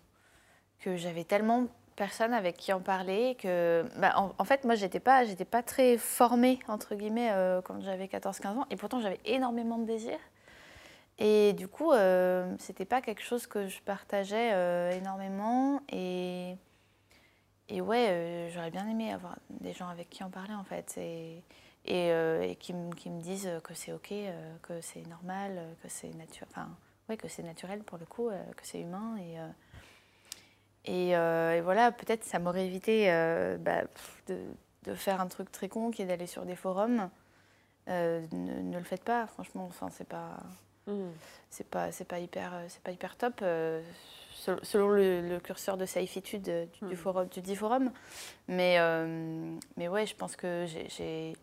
[0.80, 1.66] que j'avais tellement
[1.98, 6.60] personne avec qui en parler que, bah, en, fait, moi, j'étais pas, pas très formée
[6.70, 10.18] entre guillemets euh, quand j'avais 14-15 ans, et pourtant j'avais énormément de désir.
[11.20, 15.82] Et du coup, euh, c'était pas quelque chose que je partageais euh, énormément.
[15.90, 16.56] Et,
[17.70, 20.96] et ouais, euh, j'aurais bien aimé avoir des gens avec qui en parler en fait.
[20.98, 21.44] Et,
[21.86, 24.14] et, et qui, qui me disent que c'est ok,
[24.62, 26.50] que c'est normal, que c'est naturel.
[26.52, 26.70] Enfin,
[27.10, 29.16] ouais, que c'est naturel pour le coup, que c'est humain.
[29.18, 29.38] Et,
[30.88, 33.84] et, euh, et voilà, peut-être ça m'aurait évité euh, bah,
[34.28, 34.38] de,
[34.84, 37.10] de faire un truc très con qui est d'aller sur des forums.
[37.90, 39.66] Euh, ne, ne le faites pas, franchement.
[39.68, 40.38] Enfin, c'est pas
[41.50, 43.82] c'est pas c'est pas hyper c'est pas hyper top euh,
[44.34, 46.96] sel- selon le, le curseur de saifitude du, du Hmm.
[46.96, 47.92] forum du dit forum
[48.48, 51.36] mais euh, mais ouais je pense que j'ai- j'ai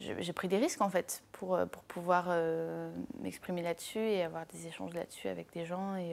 [0.00, 2.92] j'ai j'ai pris des risques en fait pour pour pouvoir euh,
[3.22, 6.12] m'exprimer là-dessus et avoir des échanges là-dessus avec des gens et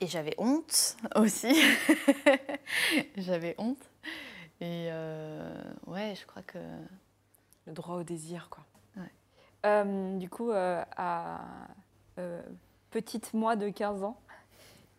[0.00, 1.54] et j'avais honte aussi
[3.16, 3.90] j'avais honte
[4.60, 6.58] et euh, ouais je crois que
[7.66, 8.64] Le droit au désir, quoi.
[9.66, 11.40] Euh, du coup, euh, à
[12.18, 12.40] euh,
[12.90, 14.18] petite moi de 15 ans,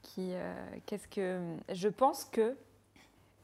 [0.03, 0.53] qui, euh,
[0.85, 2.55] qu'est-ce que je pense que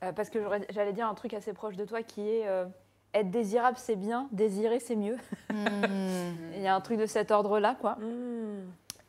[0.04, 0.38] euh, parce que
[0.70, 2.66] j'allais dire un truc assez proche de toi qui est euh,
[3.16, 5.18] être désirable c'est bien, désirer c'est mieux.
[5.50, 7.98] hmm, Il y a un truc de cet ordre-là, quoi.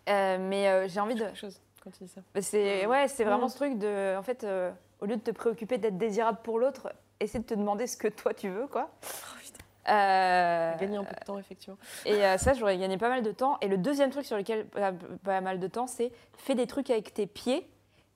[0.09, 1.27] Euh, mais euh, j'ai envie de.
[1.35, 2.21] Chose quand tu dis ça.
[2.41, 4.71] C'est ouais, c'est vraiment ce truc de, en fait, euh,
[5.01, 8.09] au lieu de te préoccuper d'être désirable pour l'autre, essaie de te demander ce que
[8.09, 8.91] toi tu veux, quoi.
[9.89, 11.79] Euh, Gagner un peu de temps, effectivement.
[12.05, 13.57] Et euh, ça, j'aurais gagné pas mal de temps.
[13.63, 14.93] Et le deuxième truc sur lequel pas,
[15.25, 17.67] pas mal de temps, c'est fais des trucs avec tes pieds,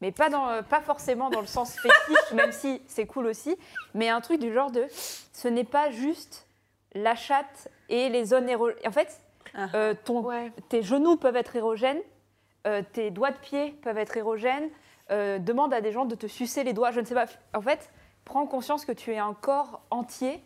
[0.02, 3.56] mais pas, dans, euh, pas forcément dans le sens fétiche, même si c'est cool aussi,
[3.94, 4.84] mais un truc du genre de
[5.32, 6.46] ce n'est pas juste
[6.94, 8.76] la chatte et les zones érogènes.
[8.86, 9.18] En fait,
[9.54, 9.68] Ah.
[9.74, 10.52] euh, ton, Ouais.
[10.68, 12.00] tes genoux peuvent être érogènes,
[12.66, 14.68] euh, tes doigts de pied peuvent être érogènes,
[15.10, 17.26] euh, demande à des gens de te sucer les doigts, je ne sais pas.
[17.54, 17.90] En fait,
[18.24, 20.40] prends conscience que tu es un corps entier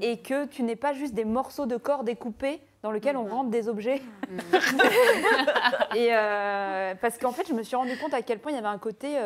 [0.00, 3.50] et que tu n'es pas juste des morceaux de corps découpés dans lesquels on rentre
[3.50, 4.02] des objets.
[5.96, 8.58] et euh, parce qu'en fait, je me suis rendu compte à quel point il y
[8.58, 9.18] avait un côté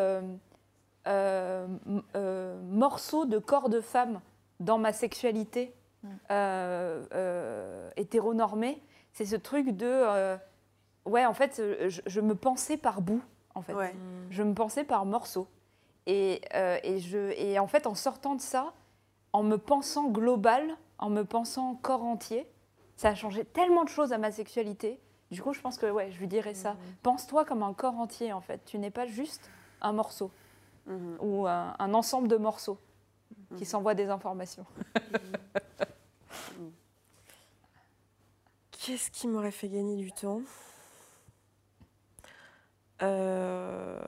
[2.71, 4.21] morceau de corps de femme
[4.61, 5.75] dans ma sexualité
[7.97, 8.81] hétéronormée.
[9.13, 10.39] C'est ce truc de
[11.07, 13.23] ouais, en fait, je, je me pensais par bout,
[13.55, 13.75] en fait.
[13.75, 13.95] Ouais.
[14.31, 15.49] Je me pensais par morceaux.
[16.07, 18.73] Et, euh, et, je, et en fait, en sortant de ça,
[19.33, 22.47] en me pensant global, en me pensant corps entier,
[22.97, 25.01] ça a changé tellement de choses à ma sexualité.
[25.31, 26.77] Du coup, je pense que ouais, je lui dirais ça.
[27.03, 28.65] Pense-toi comme un corps entier, en fait.
[28.65, 29.51] Tu n'es pas juste
[29.81, 30.31] un morceau
[30.87, 31.17] Mhm.
[31.21, 32.79] ou un, un ensemble de morceaux
[33.57, 34.65] qui s'envoient des informations.
[38.71, 40.43] Qu'est-ce qui m'aurait fait gagner du temps?
[43.03, 43.99] Euh,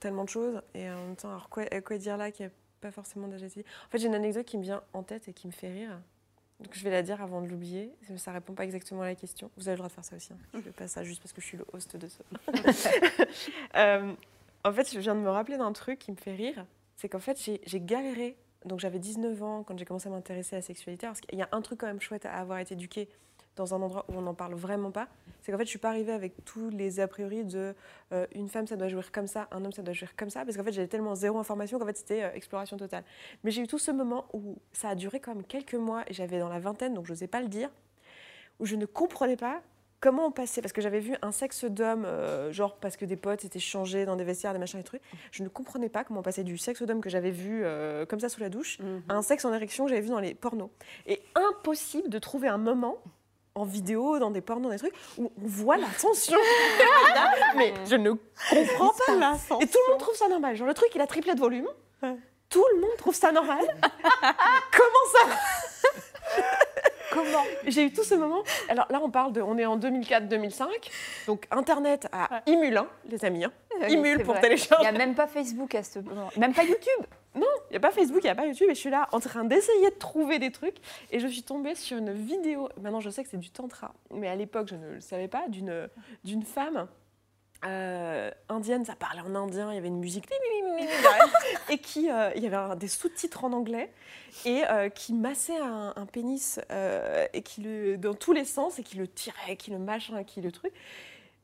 [0.00, 0.60] Tellement de choses.
[0.74, 1.64] Et en même temps, alors quoi,
[1.98, 4.82] dire là qui n'a pas forcément déjà En fait, j'ai une anecdote qui me vient
[4.92, 5.98] en tête et qui me fait rire.
[6.60, 7.92] Donc je vais la dire avant de l'oublier.
[8.16, 9.50] Ça répond pas exactement à la question.
[9.56, 10.32] Vous avez le droit de faire ça aussi.
[10.32, 10.38] hein.
[10.54, 12.24] Je fais pas ça juste parce que je suis le host de ça.
[13.76, 14.12] Euh,
[14.64, 16.64] en fait, je viens de me rappeler d'un truc qui me fait rire.
[16.96, 18.36] C'est qu'en fait, j'ai galéré.
[18.64, 21.06] Donc j'avais 19 ans quand j'ai commencé à m'intéresser à la sexualité.
[21.06, 23.08] Parce qu'il y a un truc quand même chouette à avoir été éduqué
[23.56, 25.08] dans un endroit où on n'en parle vraiment pas.
[25.42, 27.74] C'est qu'en fait, je suis pas arrivée avec tous les a priori de
[28.12, 30.44] euh, une femme, ça doit jouir comme ça, un homme, ça doit jouir comme ça.
[30.44, 33.04] Parce qu'en fait, j'avais tellement zéro information qu'en fait, c'était euh, exploration totale.
[33.44, 36.14] Mais j'ai eu tout ce moment où ça a duré quand même quelques mois et
[36.14, 37.70] j'avais dans la vingtaine, donc je n'osais pas le dire,
[38.60, 39.62] où je ne comprenais pas
[40.00, 40.60] comment on passait.
[40.60, 44.04] Parce que j'avais vu un sexe d'homme, euh, genre parce que des potes étaient changés
[44.04, 45.02] dans des vestiaires, des machins et trucs.
[45.32, 48.20] Je ne comprenais pas comment on passait du sexe d'homme que j'avais vu euh, comme
[48.20, 48.78] ça sous la douche
[49.08, 50.70] à un sexe en érection que j'avais vu dans les pornos.
[51.06, 52.98] Et impossible de trouver un moment
[53.56, 56.36] en vidéo, dans des pornos, des trucs, où on voit l'ascension.
[57.56, 59.34] Mais je ne comprends pas.
[59.60, 60.54] Et tout le monde trouve ça normal.
[60.56, 61.68] Genre le truc, il a triplé de volume.
[62.48, 63.58] Tout le monde trouve ça normal.
[64.22, 65.36] Comment ça
[67.12, 68.42] Comment J'ai eu tout ce moment.
[68.68, 69.40] Alors là, on parle de.
[69.40, 70.66] On est en 2004-2005.
[71.26, 73.44] Donc Internet a Imul, hein, les amis.
[73.44, 73.52] hein.
[73.88, 74.42] Imul C'est pour vrai.
[74.42, 74.84] télécharger.
[74.86, 76.28] Il n'y a même pas Facebook à ce moment.
[76.36, 77.06] Même pas YouTube.
[77.34, 77.42] Il
[77.78, 79.44] n'y a pas Facebook, il n'y a pas YouTube, et je suis là en train
[79.44, 80.76] d'essayer de trouver des trucs.
[81.10, 84.28] Et je suis tombée sur une vidéo, maintenant je sais que c'est du tantra, mais
[84.28, 86.88] à l'époque je ne le savais pas, d'une, femme
[87.64, 90.28] euh, indienne, ça parlait en indien, il y avait une musique,
[91.70, 93.90] et qui, euh, il y avait des sous-titres en anglais,
[94.44, 96.60] et euh, qui massait un, un pénis,
[97.32, 100.40] et qui le, dans tous les sens, et qui le tirait, qui le machin, qui
[100.40, 100.72] le truc.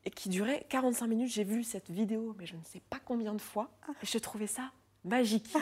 [0.04, 1.30] et qui durait 45 minutes.
[1.30, 3.70] J'ai vu cette vidéo, mais je ne sais pas combien de fois.
[4.02, 4.70] Et je trouvais ça
[5.05, 5.53] magique.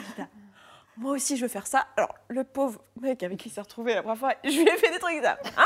[0.97, 1.87] Moi aussi, je veux faire ça.
[1.97, 4.77] Alors, le pauvre mec avec qui il s'est retrouvé la première fois, je lui ai
[4.77, 5.37] fait des trucs là.
[5.57, 5.63] Ah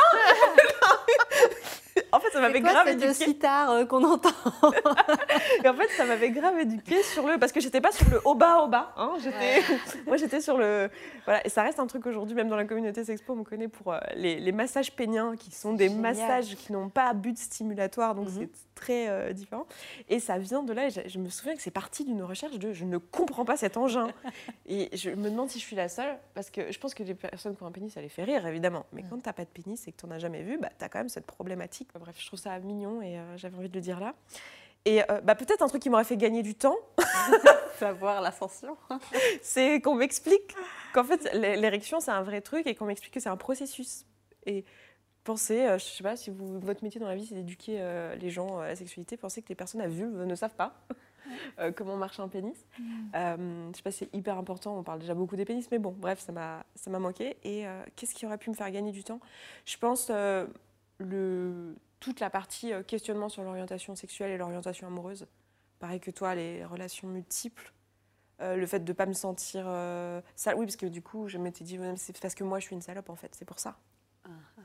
[2.15, 3.13] en fait, ça m'avait C'est grave éduqué.
[3.13, 4.29] sitar euh, qu'on entend
[5.63, 7.37] Et en fait, ça m'avait grave éduqué sur le.
[7.37, 8.93] Parce que j'étais pas sur le haut bas, haut bas.
[8.97, 9.61] hein, j'étais...
[10.07, 10.89] Moi, j'étais sur le.
[11.25, 11.45] Voilà.
[11.45, 13.93] Et ça reste un truc aujourd'hui, même dans la communauté Sexpo, on me connaît pour
[13.93, 16.01] euh, les, les massages péniens, qui sont des Génial.
[16.01, 18.33] massages qui n'ont pas but stimulatoire, donc Mhm.
[18.39, 19.65] c'est très euh, différent.
[20.09, 20.87] Et ça vient de là.
[20.87, 23.57] Et je, je me souviens que c'est parti d'une recherche de je ne comprends pas
[23.57, 24.07] cet engin.
[24.67, 27.13] et je me demande si je suis la seule, parce que je pense que les
[27.15, 28.85] personnes qui ont un pénis, ça les fait rire, évidemment.
[28.93, 30.99] Mais quand t'as pas de pénis et que t'en as jamais vu, bah, t'as quand
[30.99, 31.89] même cette problématique.
[32.05, 34.13] Bref, je trouve ça mignon et euh, j'avais envie de le dire là.
[34.85, 36.77] Et euh, bah, peut-être un truc qui m'aurait fait gagner du temps,
[37.79, 38.77] Savoir l'ascension.
[39.41, 40.55] c'est qu'on m'explique
[40.93, 44.05] qu'en fait, l'é- l'érection, c'est un vrai truc et qu'on m'explique que c'est un processus.
[44.45, 44.65] Et
[45.23, 47.83] pensez, euh, je sais pas, si vous, votre métier dans la vie, c'est d'éduquer
[48.19, 50.85] les gens à la sexualité, pensez que les personnes à vulve ne savent pas
[51.59, 52.55] euh, comment marche un pénis.
[53.15, 55.95] Euh, je sais pas, c'est hyper important, on parle déjà beaucoup des pénis, mais bon,
[55.97, 57.37] bref, ça m'a ça m'a manqué.
[57.43, 59.19] Et euh, qu'est-ce qui aurait pu me faire gagner du temps?
[59.65, 60.11] Je pense
[60.99, 65.27] le, toute la partie euh, questionnement sur l'orientation sexuelle et l'orientation amoureuse.
[65.79, 67.73] Pareil que toi, les relations multiples.
[68.41, 70.55] Euh, le fait de ne pas me sentir euh, sale.
[70.57, 72.81] Oui, parce que du coup, je m'étais dit, c'est parce que moi, je suis une
[72.81, 73.33] salope, en fait.
[73.35, 73.77] C'est pour ça.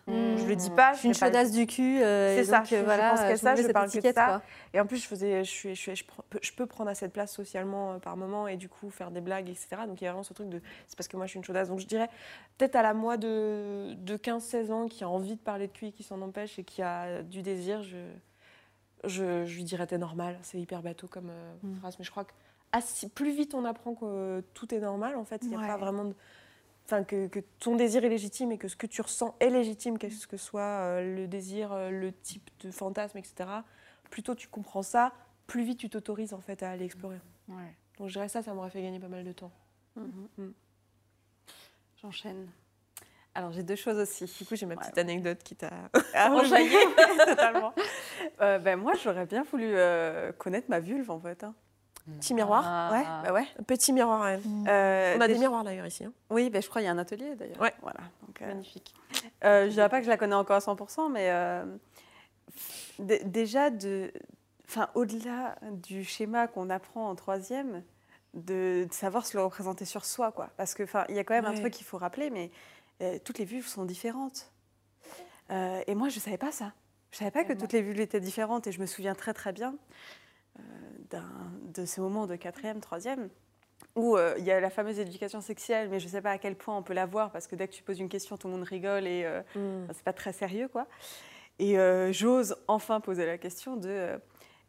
[0.09, 0.93] Je le dis pas.
[0.95, 2.03] Je suis une chaudasse du cul.
[2.03, 3.69] euh, C'est ça, donc, je- euh, je voilà, pense que je ça, me mets je
[3.73, 4.27] parle que de ça.
[4.27, 4.43] quoi.
[4.75, 7.07] Et en plus, je, faisais, je, suis, je, suis- je prends- je peux prendre assez
[7.07, 9.83] de place socialement euh, par moment et du coup faire des blagues, etc.
[9.87, 11.45] Donc il y a vraiment ce truc de c'est parce que moi je suis une
[11.45, 11.69] chaudasse.
[11.69, 12.09] Donc je dirais
[12.59, 15.93] peut-être à la moi de, de 15-16 ans qui a envie de parler de cul,
[15.93, 17.97] qui s'en empêche et qui a du désir, je,
[19.05, 20.39] je, je lui dirais t'es normal.
[20.43, 21.75] C'est hyper bateau comme euh, Mm.
[21.77, 22.33] phrase, mais je crois que
[22.73, 25.57] ah, si- plus vite on apprend que euh, tout est normal, en fait, il n'y
[25.57, 25.67] a Ouais.
[25.67, 26.15] pas vraiment de.
[26.93, 29.97] Enfin, que, que ton désir est légitime et que ce que tu ressens est légitime,
[29.97, 33.49] qu'est-ce que soit euh, le désir, euh, le type de fantasme, etc.
[34.11, 35.13] Plus tôt tu comprends ça,
[35.47, 37.21] plus vite tu t'autorises en fait à aller explorer.
[37.47, 37.77] Ouais.
[37.97, 39.53] Donc je dirais ça, ça m'aurait fait gagner pas mal de temps.
[39.95, 40.53] Mhm.
[42.03, 42.49] J'enchaîne.
[43.37, 44.25] Alors j'ai deux choses aussi.
[44.25, 44.81] Du coup, j'ai ma Ouais.
[44.81, 45.71] petite anecdote qui t'a
[46.15, 46.77] Ah, enjaillé.
[47.25, 47.73] Totalement.
[48.41, 51.45] Euh, ben, moi, j'aurais bien voulu euh, connaître ma vulve, en fait.
[51.45, 51.55] hein.
[52.19, 52.63] Petit miroir.
[52.67, 52.91] Ah.
[52.93, 53.47] Ouais, bah ouais.
[53.67, 54.41] Petit miroir, ouais.
[54.69, 56.05] Euh, On a des miroirs d'ailleurs ici.
[56.05, 56.13] hein.
[56.31, 57.61] Oui, ben, je crois qu'il y a un atelier, d'ailleurs.
[57.61, 57.73] Ouais.
[57.83, 58.01] Voilà.
[58.27, 58.95] Donc, euh, Magnifique.
[59.45, 61.65] Euh, je dirais pas que je la connais encore à 100%, mais euh,
[62.99, 64.13] déjà, de,
[64.69, 67.83] enfin, au-delà du schéma qu'on apprend en troisième,
[68.35, 70.33] de, de savoir se le représenter sur soi.
[70.33, 70.51] Quoi.
[70.57, 72.51] Parce qu'il y a quand même un truc qu'il faut rappeler, mais
[73.03, 74.51] euh, toutes les vulves sont différentes.
[75.51, 76.73] Euh, et moi, je ne savais pas ça.
[77.11, 78.67] Je ne savais pas que toutes les vulves étaient différentes.
[78.69, 79.75] Et je me souviens très, très bien
[81.75, 83.29] de ce moment de quatrième, troisième,
[83.97, 86.39] où euh, il y a la fameuse éducation sexuelle, mais je ne sais pas à
[86.39, 88.49] quel point on peut la voir, parce que dès que tu poses une question, tout
[88.49, 89.93] le monde rigole et euh, Mm.
[89.93, 90.87] C'est pas très sérieux, quoi.
[91.59, 94.19] Et euh, j'ose enfin poser la question de euh,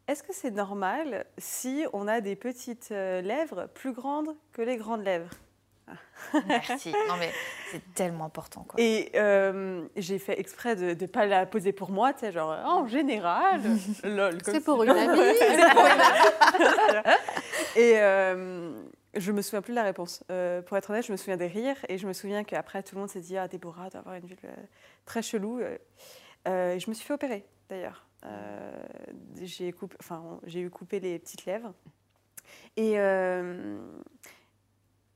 [0.08, 4.76] est-ce que c'est normal si on a des petites euh, lèvres plus grandes que les
[4.76, 5.30] grandes lèvres?
[6.46, 6.92] Merci.
[7.08, 7.30] Non, mais
[7.70, 8.80] c'est tellement important, quoi.
[8.80, 12.50] Et euh, j'ai fait exprès de ne pas la poser pour moi, tu sais, genre
[12.64, 13.60] en général,
[14.04, 14.42] lol.
[14.42, 15.18] comme C'est si- pour une amie.
[15.38, 17.16] C'est pour une amie.
[17.76, 18.82] Et euh,
[19.14, 20.22] je me souviens plus de la réponse.
[20.30, 22.94] Euh, pour être honnête, je me souviens des rires et je me souviens qu'après tout
[22.94, 24.52] le monde s'est dit ah Déborah, tu avoir une vulve euh,
[25.06, 25.60] très chelou.
[25.60, 25.76] Euh,
[26.48, 28.06] euh, je me suis fait opérer d'ailleurs.
[28.24, 28.72] Euh,
[29.42, 31.72] j'ai coupé, enfin on- j'ai eu coupé les petites lèvres
[32.76, 33.78] et euh,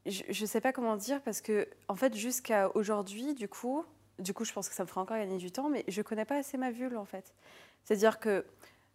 [0.06, 3.84] je ne sais pas comment dire parce que en fait jusqu'à aujourd'hui du coup
[4.18, 6.24] du coup je pense que ça me fera encore gagner du temps mais je connais
[6.24, 7.34] pas assez ma vulve en fait.
[7.84, 8.44] C'est à dire que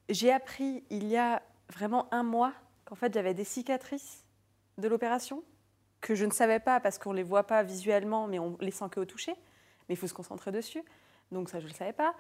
[0.09, 2.53] j'ai appris il y a vraiment un mois
[2.85, 4.23] qu'en fait j'avais des cicatrices
[4.77, 5.43] de l'opération
[5.99, 8.85] que je ne savais pas parce qu'on les voit pas visuellement mais on les sent
[8.89, 9.33] que au toucher
[9.88, 10.83] mais il faut se concentrer dessus
[11.32, 12.14] donc ça je ne le savais pas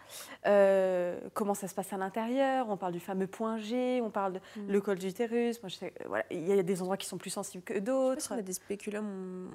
[0.45, 2.69] Euh, comment ça se passe à l'intérieur?
[2.69, 4.67] On parle du fameux point G on parle de Mm.
[4.71, 7.17] le col de l'utérus Moi, je sais- voilà, il y a des endroits qui sont
[7.17, 9.51] plus sensibles que d'autres si on a des spéculums.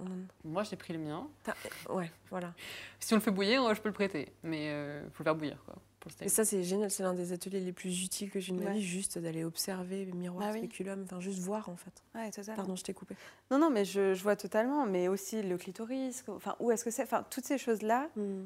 [0.00, 0.04] on-
[0.44, 1.28] Moi, j'ai pris le mien.
[1.44, 1.54] T'as-
[1.88, 2.52] Ouais, voilà.
[2.98, 4.32] Si on le fait bouillir, je peux le prêter.
[4.42, 5.76] Mais il faut le faire bouillir, quoi.
[6.20, 6.90] Et ça, c'est génial.
[6.90, 9.42] C'est l'un des ateliers les plus utiles que j'ai eu de ma vie, juste d'aller
[9.44, 10.58] observer miroir, Bah oui.
[10.58, 12.02] spéculum, enfin juste voir en fait.
[12.14, 12.56] Ouais, totalement.
[12.56, 13.14] Pardon, je t'ai coupé.
[13.50, 14.84] Non, non, mais je, je vois totalement.
[14.84, 17.04] Mais aussi le clitoris, enfin, où est-ce que c'est?
[17.04, 18.44] Enfin, toutes ces choses-là, Mm.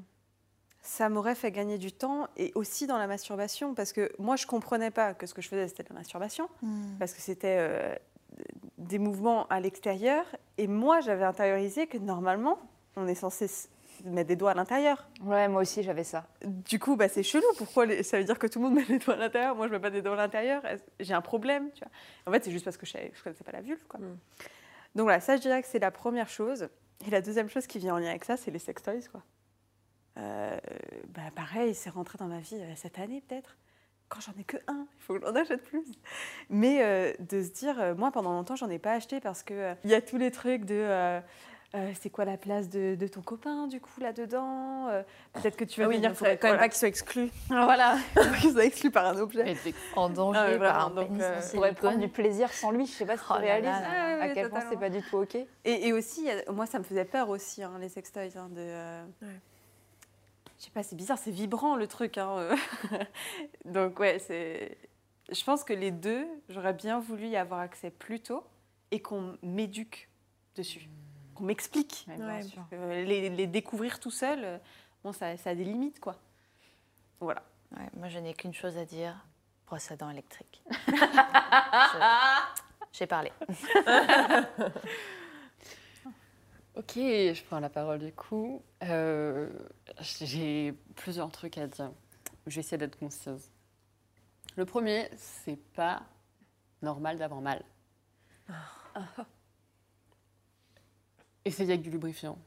[0.88, 3.74] Ça m'aurait fait gagner du temps et aussi dans la masturbation.
[3.74, 6.48] Parce que moi, je comprenais pas que ce que je faisais, c'était de la masturbation.
[6.98, 7.94] Parce que c'était euh,
[8.78, 10.24] des mouvements à l'extérieur.
[10.56, 12.58] Et moi, j'avais intériorisé que normalement,
[12.96, 13.50] on est censé
[14.04, 15.06] mettre des doigts à l'intérieur.
[15.22, 16.26] Ouais, moi aussi j'avais ça.
[16.42, 17.44] Du coup, bah, c'est chelou.
[17.58, 19.56] Pourquoi les- ça veut dire que tout le monde met les doigts à l'intérieur?
[19.56, 20.62] Moi, je mets pas des doigts à l'intérieur.
[21.00, 21.90] J'ai un problème, tu vois?
[22.26, 24.00] En fait, c'est juste parce que je ne connaissais pas la vulve, quoi.
[24.00, 24.16] Mm.
[24.94, 26.68] Donc voilà, ça, je dirais que c'est la première chose.
[27.06, 29.22] Et la deuxième chose qui vient en lien avec ça, c'est les sextoys, quoi.
[30.18, 30.56] Euh,
[31.14, 33.56] bah, pareil, c'est rentré dans ma vie euh, cette année, peut-être.
[34.08, 35.84] quand j'en ai que un, il faut que j'en achète plus.
[36.50, 39.54] Mais euh, de se dire, euh, moi pendant longtemps, j'en ai pas acheté parce que
[39.54, 40.74] euh, il y a tous les trucs de.
[40.74, 41.20] euh,
[41.74, 45.02] euh, c'est quoi la place de, de ton copain du coup là-dedans Euh,
[45.34, 46.62] Peut-être que tu vas Ah oui, il venir ne faudrait quand même voilà.
[46.66, 47.30] pas qu'ils soient exclus.
[47.50, 47.98] Voilà,
[48.40, 49.54] qu'ils soient exclus par un objet.
[49.94, 52.86] En danger Ah par un donc, euh, on pourrait prendre du plaisir sans lui.
[52.86, 54.22] Je sais pas si tu Oh là réalises là là là.
[54.24, 55.34] à quel point c'est pas du tout ok.
[55.34, 55.46] Et,
[55.88, 58.32] et aussi, il a- moi, ça me faisait peur aussi, hein, les sextoys.
[58.38, 59.28] hein, de, euh, Ouais.
[60.58, 62.18] Je sais pas, c'est bizarre, c'est vibrant le truc.
[62.18, 62.56] hein, euh.
[63.64, 64.76] Donc, ouais, c'est.
[65.30, 68.44] Je pense que les deux, j'aurais bien voulu y avoir accès plus tôt
[68.90, 70.08] et qu'on m'éduque
[70.56, 70.88] dessus,
[71.34, 72.06] qu'on m'explique.
[72.08, 72.40] Ouais, Ouais.
[72.72, 74.58] Euh, les, les découvrir tout seul, euh,
[75.04, 76.16] bon, ça, ça a des limites, quoi.
[77.20, 77.42] Voilà.
[77.76, 79.14] Ouais, moi, je n'ai qu'une chose à dire
[79.66, 80.62] brosse à dents électrique.
[82.92, 83.30] J'ai parlé.
[86.78, 88.62] Ok, je prends la parole du coup.
[88.84, 89.50] Euh,
[90.00, 91.90] J'ai plusieurs trucs à dire.
[92.46, 93.50] Je vais essayer d'être concise.
[94.56, 96.02] Le premier, c'est pas
[96.80, 97.64] normal d'avoir mal.
[101.44, 102.38] Essayez avec du lubrifiant.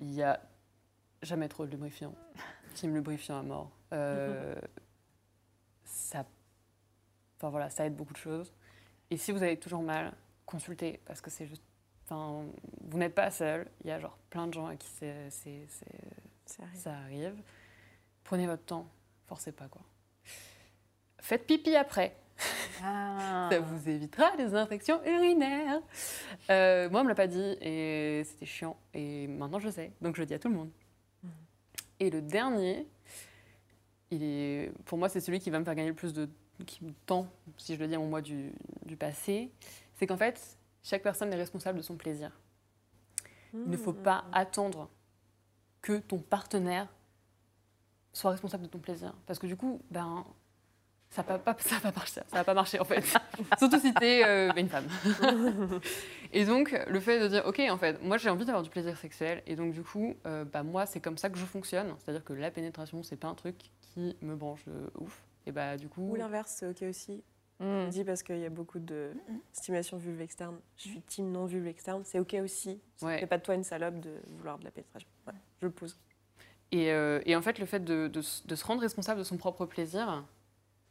[0.00, 0.40] Il y a
[1.22, 2.16] jamais trop de lubrifiant.
[2.74, 3.70] Team lubrifiant à mort.
[3.92, 4.56] Euh,
[5.84, 6.26] ça,
[7.36, 8.52] enfin voilà, ça aide beaucoup de choses.
[9.10, 10.12] Et si vous avez toujours mal,
[10.46, 11.62] consultez parce que c'est juste
[12.12, 12.44] Enfin,
[12.82, 13.66] vous n'êtes pas seul.
[13.84, 16.74] Il y a genre plein de gens à qui Ça arrive.
[16.74, 17.34] ça arrive.
[18.24, 18.86] Prenez votre temps.
[19.26, 19.82] Forcez pas, quoi.
[21.18, 22.14] Faites pipi après.
[22.82, 23.48] Ah.
[23.52, 25.80] Ça vous évitera les infections urinaires.
[26.50, 28.76] Euh, moi, on me l'a pas dit et c'était chiant.
[28.92, 29.92] Et maintenant, je sais.
[30.00, 30.70] Donc, je le dis à tout le monde.
[31.98, 32.86] Et le dernier,
[34.10, 36.28] il est, pour moi, c'est celui qui va me faire gagner le plus de
[37.06, 37.26] tend,
[37.56, 38.52] si je le dis à mon moi du,
[38.84, 39.50] du passé.
[39.94, 42.30] C'est qu'en fait, chaque personne est responsable de son plaisir.
[43.54, 44.88] Il ne faut pas attendre
[45.82, 46.88] que ton partenaire
[48.12, 49.14] soit responsable de ton plaisir.
[49.26, 50.24] Parce que du coup, ben,
[51.10, 52.20] ça va pas, ça va pas marcher.
[52.28, 53.02] Ça va pas marcher en fait.
[53.58, 54.86] Surtout si tu es une femme.
[56.32, 58.96] et donc, le fait de dire, ok, en fait, moi j'ai envie d'avoir du plaisir
[58.96, 59.42] sexuel.
[59.46, 61.94] Et donc, du coup, euh, bah, moi, c'est comme ça que je fonctionne.
[61.98, 65.22] C'est-à-dire que la pénétration, c'est pas un truc qui me branche de ouf.
[65.46, 66.12] Et bah, du coup.
[66.12, 67.22] Ou l'inverse, c'est ok aussi.
[67.62, 67.88] Je Mm.
[67.90, 69.12] dis parce qu'il y a beaucoup de
[69.52, 70.58] stimulation vulve externe.
[70.76, 72.02] Je suis team non vulve externe.
[72.04, 72.80] C'est ok aussi.
[72.96, 73.24] Ça Ouais.
[73.26, 75.08] pas de toi une salope de vouloir de la pénétration.
[75.28, 75.96] Ouais, je le pose.
[76.72, 79.24] Et, euh, et en fait, le fait de, de s- de se rendre responsable de
[79.24, 80.24] son propre plaisir,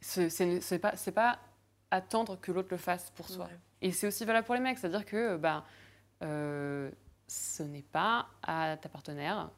[0.00, 1.38] ce- c'est c'est pas, c'est pas
[1.90, 3.44] attendre que l'autre le fasse pour soi.
[3.46, 3.58] Ouais.
[3.82, 5.64] Et c'est aussi valable pour les mecs, c'est-à-dire que bah,
[6.22, 6.90] euh,
[7.26, 9.50] ce n'est pas à ta partenaire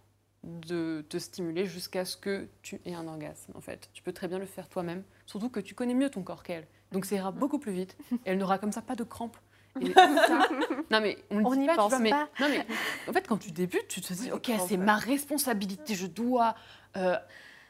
[0.42, 3.88] de te stimuler jusqu'à ce que tu aies un orgasme, en fait.
[3.92, 6.66] Tu peux très bien le faire toi-même, surtout que tu connais mieux ton corps qu'elle.
[6.92, 9.36] Donc ça ira beaucoup plus vite, et elle n'aura comme ça pas de crampes.
[9.80, 9.92] Et tout
[10.26, 10.48] ça-
[10.90, 12.28] non mais on, On dit pas, tu pense mais- pas.
[12.40, 12.64] non mais
[13.08, 16.54] en fait quand tu débutes, tu te dis ok c'est ma responsabilité, je dois
[16.96, 17.16] euh,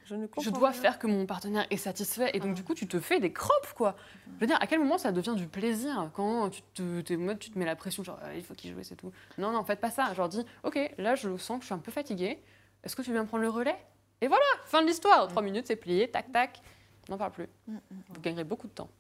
[0.04, 0.78] Je ne dois rien.
[0.80, 2.30] faire que mon partenaire est satisfait.
[2.34, 3.96] Et donc, du coup, tu te fais des crampes, quoi.
[4.34, 7.50] Je veux dire, à quel moment ça devient du plaisir Quand tu te, mode, tu
[7.50, 9.10] te mets la pression, genre, Ah, il faut qu'il joue, c'est tout.
[9.38, 10.12] Non, non, faites pas ça.
[10.12, 12.38] Genre, dis, OK, là, je sens que je suis un peu fatiguée.
[12.82, 13.78] Est-ce que tu bien prendre le relais?
[14.20, 15.26] Et voilà, fin de l'histoire.
[15.28, 16.60] Trois minutes, c'est plié, tac, tac.
[17.08, 17.48] On n'en parle plus.
[17.66, 18.90] Vous gagnerez beaucoup de temps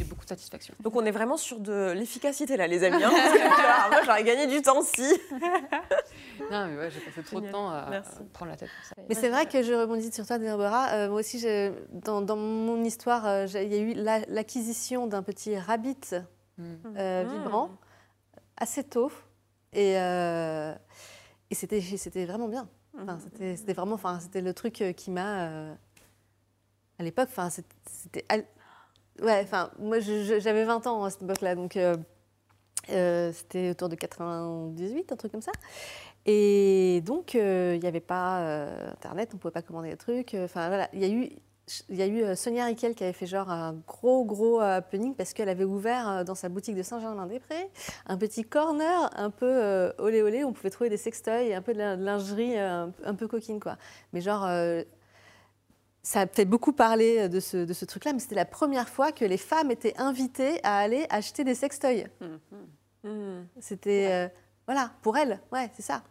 [0.00, 0.74] et beaucoup de satisfaction.
[0.80, 3.02] Donc on est vraiment sur de l'efficacité là, les amis.
[3.02, 3.38] hein, parce que,
[3.78, 5.02] alors, moi, j'aurais gagné du temps si.
[6.50, 8.10] Non, mais ouais, j'ai passé trop de temps à, Merci.
[8.32, 8.94] prendre la tête pour ça.
[9.08, 10.88] Mais c'est vrai que je rebondis sur toi, Déborah.
[10.92, 11.44] Euh, moi aussi,
[11.92, 15.96] dans, dans mon histoire, euh, il y a eu la- l'acquisition d'un petit rabbit
[16.58, 16.64] Mm.
[16.96, 17.28] euh, Mm.
[17.38, 17.70] vibrant
[18.56, 19.10] assez tôt.
[19.72, 20.72] Et, euh,
[21.50, 22.68] et c'était, c'était vraiment bien.
[23.00, 25.74] Enfin, c'était, c'était vraiment, enfin, c'était le truc qui m'a, euh,
[26.98, 28.24] à l'époque, enfin, c'était,
[29.22, 31.96] ouais, enfin, moi, j'avais 20 ans à cette époque-là, donc euh,
[32.90, 35.52] euh, c'était autour de 98, un truc comme ça.
[36.26, 40.34] Et donc, euh, il n'y avait pas Internet, on ne pouvait pas commander des trucs.
[40.34, 44.60] Enfin, voilà, il y a eu Sonia Riquel qui avait fait genre un gros, gros
[44.60, 47.70] happening parce qu'elle avait ouvert dans sa boutique de Saint-Germain-des-Prés
[48.06, 51.72] un petit corner un peu olé olé on pouvait trouver des sextoys et un peu
[51.72, 53.76] de lin- de lingerie un, peu coquine, quoi.
[54.12, 54.46] Mais genre,
[56.04, 59.10] ça a fait beaucoup parler de ce, de ce truc-là, mais c'était la première fois
[59.10, 62.06] que les femmes étaient invitées à aller acheter des sextoys.
[63.02, 63.42] Hmm.
[63.58, 64.28] C'était, euh,
[64.66, 66.04] voilà, pour elles, ouais, c'est ça.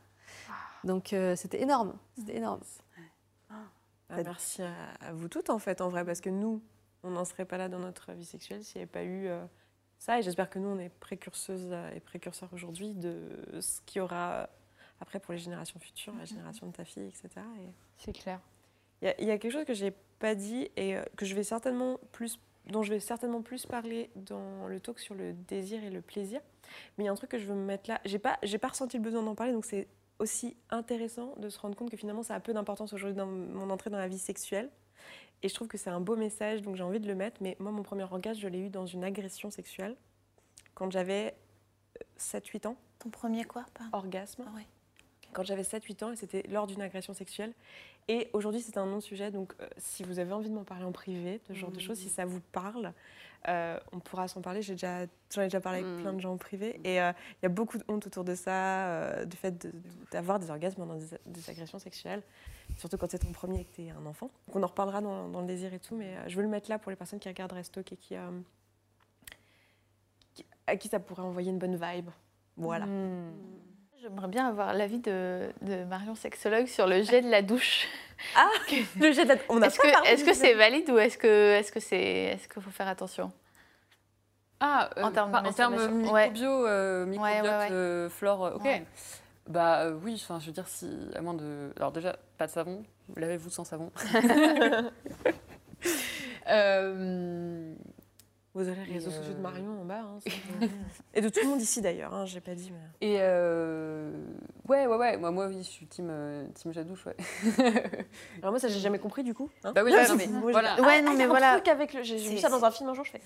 [0.83, 2.59] Donc euh, c'était énorme, c'était énorme.
[4.09, 6.61] Ah, merci à, à vous toutes en fait, en vrai, parce que nous,
[7.03, 9.45] on n'en serait pas là dans notre vie sexuelle s'il n'y avait pas eu euh,
[9.99, 10.19] ça.
[10.19, 13.21] Et j'espère que nous, on est précurseuses euh, et précurseurs aujourd'hui de
[13.59, 14.45] ce qu'il y aura euh,
[15.01, 17.29] après pour les générations futures, la génération de ta fille, etc.
[17.59, 18.39] Et C'est clair.
[19.03, 21.25] Il y, a- il y a quelque chose que j'ai pas dit et euh, que
[21.25, 25.33] je vais certainement plus, dont je vais certainement plus parler dans le talk sur le
[25.33, 26.41] désir et le plaisir.
[26.97, 28.01] Mais il y a un truc que je veux me mettre là.
[28.05, 29.87] J'ai pas, j'ai pas ressenti le besoin d'en parler, donc c'est
[30.19, 33.69] aussi intéressant de se rendre compte que finalement ça a peu d'importance aujourd'hui dans mon
[33.69, 34.69] entrée dans la vie sexuelle
[35.41, 37.37] Et je trouve que c'est un beau message, donc j'ai envie de le mettre.
[37.41, 39.97] Mais moi, mon premier orgasme, je l'ai eu dans une agression sexuelle
[40.75, 41.35] quand j'avais
[42.17, 42.77] 7-8 ans.
[42.99, 43.97] Ton premier quoi pardon?
[43.97, 44.45] Orgasme.
[44.47, 44.65] Ah ouais.
[45.33, 47.53] Quand j'avais 7-8 ans, et c'était lors d'une agression sexuelle.
[48.07, 49.31] Et aujourd'hui, c'est un non-sujet.
[49.31, 51.79] Donc, euh, si vous avez envie de m'en parler en privé, de ce genre de
[51.79, 52.93] choses, si ça vous parle,
[53.47, 54.61] euh, on pourra s'en parler.
[54.61, 56.01] J'ai déjà, j'en ai déjà parlé avec Mm.
[56.01, 56.79] plein de gens en privé.
[56.83, 57.11] Et euh,
[57.41, 59.81] il y a beaucoup de honte autour de ça, du fait de- de-
[60.11, 62.23] d'avoir des orgasmes pendant des, des agressions sexuelles.
[62.77, 64.29] Surtout quand c'est ton premier et que tu es un enfant.
[64.47, 65.95] Donc, on en reparlera dans, dans le désir et tout.
[65.95, 68.15] Mais je veux le mettre là pour les personnes qui regardent Restock et qui,
[70.33, 72.09] qui- à qui ça pourrait envoyer une bonne vibe.
[72.57, 72.85] Voilà.
[74.03, 77.87] J'aimerais bien avoir l'avis de, de Marion sexologue sur le jet de la douche.
[78.35, 78.49] Ah,
[78.99, 80.53] le jet de la- On a Est-ce pas que parlé est-ce du que jet c'est
[80.55, 83.31] valide ou est-ce que est-ce que c'est est-ce qu'il faut faire attention?
[84.59, 85.75] Ah, euh, En termes de en termes.
[86.11, 86.33] Ouais.
[86.37, 87.67] euh, microbiote, ouais, ouais.
[87.71, 88.65] euh, flore, euh, ok.
[88.65, 88.85] Ouais.
[89.47, 92.51] Bah euh, oui, enfin je veux dire si à moins de, alors déjà pas de
[92.51, 92.83] savon,
[93.15, 93.89] lavez-vous sans savon.
[98.55, 100.01] Euh, Vous avez les réseaux Et, sociaux de euh, Marion en bas.
[100.01, 100.19] hein,
[101.13, 102.71] et de tout le monde ici d'ailleurs, hein, j'ai pas dit.
[102.71, 103.07] Mais...
[103.07, 104.11] et euh,
[104.69, 107.15] ouais ouais ouais, moi moi oui, je suis team euh, team Jadouche, ouais.
[108.41, 109.49] Alors moi ça j'ai jamais compris du coup.
[109.63, 109.71] hein.
[109.73, 110.79] Bah oui, bah je- non, mais voilà.
[110.81, 111.53] Ouais, non, y mais voilà.
[111.53, 112.03] truc avec le.
[112.03, 113.21] J'ai vu C'est- ça dans un film un jour, je fais.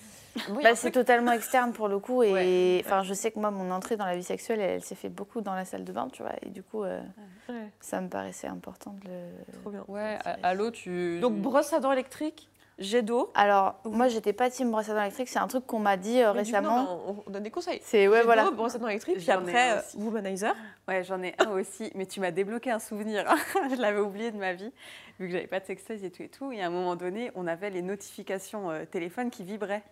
[0.49, 2.84] Oui, Bah, c'est totalement externe pour le coup et Ouais.
[2.86, 5.41] enfin je sais que moi mon entrée dans la vie sexuelle elle, s'est fait beaucoup
[5.41, 7.02] dans la salle de bain tu vois et du coup euh,
[7.49, 9.84] Ouais, ça me paraissait important de le trop bien.
[9.88, 10.18] Ouais,
[10.56, 11.20] l'eau tu.
[11.20, 12.49] Donc brosse à dents électrique,
[12.80, 13.32] jet d'eau.
[13.34, 16.22] alors moi j'étais pas team brosse à dents électrique c'est un truc qu'on m'a dit
[16.22, 17.82] euh, Mais du coup, récemment non, on, on donne des conseils.
[17.84, 19.98] c'est ouais voilà d'eau, brosse à dents électrique, puis J'en ai après un euh, aussi.
[19.98, 20.56] womanizer.
[20.88, 23.26] Ouais, j'en ai un aussi, mais tu m'as débloqué un souvenir.
[23.76, 24.72] je l'avais oublié de ma vie,
[25.20, 26.52] vu que j'avais pas de sextoys et tout et tout.
[26.52, 29.84] Et à un moment donné, on avait les notifications euh, téléphone qui vibraient.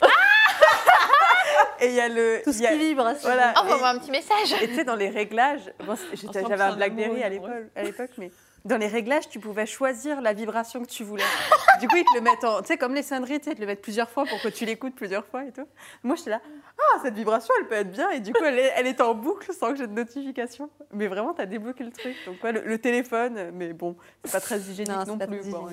[1.80, 2.40] et il y a le.
[2.44, 3.12] Tout ce il y a- qui vibre.
[3.16, 3.54] c'est Voilà.
[3.60, 6.62] envoie-moi un petit message Et tu sais, dans les réglages, bon, c'était- j'étais- Ensemble, j'avais
[6.72, 8.30] un Blackberry à amoureux, l'époque, à l'époque, mais
[8.66, 11.22] dans les réglages, tu pouvais choisir la vibration que tu voulais.
[11.80, 12.60] du coup, ils te le mettent en.
[12.60, 14.48] Tu sais, comme les sonneries, tu sais, ils te le mettent plusieurs fois pour que
[14.48, 15.66] tu l'écoutes plusieurs fois et tout.
[16.02, 16.40] Moi, j'étais là,
[16.78, 18.10] ah, cette vibration, elle peut être bien.
[18.10, 20.68] Et du coup, elle est, elle est en boucle sans que j'ai de notification.
[20.92, 22.16] Mais vraiment, tu as débloqué le truc.
[22.26, 25.50] Donc, ouais, le, le téléphone, mais bon, c'est pas très hygiénique Non, non, plus.
[25.50, 25.66] quoi,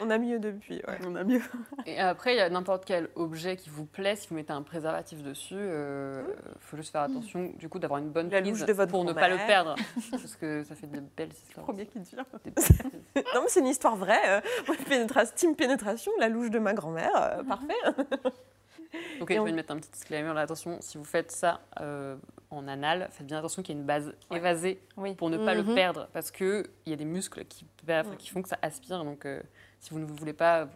[0.00, 0.06] on.
[0.06, 0.82] On a mieux depuis.
[0.86, 0.98] Ouais.
[1.06, 1.42] On a mieux.
[1.86, 4.62] Et après, il y a n'importe quel objet qui vous plaît, si vous mettez un
[4.62, 8.66] préservatif dessus, il faut juste faire attention du coup d'avoir une bonne La prise louche
[8.66, 9.74] de votre pour ne pas le perdre.
[10.10, 11.66] parce que ça fait de belles histoires.
[11.66, 12.04] Premier qui te
[12.34, 14.20] Non mais c'est une histoire vraie.
[14.26, 17.74] euh, moi, pénétra- team pénétration, la louche de ma grand-mère, euh, parfait.
[19.20, 20.42] Ok, je on- vais mettre un petit disclaimer là.
[20.42, 22.16] Attention, si vous faites ça euh,
[22.50, 25.14] en anal, faites bien attention qu'il y ait une base évasée Oui.
[25.14, 25.74] pour ne pas le Mhm.
[25.74, 26.08] perdre.
[26.12, 27.64] Parce qu'il y a des muscles qui,
[28.18, 29.04] qui font que ça aspire.
[29.04, 29.40] Donc, euh,
[29.80, 30.68] si vous ne voulez pas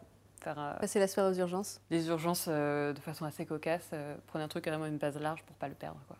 [0.42, 1.80] faire euh, Passer la sphère aux urgences.
[1.90, 5.42] des urgences euh, de façon assez cocasse, euh, prenez un truc carrément une base large
[5.44, 6.00] pour pas le perdre.
[6.08, 6.16] Quoi.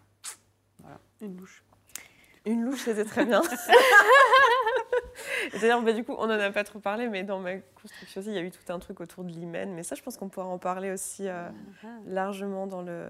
[1.23, 1.63] Une louche.
[2.45, 3.41] Une louche, c'était très bien.
[5.61, 8.31] D'ailleurs, bah, du coup, on n'en a pas trop parlé, mais dans ma construction aussi,
[8.31, 9.73] il y a eu tout un truc autour de l'hymen.
[9.75, 11.49] Mais ça, je pense qu'on pourra en parler aussi euh,
[12.07, 13.07] largement dans le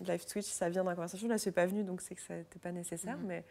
[0.00, 0.46] live Twitch.
[0.46, 1.28] Ça vient la conversation.
[1.28, 3.18] Là, c'est pas venu, donc c'est que ça n'était pas nécessaire.
[3.18, 3.26] Mhm.
[3.26, 3.44] Mais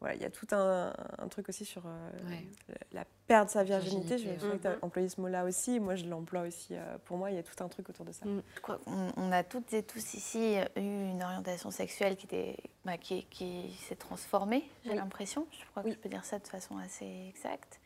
[0.00, 2.46] voilà, il y a tout un, un truc aussi sur euh, Ouais.
[2.92, 4.16] la perte de sa virginité.
[4.16, 5.80] Virginité, Je sais que tu as employé ce mot-là aussi.
[5.80, 6.68] Moi, je l'emploie aussi.
[6.76, 8.24] euh, pour moi, il y a tout un truc autour de ça.
[8.24, 8.42] Mm.
[8.54, 12.56] Je crois qu'on on a toutes et tous ici eu une orientation sexuelle qui, était,
[12.84, 14.96] bah, qui, qui s'est transformée, j'ai Oui.
[14.96, 15.46] l'impression.
[15.50, 15.90] Je crois Oui.
[15.90, 17.80] que je peux dire ça de façon assez exacte.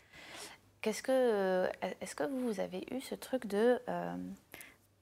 [0.82, 1.68] Qu'est-ce que, euh,
[2.00, 4.16] est-ce que vous avez eu ce truc de euh,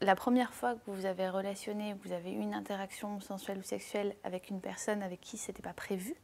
[0.02, 4.14] la première fois que vous avez relationné, vous avez eu une interaction sensuelle ou sexuelle
[4.22, 6.14] avec une personne avec qui c'était pas prévu?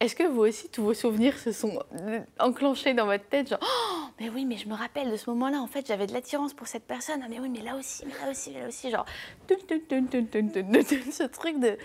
[0.00, 3.58] Est-ce que vous aussi, tous vos souvenirs se sont euh, enclenchés dans votre tête, genre,
[3.62, 6.54] oh, mais oui, mais je me rappelle de ce moment-là, en fait, j'avais de l'attirance
[6.54, 8.90] pour cette personne, ah, mais oui, mais là aussi, mais là aussi, mais là aussi,
[8.90, 9.04] genre,
[9.46, 11.76] ce truc de,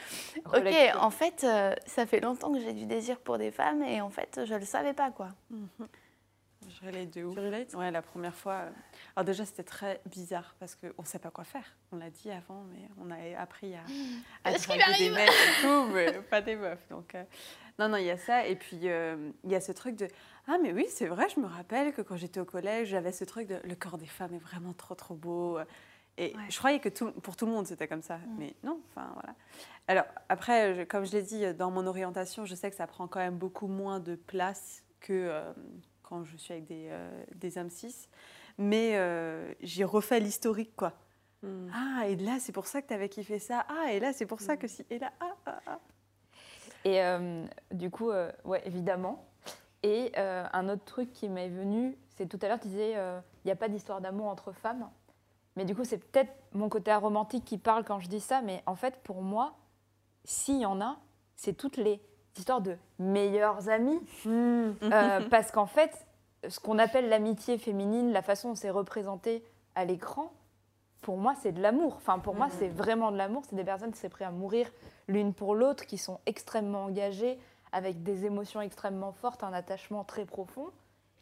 [0.46, 4.00] ok, en fait, euh, ça fait longtemps que j'ai du désir pour des femmes et
[4.00, 5.30] en fait, je ne le savais pas, quoi.
[5.50, 5.88] Mm -hmm.
[6.68, 7.36] Je relate de ouf.
[7.36, 7.74] Tu relates?
[7.76, 8.54] Ouais, la première fois.
[8.54, 8.72] Euh.
[9.16, 11.76] Alors déjà, c'était très bizarre parce qu'on ne sait pas quoi faire.
[11.92, 14.24] On l'a dit avant, mais on a appris à, mm.
[14.44, 16.88] à draguer des mecs et tout, mais pas des meufs.
[16.90, 17.16] Donc,
[17.80, 18.46] non, non, il y a ça.
[18.48, 20.08] Et puis, euh, il y a ce truc de
[20.48, 23.24] Ah, mais oui, c'est vrai, je me rappelle que quand j'étais au collège, j'avais ce
[23.26, 25.58] truc de Le corps des femmes est vraiment trop, trop beau.
[26.18, 26.44] Et Ouais.
[26.50, 28.20] je croyais que tout- pour tout le monde, c'était comme ça.
[28.38, 29.36] Mais non, enfin, voilà.
[29.88, 33.08] Alors, après, je- comme je l'ai dit, dans mon orientation, je sais que ça prend
[33.08, 35.52] quand même beaucoup moins de place que euh,
[36.04, 38.08] quand je suis avec des, euh, des hommes cis.
[38.58, 40.94] Mais euh, j'ai refait l'historique, quoi.
[41.44, 41.68] Mm.
[41.74, 43.66] Ah, et là, c'est pour ça que tu avais kiffé ça.
[43.68, 44.86] Ah, et là, c'est pour ça que si.
[44.90, 45.80] Et là, ah, ah, ah.
[46.86, 49.26] Et euh, du coup, euh, ouais, évidemment.
[49.84, 53.48] Et euh, un autre truc qui m'est venu, c'est tout à l'heure, tu disais, il
[53.48, 54.90] n'y a pas d'histoire d'amour entre femmes.
[55.56, 58.42] Mais du coup, c'est peut-être mon côté aromantique qui parle quand je dis ça.
[58.42, 59.56] Mais en fait, pour moi,
[60.24, 60.98] s'il y en a,
[61.36, 62.02] c'est toutes les
[62.38, 64.00] histoires de meilleurs amis.
[64.28, 64.74] Euh,
[65.30, 66.06] parce qu'en fait,
[66.48, 69.44] ce qu'on appelle l'amitié féminine, la façon dont c'est représenté
[69.76, 70.32] à l'écran,
[71.06, 71.98] pour moi, c'est de l'amour.
[71.98, 73.44] Enfin, pour moi, c'est vraiment de l'amour.
[73.48, 74.72] C'est des personnes qui sont prêtes à mourir
[75.08, 77.38] l'une pour l'autre, qui sont extrêmement engagées,
[77.72, 80.72] avec des émotions extrêmement fortes, un attachement très profond.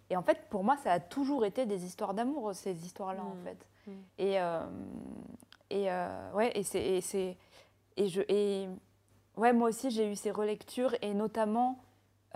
[0.09, 3.35] Et en fait, pour moi, ça a toujours été des histoires d'amour, ces histoires-là, en
[3.35, 3.43] Mm.
[3.43, 3.67] fait.
[3.87, 3.91] Mm.
[4.19, 4.61] Et, euh,
[5.69, 7.37] et euh, ouais, et c'est, et
[7.97, 8.69] et je, et
[9.35, 11.77] ouais, moi aussi, j'ai eu ces relectures, et notamment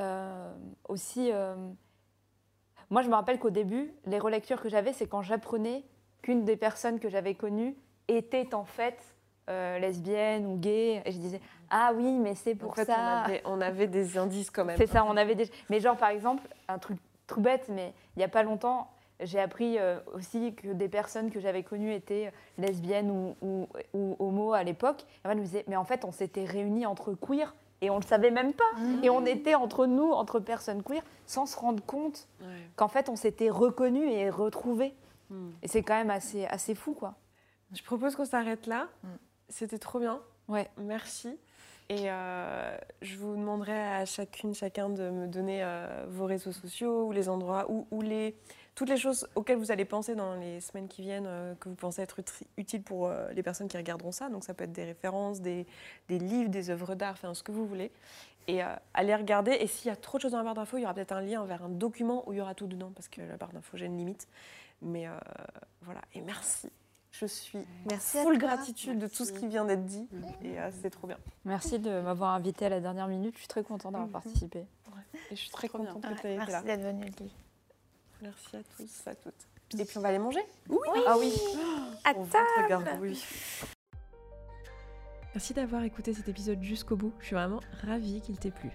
[0.01, 0.53] euh,
[0.89, 1.31] aussi,
[2.89, 5.85] moi, je me rappelle qu'au début, les relectures que j'avais, c'est quand j'apprenais
[6.21, 7.75] qu'une des personnes que j'avais connues
[8.07, 8.97] était en fait
[9.49, 11.39] euh, lesbienne ou gay, et je disais,
[11.69, 12.95] ah oui, mais c'est pour En fait, ça.
[12.97, 14.77] on avait, on avait des indices quand même.
[14.77, 15.49] C'est ça, on avait des.
[15.69, 18.89] Mais genre, par exemple, un truc tout bête, mais il n'y a pas longtemps,
[19.21, 24.15] j'ai appris euh, aussi que des personnes que j'avais connues étaient lesbiennes ou, ou, ou
[24.19, 25.01] homo à l'époque.
[25.23, 27.95] Et moi, je me disais, mais en fait, on s'était réunis entre queer et on
[27.97, 28.63] ne le savait même pas.
[29.03, 32.47] Et on était entre nous, entre personnes queer, sans se rendre compte Ouais.
[32.75, 34.93] qu'en fait, on s'était reconnus et retrouvés.
[35.29, 35.49] Mm.
[35.61, 37.15] Et c'est quand même assez, assez fou, quoi.
[37.73, 38.87] Je propose qu'on s'arrête là.
[39.03, 39.07] Mm.
[39.49, 40.21] C'était trop bien.
[40.47, 40.69] Ouais.
[40.77, 41.37] Merci.
[41.89, 47.05] Et euh, je vous demanderai à chacune, chacun de me donner euh, vos réseaux sociaux
[47.05, 48.35] ou les endroits ou, ou les,
[48.75, 51.75] toutes les choses auxquelles vous allez penser dans les semaines qui viennent, euh, que vous
[51.75, 52.19] pensez être
[52.57, 54.29] utiles pour euh, les personnes qui regarderont ça.
[54.29, 55.65] Donc ça peut être des références, des,
[56.09, 57.91] des livres, des œuvres d'art, enfin ce que vous voulez.
[58.47, 59.53] Et euh, allez regarder.
[59.53, 61.11] Et s'il y a trop de choses dans la barre d'infos, il y aura peut-être
[61.13, 63.51] un lien vers un document où il y aura tout dedans, parce que la barre
[63.51, 64.27] d'infos, j'ai une limite.
[64.81, 65.17] Mais euh,
[65.81, 66.01] voilà.
[66.13, 66.69] Et merci.
[67.11, 67.59] Je suis
[67.89, 70.07] Merci à full gratitude de tout ce qui vient d'être dit.
[70.43, 71.17] Et euh, c'est trop bien.
[71.45, 73.33] Merci de m'avoir invité à la dernière minute.
[73.35, 74.13] Je suis très contente d'avoir Mhm.
[74.13, 74.59] participé.
[75.31, 75.77] Et je suis très bien.
[75.93, 76.45] contente que tu aies été là.
[76.61, 77.31] merci d'être venue, Lily.
[78.21, 79.47] Merci à tous, à toutes.
[79.79, 80.41] Et puis on va aller manger
[81.07, 81.33] Ah oui.
[82.13, 83.21] Pour votre gargouille.
[85.33, 87.13] Merci d'avoir écouté cet épisode jusqu'au bout.
[87.19, 88.69] Je suis vraiment ravie qu'il t'ait plu.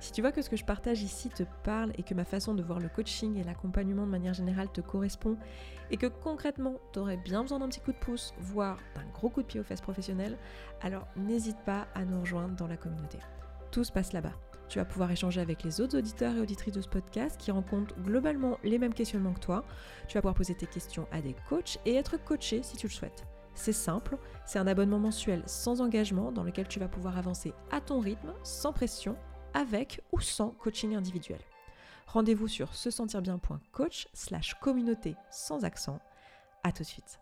[0.00, 2.54] Si tu vois que ce que je partage ici te parle et que ma façon
[2.54, 5.36] de voir le coaching et l'accompagnement de manière générale te correspond
[5.90, 9.28] et que concrètement tu aurais bien besoin d'un petit coup de pouce, voire d'un gros
[9.28, 10.38] coup de pied aux fesses professionnelles,
[10.82, 13.18] alors n'hésite pas à nous rejoindre dans la communauté.
[13.70, 14.34] Tout se passe là-bas.
[14.68, 17.94] Tu vas pouvoir échanger avec les autres auditeurs et auditrices de ce podcast qui rencontrent
[18.02, 19.64] globalement les mêmes questionnements que toi.
[20.06, 22.92] Tu vas pouvoir poser tes questions à des coachs et être coaché si tu le
[22.92, 23.26] souhaites.
[23.54, 24.16] C'est simple,
[24.46, 28.32] c'est un abonnement mensuel sans engagement dans lequel tu vas pouvoir avancer à ton rythme,
[28.44, 29.16] sans pression,
[29.54, 31.40] avec ou sans coaching individuel.
[32.06, 36.00] Rendez-vous sur se sentir bien.coach slash communauté sans accent.
[36.62, 37.20] À tout de suite.